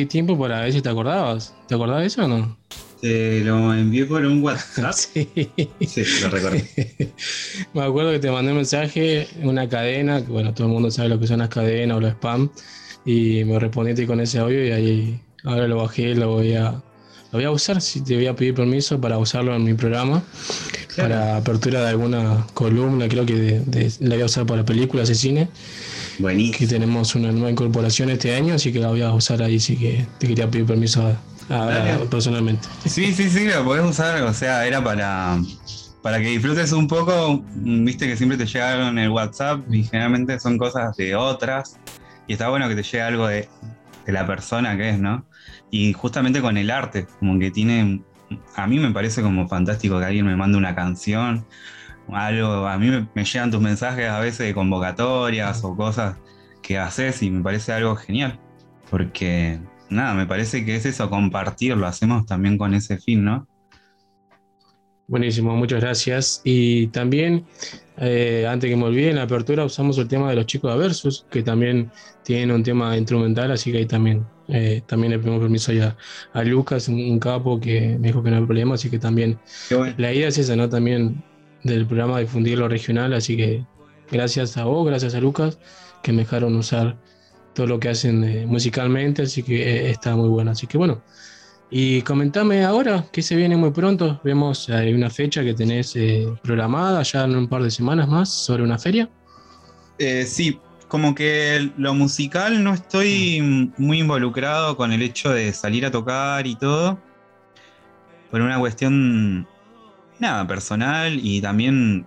Tiempo 0.07 0.39
para 0.39 0.61
ver 0.61 0.73
si 0.73 0.81
te 0.83 0.89
acordabas. 0.89 1.55
¿Te 1.69 1.75
acordabas 1.75 2.03
de 2.03 2.07
eso 2.09 2.25
o 2.25 2.29
no? 2.29 2.57
Te 3.01 3.41
lo 3.45 3.75
envié 3.75 4.07
por 4.07 4.25
un 4.25 4.43
WhatsApp. 4.43 4.93
sí. 4.97 5.29
Sí, 5.87 6.03
lo 6.23 6.31
recuerdo. 6.31 6.59
Me 7.75 7.83
acuerdo 7.83 8.13
que 8.13 8.19
te 8.19 8.31
mandé 8.31 8.53
un 8.53 8.57
mensaje, 8.59 9.29
una 9.43 9.69
cadena, 9.69 10.25
que 10.25 10.31
bueno, 10.33 10.55
todo 10.55 10.67
el 10.69 10.73
mundo 10.73 10.91
sabe 10.91 11.11
lo 11.11 11.21
que 11.21 11.27
son 11.27 11.41
las 11.41 11.49
cadenas 11.51 11.97
o 11.99 12.01
los 12.01 12.13
spam, 12.13 12.51
y 13.05 13.45
me 13.45 13.59
respondiste 13.59 14.07
con 14.07 14.21
ese 14.21 14.39
audio 14.39 14.65
y 14.67 14.71
ahí 14.71 15.21
ahora 15.45 15.69
lo 15.69 15.77
bajé, 15.77 16.15
lo 16.15 16.31
voy 16.33 16.55
a, 16.55 16.71
lo 16.71 16.83
voy 17.33 17.45
a 17.45 17.51
usar, 17.51 17.83
si 17.83 18.01
te 18.03 18.15
voy 18.15 18.27
a 18.27 18.35
pedir 18.35 18.55
permiso 18.55 18.99
para 19.01 19.19
usarlo 19.19 19.55
en 19.55 19.65
mi 19.65 19.75
programa, 19.75 20.23
para 20.97 21.37
apertura 21.37 21.83
de 21.83 21.89
alguna 21.91 22.47
columna, 22.55 23.09
creo 23.09 23.27
que 23.27 23.35
de- 23.35 23.61
de- 23.61 23.93
la 24.01 24.15
voy 24.15 24.23
a 24.23 24.27
usar 24.27 24.47
para 24.47 24.65
películas 24.65 25.11
y 25.11 25.15
cine. 25.15 25.49
Buenísimo. 26.19 26.59
Que 26.59 26.67
tenemos 26.67 27.15
una 27.15 27.33
nueva 27.33 27.51
incorporación 27.51 28.11
este 28.11 28.35
año, 28.35 28.55
así 28.55 28.73
que 28.73 28.79
la 28.79 28.89
voy 28.89 29.03
a 29.03 29.13
usar 29.13 29.43
ahí, 29.43 29.59
sí 29.59 29.77
que 29.77 30.07
te 30.19 30.29
quería 30.29 30.51
pedir 30.51 30.67
permiso 30.67 31.07
a- 31.51 31.95
a- 31.97 31.99
personalmente. 32.11 32.67
Sí, 32.87 33.13
sí, 33.13 33.29
sí, 33.31 33.47
lo 33.47 33.65
podés 33.65 33.85
usar, 33.85 34.23
o 34.23 34.33
sea, 34.33 34.67
era 34.67 34.83
para, 34.83 35.39
para 36.03 36.19
que 36.19 36.29
disfrutes 36.29 36.73
un 36.73 36.87
poco, 36.89 37.43
viste 37.57 38.07
que 38.07 38.17
siempre 38.17 38.39
te 38.39 38.47
llegaron 38.47 38.99
el 38.99 39.11
WhatsApp 39.11 39.61
y 39.73 39.83
generalmente 39.85 40.39
son 40.41 40.57
cosas 40.59 40.97
de 40.97 41.15
otras, 41.17 41.79
y 42.27 42.33
está 42.35 42.49
bueno 42.49 42.69
que 42.69 42.75
te 42.77 42.83
llegue 42.83 43.03
algo 43.03 43.27
de, 43.27 43.49
de 44.07 44.13
la 44.13 44.27
persona 44.27 44.77
que 44.77 44.91
es, 44.91 44.99
¿no? 44.99 45.27
Y 45.71 45.93
justamente 45.93 46.41
con 46.41 46.57
el 46.57 46.71
arte, 46.71 47.07
como 47.19 47.39
que 47.39 47.51
tiene, 47.51 48.01
a 48.55 48.67
mí 48.67 48.79
me 48.79 48.91
parece 48.93 49.21
como 49.23 49.49
fantástico 49.49 49.99
que 49.99 50.05
alguien 50.07 50.27
me 50.27 50.37
mande 50.37 50.57
una 50.57 50.75
canción, 50.75 51.45
algo, 52.09 52.67
a 52.67 52.79
mí 52.79 52.89
me, 52.89 53.09
me 53.15 53.25
llegan 53.25 53.51
tus 53.51 53.61
mensajes 53.61 54.09
a 54.09 54.21
veces 54.21 54.47
de 54.47 54.55
convocatorias 54.55 55.65
o 55.65 55.77
cosas 55.77 56.17
que 56.63 56.79
haces 56.79 57.23
y 57.23 57.31
me 57.31 57.43
parece 57.43 57.73
algo 57.73 57.95
genial, 57.97 58.41
porque 58.91 59.61
nada, 59.91 60.15
me 60.15 60.27
parece 60.27 60.65
que 60.65 60.77
es 60.77 60.87
eso, 60.87 61.09
compartir, 61.11 61.77
lo 61.77 61.87
hacemos 61.87 62.27
también 62.27 62.59
con 62.59 62.75
ese 62.75 62.99
fin, 62.99 63.25
¿no? 63.25 63.47
Buenísimo, 65.07 65.55
muchas 65.55 65.83
gracias. 65.83 66.41
Y 66.45 66.87
también, 66.87 67.45
eh, 67.99 68.47
antes 68.49 68.71
que 68.71 68.77
me 68.77 68.85
olvide, 68.85 69.11
en 69.11 69.17
la 69.17 69.25
apertura 69.25 69.65
usamos 69.65 69.99
el 69.99 70.09
tema 70.09 70.31
de 70.31 70.37
los 70.37 70.47
chicos 70.47 70.73
de 70.73 70.79
Versus, 70.79 71.27
que 71.31 71.43
también 71.43 71.91
tienen 72.23 72.51
un 72.51 72.63
tema 72.63 72.97
instrumental, 72.97 73.51
así 73.51 73.71
que 73.71 73.79
ahí 73.79 73.87
también, 73.87 74.27
eh, 74.49 74.83
también 74.87 75.13
le 75.13 75.19
pedimos 75.19 75.41
permiso 75.41 75.73
ya 75.75 75.95
a 76.33 76.43
Lucas, 76.43 76.89
un, 76.89 76.95
un 76.95 77.19
capo 77.19 77.61
que 77.61 77.99
me 78.01 78.09
dijo 78.09 78.23
que 78.23 78.31
no 78.31 78.39
hay 78.39 78.47
problema, 78.47 78.77
así 78.77 78.89
que 78.89 78.99
también 78.99 79.39
la 79.99 80.11
idea 80.11 80.29
es 80.29 80.39
esa, 80.39 80.57
¿no? 80.57 80.71
También 80.71 81.23
del 81.65 81.87
programa 81.87 82.21
difundir 82.21 82.59
lo 82.59 82.69
regional, 82.69 83.13
así 83.13 83.37
que 83.37 83.65
gracias 84.11 84.57
a 84.57 84.65
vos, 84.65 84.87
gracias 84.87 85.15
a 85.15 85.21
Lucas, 85.21 85.59
que 86.03 86.13
me 86.13 86.19
dejaron 86.23 86.55
usar 86.57 86.97
todo 87.55 87.67
lo 87.67 87.81
que 87.81 87.89
hacen 87.89 88.23
eh, 88.25 88.47
musicalmente, 88.47 89.23
así 89.23 89.43
que 89.43 89.63
eh, 89.63 89.91
está 89.91 90.15
muy 90.15 90.29
bueno. 90.29 90.53
Así 90.53 90.67
que 90.67 90.79
bueno, 90.79 91.03
y 91.77 92.03
comentame 92.03 92.65
ahora 92.65 93.05
que 93.11 93.21
se 93.21 93.35
viene 93.35 93.57
muy 93.57 93.73
pronto. 93.73 94.21
Vemos 94.23 94.69
hay 94.69 94.93
una 94.93 95.11
fecha 95.11 95.43
que 95.43 95.55
tenés 95.55 95.97
eh, 95.97 96.33
programada 96.43 97.03
ya 97.03 97.25
en 97.25 97.35
un 97.35 97.49
par 97.49 97.63
de 97.65 97.71
semanas 97.71 98.07
más 98.07 98.29
sobre 98.29 98.63
una 98.63 98.79
feria. 98.79 99.09
Eh, 99.99 100.25
sí, 100.25 100.61
como 100.87 101.17
que 101.17 101.73
lo 101.77 101.93
musical 101.95 102.63
no 102.63 102.75
estoy 102.75 103.73
muy 103.77 103.99
involucrado 103.99 104.77
con 104.77 104.93
el 104.93 105.03
hecho 105.03 105.31
de 105.31 105.53
salir 105.53 105.85
a 105.85 105.91
tocar 105.91 106.47
y 106.47 106.55
todo. 106.55 106.97
Por 108.31 108.41
una 108.41 108.61
cuestión, 108.61 109.49
nada, 110.25 110.47
personal 110.47 111.19
y 111.23 111.41
también 111.41 112.07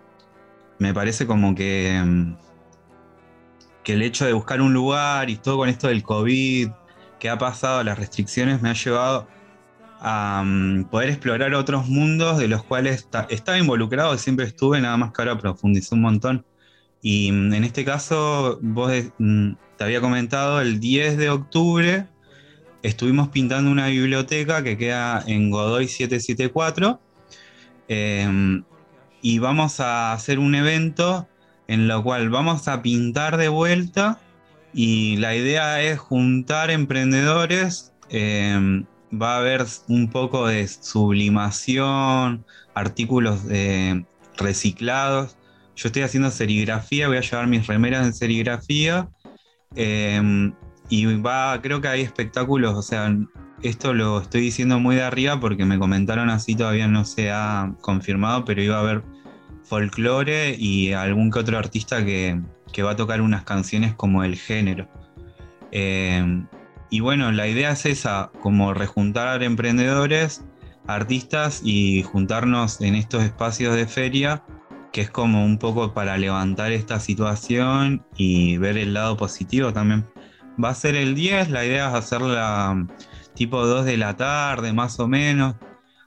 me 0.79 0.93
parece 0.93 1.25
como 1.27 1.55
que, 1.55 2.01
mm, 2.05 2.35
que 3.83 3.93
el 3.93 4.01
hecho 4.01 4.25
de 4.25 4.33
buscar 4.33 4.59
un 4.61 4.73
lugar 4.73 5.29
y 5.29 5.37
todo 5.37 5.57
con 5.57 5.69
esto 5.69 5.87
del 5.87 6.03
COVID 6.03 6.69
que 7.19 7.29
ha 7.29 7.37
pasado, 7.37 7.83
las 7.83 7.97
restricciones 7.97 8.61
me 8.61 8.69
ha 8.69 8.73
llevado 8.73 9.27
a 9.99 10.43
mm, 10.45 10.85
poder 10.85 11.09
explorar 11.09 11.53
otros 11.53 11.87
mundos 11.87 12.37
de 12.37 12.47
los 12.47 12.63
cuales 12.63 13.09
ta- 13.09 13.27
estaba 13.29 13.57
involucrado, 13.57 14.17
siempre 14.17 14.45
estuve, 14.45 14.81
nada 14.81 14.97
más 14.97 15.11
que 15.13 15.21
ahora 15.21 15.37
profundicé 15.39 15.95
un 15.95 16.01
montón. 16.01 16.45
Y 17.01 17.31
mm, 17.31 17.53
en 17.53 17.63
este 17.63 17.85
caso, 17.85 18.59
vos 18.61 18.91
te 19.77 19.83
había 19.83 20.01
comentado, 20.01 20.59
el 20.61 20.79
10 20.79 21.17
de 21.17 21.29
octubre 21.29 22.07
estuvimos 22.83 23.29
pintando 23.29 23.71
una 23.71 23.87
biblioteca 23.87 24.63
que 24.63 24.77
queda 24.77 25.23
en 25.27 25.49
Godoy 25.51 25.87
774. 25.87 26.99
Em, 27.87 28.63
y 29.21 29.39
vamos 29.39 29.79
a 29.79 30.13
hacer 30.13 30.39
un 30.39 30.55
evento 30.55 31.27
en 31.67 31.87
lo 31.87 32.03
cual 32.03 32.29
vamos 32.29 32.67
a 32.67 32.81
pintar 32.81 33.37
de 33.37 33.49
vuelta. 33.49 34.19
Y 34.73 35.17
la 35.17 35.35
idea 35.35 35.81
es 35.81 35.99
juntar 35.99 36.71
emprendedores. 36.71 37.93
em, 38.09 38.85
va 39.13 39.35
a 39.35 39.39
haber 39.39 39.65
un 39.87 40.09
poco 40.09 40.47
de 40.47 40.67
sublimación, 40.67 42.45
artículos 42.73 43.41
eh, 43.49 44.03
reciclados. 44.37 45.37
Yo 45.75 45.87
estoy 45.89 46.03
haciendo 46.03 46.31
serigrafía, 46.31 47.07
voy 47.07 47.17
a 47.17 47.21
llevar 47.21 47.47
mis 47.47 47.67
remeras 47.67 48.05
en 48.05 48.13
serigrafía. 48.13 49.09
eh, 49.75 50.51
y 50.89 51.05
va, 51.21 51.59
creo 51.61 51.81
que 51.81 51.87
hay 51.87 52.01
espectáculos, 52.01 52.75
o 52.75 52.81
sea, 52.81 53.13
esto 53.61 53.93
lo 53.93 54.21
estoy 54.21 54.41
diciendo 54.41 54.79
muy 54.79 54.95
de 54.95 55.03
arriba 55.03 55.39
porque 55.39 55.65
me 55.65 55.79
comentaron 55.79 56.29
así, 56.29 56.55
todavía 56.55 56.87
no 56.87 57.05
se 57.05 57.31
ha 57.31 57.73
confirmado, 57.81 58.45
pero 58.45 58.61
iba 58.61 58.77
a 58.77 58.81
haber 58.81 59.03
folclore 59.63 60.55
y 60.57 60.93
algún 60.93 61.31
que 61.31 61.39
otro 61.39 61.57
artista 61.57 62.05
que, 62.05 62.39
que 62.71 62.83
va 62.83 62.91
a 62.91 62.95
tocar 62.95 63.21
unas 63.21 63.43
canciones 63.43 63.93
como 63.93 64.23
el 64.23 64.35
género. 64.35 64.87
Eh, 65.71 66.43
y 66.89 67.01
bueno, 67.01 67.31
la 67.31 67.47
idea 67.47 67.71
es 67.71 67.85
esa, 67.85 68.31
como 68.41 68.73
rejuntar 68.73 69.43
emprendedores, 69.43 70.43
artistas 70.87 71.61
y 71.63 72.03
juntarnos 72.03 72.79
en 72.81 72.95
estos 72.95 73.23
espacios 73.23 73.75
de 73.75 73.87
feria, 73.87 74.43
que 74.93 75.01
es 75.01 75.09
como 75.09 75.43
un 75.43 75.57
poco 75.57 75.93
para 75.93 76.17
levantar 76.17 76.71
esta 76.71 76.99
situación 76.99 78.05
y 78.15 78.57
ver 78.57 78.77
el 78.77 78.93
lado 78.93 79.17
positivo 79.17 79.73
también. 79.73 80.07
Va 80.63 80.69
a 80.69 80.75
ser 80.75 80.95
el 80.95 81.13
10, 81.13 81.49
la 81.49 81.65
idea 81.65 81.89
es 81.89 81.93
hacerla 81.93 82.87
tipo 83.37 83.65
2 83.65 83.85
de 83.85 83.97
la 83.97 84.17
tarde 84.17 84.73
más 84.73 84.99
o 84.99 85.07
menos, 85.07 85.55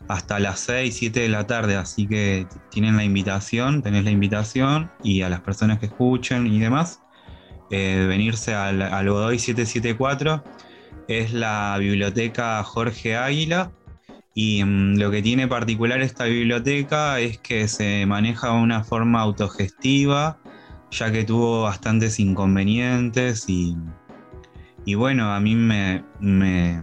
hasta 0.09 0.41
las 0.41 0.61
6, 0.61 0.97
7 0.97 1.21
de 1.21 1.29
la 1.29 1.47
tarde, 1.47 1.77
así 1.77 2.07
que 2.07 2.47
tienen 2.71 2.97
la 2.97 3.05
invitación, 3.05 3.83
tenés 3.83 4.05
la 4.05 4.11
invitación 4.11 4.91
y 5.05 5.23
a 5.23 5.29
las 5.29 5.41
personas 5.41 5.79
que 5.79 5.87
escuchen 5.87 6.47
y 6.47 6.59
demás, 6.59 7.01
eh, 7.71 8.07
venirse 8.09 8.55
al, 8.55 8.83
al 8.83 9.09
Godoy 9.09 9.39
774, 9.39 10.43
es 11.07 11.33
la 11.33 11.77
biblioteca 11.79 12.63
Jorge 12.65 13.17
Águila. 13.17 13.73
Y 14.35 14.65
mm, 14.65 14.97
lo 14.99 15.11
que 15.11 15.23
tiene 15.23 15.49
particular 15.49 16.01
esta 16.01 16.25
biblioteca 16.25 17.21
es 17.21 17.39
que 17.39 17.69
se 17.69 18.07
maneja 18.07 18.49
de 18.49 18.61
una 18.61 18.85
forma 18.85 19.21
autogestiva, 19.21 20.39
ya 20.91 21.13
que 21.13 21.25
tuvo 21.25 21.63
bastantes 21.63 22.19
inconvenientes 22.19 23.49
y, 23.49 23.77
y 24.85 24.95
bueno, 24.95 25.33
a 25.33 25.41
mí 25.41 25.55
me, 25.55 26.05
me, 26.21 26.83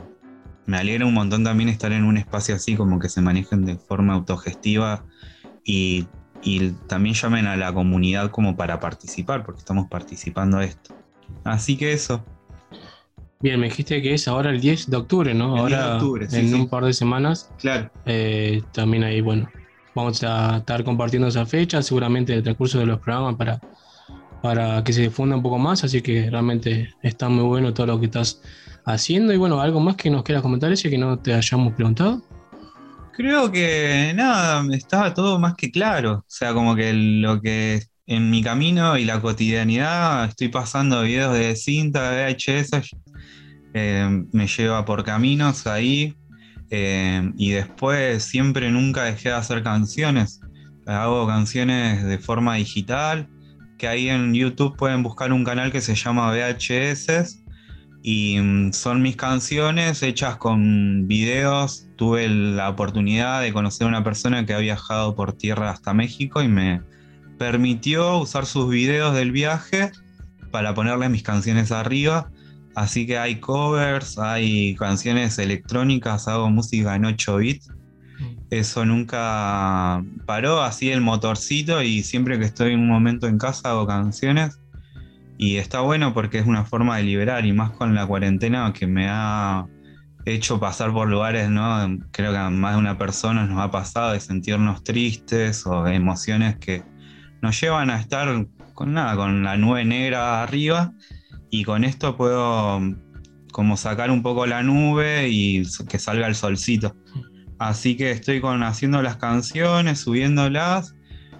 me 0.68 0.78
alegra 0.78 1.05
un 1.05 1.13
montón 1.13 1.43
también 1.43 1.70
estar 1.70 1.91
en 1.93 2.03
un 2.03 2.18
espacio 2.18 2.53
así, 2.53 2.76
como 2.76 2.99
que 2.99 3.09
se 3.09 3.22
manejen 3.22 3.65
de 3.65 3.78
forma 3.78 4.13
autogestiva 4.13 5.05
y, 5.63 6.05
y 6.43 6.72
también 6.88 7.15
llamen 7.15 7.47
a 7.47 7.55
la 7.55 7.74
comunidad 7.74 8.30
como 8.32 8.55
para 8.55 8.80
participar, 8.80 9.43
porque 9.45 9.59
estamos 9.59 9.88
participando 9.88 10.57
de 10.57 10.65
esto. 10.65 10.93
Así 11.45 11.78
que 11.78 11.93
eso. 11.93 12.24
Bien, 13.39 13.59
me 13.59 13.68
dijiste 13.68 14.01
que 14.01 14.13
es 14.13 14.28
ahora 14.28 14.49
el 14.49 14.59
10 14.59 14.89
de 14.89 14.97
octubre, 14.97 15.34
¿no? 15.34 15.55
El 15.55 15.68
10 15.68 15.70
de 15.70 15.76
ahora 15.76 15.95
octubre, 15.95 16.30
sí, 16.30 16.36
en 16.38 16.49
sí. 16.49 16.53
un 16.53 16.68
par 16.68 16.84
de 16.84 16.93
semanas. 16.93 17.49
Claro. 17.59 17.89
Eh, 18.05 18.61
también 18.74 19.05
ahí, 19.05 19.22
bueno, 19.22 19.49
vamos 19.95 20.22
a 20.24 20.57
estar 20.57 20.84
compartiendo 20.84 21.30
esa 21.30 21.45
fecha, 21.45 21.82
seguramente 21.82 22.34
en 22.34 22.39
el 22.39 22.43
transcurso 22.43 22.80
de 22.80 22.88
los 22.88 22.99
programas 22.99 23.36
para, 23.36 23.61
para 24.41 24.84
que 24.84 24.91
se 24.91 25.03
difunda 25.03 25.38
un 25.38 25.43
poco 25.43 25.59
más, 25.59 25.86
así 25.86 26.01
que 26.01 26.30
realmente 26.30 26.93
está 27.03 27.30
muy 27.30 27.45
bueno 27.45 27.74
todo 27.74 27.88
lo 27.88 27.99
que 28.01 28.07
estás 28.07 28.41
haciendo. 28.88 29.34
Y 29.34 29.38
bueno, 29.38 29.62
algo 29.62 29.80
más 29.80 29.96
que 29.96 30.10
nos 30.10 30.24
quieras 30.24 30.42
comentar, 30.42 30.72
ese 30.72 30.90
que 30.90 30.98
no 30.98 31.20
te 31.20 31.34
hayamos 31.34 31.74
preguntado. 31.74 32.24
Creo 33.14 33.52
que 33.52 34.14
nada, 34.16 34.64
estaba 34.74 35.14
todo 35.14 35.40
más 35.40 35.56
que 35.56 35.72
claro. 35.72 36.20
O 36.20 36.26
sea, 36.28 36.54
como 36.54 36.76
que 36.76 36.94
lo 36.94 37.42
que 37.42 37.82
en 38.06 38.30
mi 38.30 38.42
camino 38.42 38.98
y 38.98 39.06
la 39.06 39.22
cotidianidad 39.22 40.26
estoy 40.26 40.48
pasando 40.48 41.02
videos 41.02 41.34
de 41.34 41.56
cinta, 41.56 42.12
de 42.12 42.34
VHS, 42.34 42.96
eh, 43.74 44.24
me 44.32 44.48
lleva 44.48 44.86
por 44.86 45.04
caminos 45.04 45.68
ahí. 45.68 46.16
eh, 46.70 47.32
y 47.38 47.52
después 47.52 48.24
siempre 48.24 48.70
nunca 48.72 49.06
dejé 49.06 49.30
de 49.30 49.36
hacer 49.36 49.64
canciones. 49.64 50.42
Hago 50.86 51.26
canciones 51.26 52.04
de 52.04 52.18
forma 52.18 52.56
digital, 52.56 53.30
que 53.78 53.88
ahí 53.88 54.10
en 54.10 54.34
YouTube 54.34 54.76
pueden 54.78 55.02
buscar 55.02 55.32
un 55.32 55.44
canal 55.46 55.72
que 55.72 55.82
se 55.82 55.96
llama 55.96 56.30
VHS 56.32 57.47
y 58.04 58.39
mm, 58.39 58.74
son 58.74 59.02
mis 59.02 59.16
canciones 59.16 60.04
hechas 60.04 60.38
con 60.38 61.08
videos. 61.08 61.88
Tuve 61.95 62.28
la 62.30 62.70
oportunidad 62.70 63.41
de 63.41 63.54
conocer 63.54 63.86
a 63.86 63.89
una 63.89 64.04
persona 64.04 64.45
que 64.45 64.54
ha 64.54 64.60
viajado 64.60 65.16
por 65.16 65.34
tierra 65.34 65.72
hasta 65.72 65.93
México 65.93 66.41
y 66.41 66.48
me 66.48 66.82
permitió 67.38 68.18
usar 68.18 68.45
sus 68.45 68.70
videos 68.70 69.14
del 69.16 69.32
viaje 69.32 69.91
para 70.52 70.74
ponerle 70.74 71.10
mis 71.10 71.24
canciones 71.24 71.72
arriba. 71.72 72.32
Así 72.76 73.08
que 73.08 73.18
hay 73.18 73.39
covers, 73.39 74.20
hay 74.20 74.76
canciones 74.76 75.39
electrónicas, 75.39 76.28
hago 76.28 76.50
música 76.50 76.95
en 76.95 77.06
8 77.06 77.38
bits. 77.38 77.72
Eso 78.50 78.86
nunca 78.86 80.04
paró, 80.26 80.62
así 80.62 80.91
el 80.91 81.02
motorcito 81.02 81.82
y 81.82 82.04
siempre 82.04 82.39
que 82.39 82.45
estoy 82.45 82.74
en 82.74 82.80
un 82.80 82.88
momento 82.88 83.28
en 83.28 83.38
casa 83.38 83.72
hago 83.72 83.86
canciones. 83.86 84.60
Y 85.38 85.58
está 85.58 85.82
bueno 85.82 86.14
porque 86.14 86.40
es 86.40 86.48
una 86.48 86.66
forma 86.66 86.98
de 86.98 87.04
liberar 87.04 87.46
y 87.46 87.54
más 87.54 87.72
con 87.72 87.94
la 87.94 88.08
cuarentena 88.08 88.74
que 88.74 88.88
me 88.88 89.08
ha 89.10 89.68
hecho 90.26 90.60
pasar 90.60 90.92
por 90.92 91.08
lugares, 91.08 91.50
¿no? 91.50 91.98
Creo 92.12 92.32
que 92.32 92.38
más 92.38 92.74
de 92.74 92.80
una 92.80 92.98
persona 92.98 93.46
nos 93.46 93.60
ha 93.60 93.72
pasado 93.72 94.14
de 94.14 94.20
sentirnos 94.20 94.84
tristes 94.84 95.66
o 95.66 95.88
emociones 95.88 96.58
que 96.58 96.84
nos 97.42 97.60
llevan 97.62 97.90
a 97.90 98.00
estar 98.00 98.48
con 98.74 98.94
nada, 98.94 99.16
con 99.16 99.44
la 99.44 99.58
nube 99.58 99.86
negra 99.86 100.44
arriba 100.44 100.92
y 101.50 101.64
con 101.64 101.84
esto 101.84 102.18
puedo 102.18 102.82
como 103.52 103.78
sacar 103.78 104.12
un 104.12 104.22
poco 104.22 104.46
la 104.46 104.64
nube 104.64 105.30
y 105.30 105.64
que 105.88 106.00
salga 106.00 106.28
el 106.28 106.36
solcito. 106.36 106.96
Así 107.60 107.96
que 107.96 108.12
estoy 108.12 108.40
con 108.42 108.64
haciendo 108.64 109.02
las 109.02 109.18
canciones, 109.18 110.00
subiéndolas. 110.00 110.94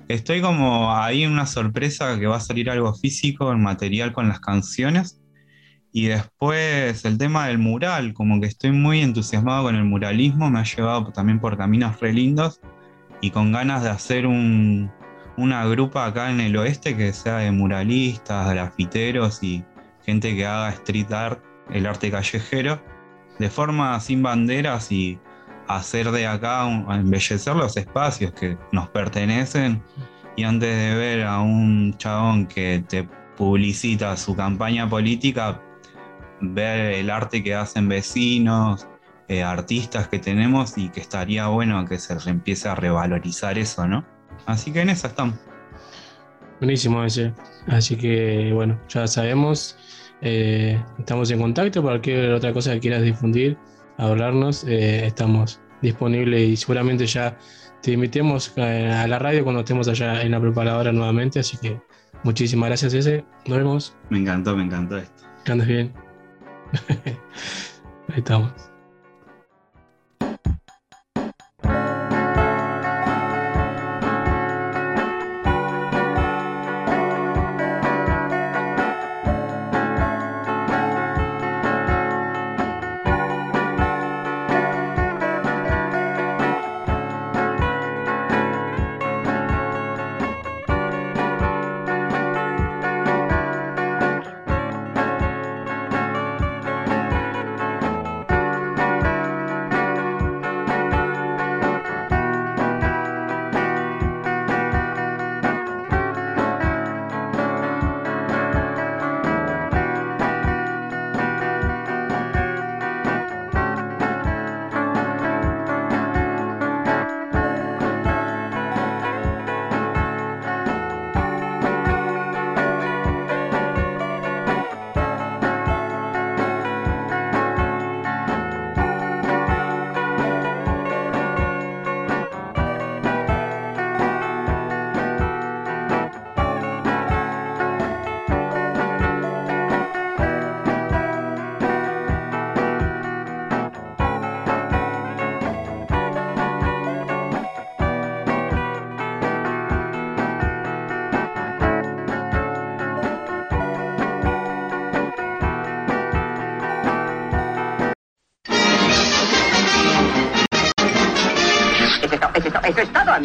Estoy 0.08 0.39
como 0.39 0.95
ahí 0.95 1.24
en 1.24 1.34
una 1.34 1.45
sorpresa 1.45 2.18
que 2.18 2.28
va 2.28 2.38
a 2.38 2.39
salir 2.39 2.70
algo 2.70 2.93
físico, 2.93 3.51
en 3.51 3.62
material 3.62 4.14
con 4.14 4.30
las 4.30 4.39
canciones. 4.39 5.22
Y 5.91 6.05
después 6.05 7.03
el 7.03 7.18
tema 7.18 7.47
del 7.47 7.58
mural, 7.58 8.14
como 8.14 8.39
que 8.39 8.47
estoy 8.47 8.72
muy 8.72 9.01
entusiasmado 9.01 9.64
con 9.64 9.76
el 9.76 9.84
muralismo, 9.84 10.49
me 10.49 10.60
ha 10.60 10.64
llevado 10.64 11.12
también 11.12 11.39
por 11.39 11.58
caminos 11.58 11.99
re 11.99 12.14
lindos 12.14 12.62
y 13.20 13.32
con 13.32 13.51
ganas 13.51 13.84
de 13.84 13.89
hacer 13.89 14.28
un, 14.28 14.91
una 15.38 15.66
grupa 15.66 16.05
acá 16.05 16.32
en 16.32 16.39
el 16.39 16.55
oeste 16.55 16.95
que 16.95 17.12
sea 17.14 17.38
de 17.38 17.51
muralistas, 17.51 18.49
grafiteros 18.49 19.43
y 19.43 19.66
gente 20.05 20.36
que 20.36 20.45
haga 20.45 20.70
street 20.70 21.12
art, 21.12 21.43
el 21.70 21.86
arte 21.86 22.12
callejero, 22.12 22.82
de 23.39 23.49
forma 23.49 23.99
sin 23.99 24.24
banderas 24.24 24.91
y 24.91 25.20
hacer 25.68 26.11
de 26.11 26.28
acá, 26.28 26.68
embellecer 26.70 27.55
los 27.55 27.76
espacios 27.78 28.32
que 28.34 28.57
nos 28.72 28.89
pertenecen. 28.89 29.82
Y 30.36 30.43
antes 30.43 30.70
de 30.76 30.95
ver 30.95 31.24
a 31.24 31.39
un 31.41 31.95
chabón 31.97 32.45
que 32.45 32.84
te 32.88 33.07
publicita 33.36 34.15
su 34.18 34.36
campaña 34.36 34.88
política, 34.89 35.61
ver 36.41 36.93
el 36.93 37.09
arte 37.09 37.43
que 37.43 37.55
hacen 37.55 37.88
vecinos, 37.88 38.88
eh, 39.28 39.43
artistas 39.43 40.07
que 40.07 40.20
tenemos 40.20 40.78
y 40.78 40.89
que 40.89 41.01
estaría 41.01 41.47
bueno 41.47 41.84
que 41.86 41.97
se 41.97 42.13
empiece 42.30 42.70
a 42.70 42.76
revalorizar 42.76 43.57
eso, 43.57 43.88
¿no? 43.88 44.05
Así 44.45 44.72
que 44.72 44.82
en 44.82 44.89
esa 44.89 45.07
estamos. 45.07 45.36
Buenísimo 46.59 47.03
ese. 47.03 47.34
Así 47.68 47.95
que 47.95 48.51
bueno, 48.53 48.80
ya 48.89 49.07
sabemos. 49.07 49.78
eh, 50.22 50.82
estamos 50.97 51.30
en 51.30 51.39
contacto. 51.39 51.82
para 51.82 51.93
Cualquier 51.95 52.32
otra 52.32 52.53
cosa 52.53 52.74
que 52.74 52.80
quieras 52.80 53.03
difundir, 53.03 53.57
hablarnos, 53.98 54.64
eh, 54.66 55.06
estamos 55.06 55.60
disponibles 55.82 56.50
y 56.50 56.58
seguramente 56.58 57.06
ya 57.06 57.38
te 57.82 57.91
invitemos 57.91 58.54
eh, 58.56 58.91
a 58.91 59.08
la 59.08 59.20
radio 59.20 59.43
cuando 59.43 59.62
estemos 59.62 59.88
allá 59.88 60.22
en 60.22 60.32
la 60.32 60.39
preparadora 60.39 60.91
nuevamente. 60.91 61.39
Así 61.39 61.58
que 61.58 61.80
muchísimas 62.24 62.70
gracias, 62.70 62.93
ese. 62.93 63.26
Nos 63.45 63.58
vemos. 63.58 63.95
Me 64.10 64.20
encantó, 64.20 64.56
me 64.56 64.64
encantó 64.64 64.98
esto. 64.98 65.24
Que 65.45 65.52
andes 65.52 65.68
bien. 65.68 65.93
Ahí 68.10 68.18
estamos. 68.18 68.76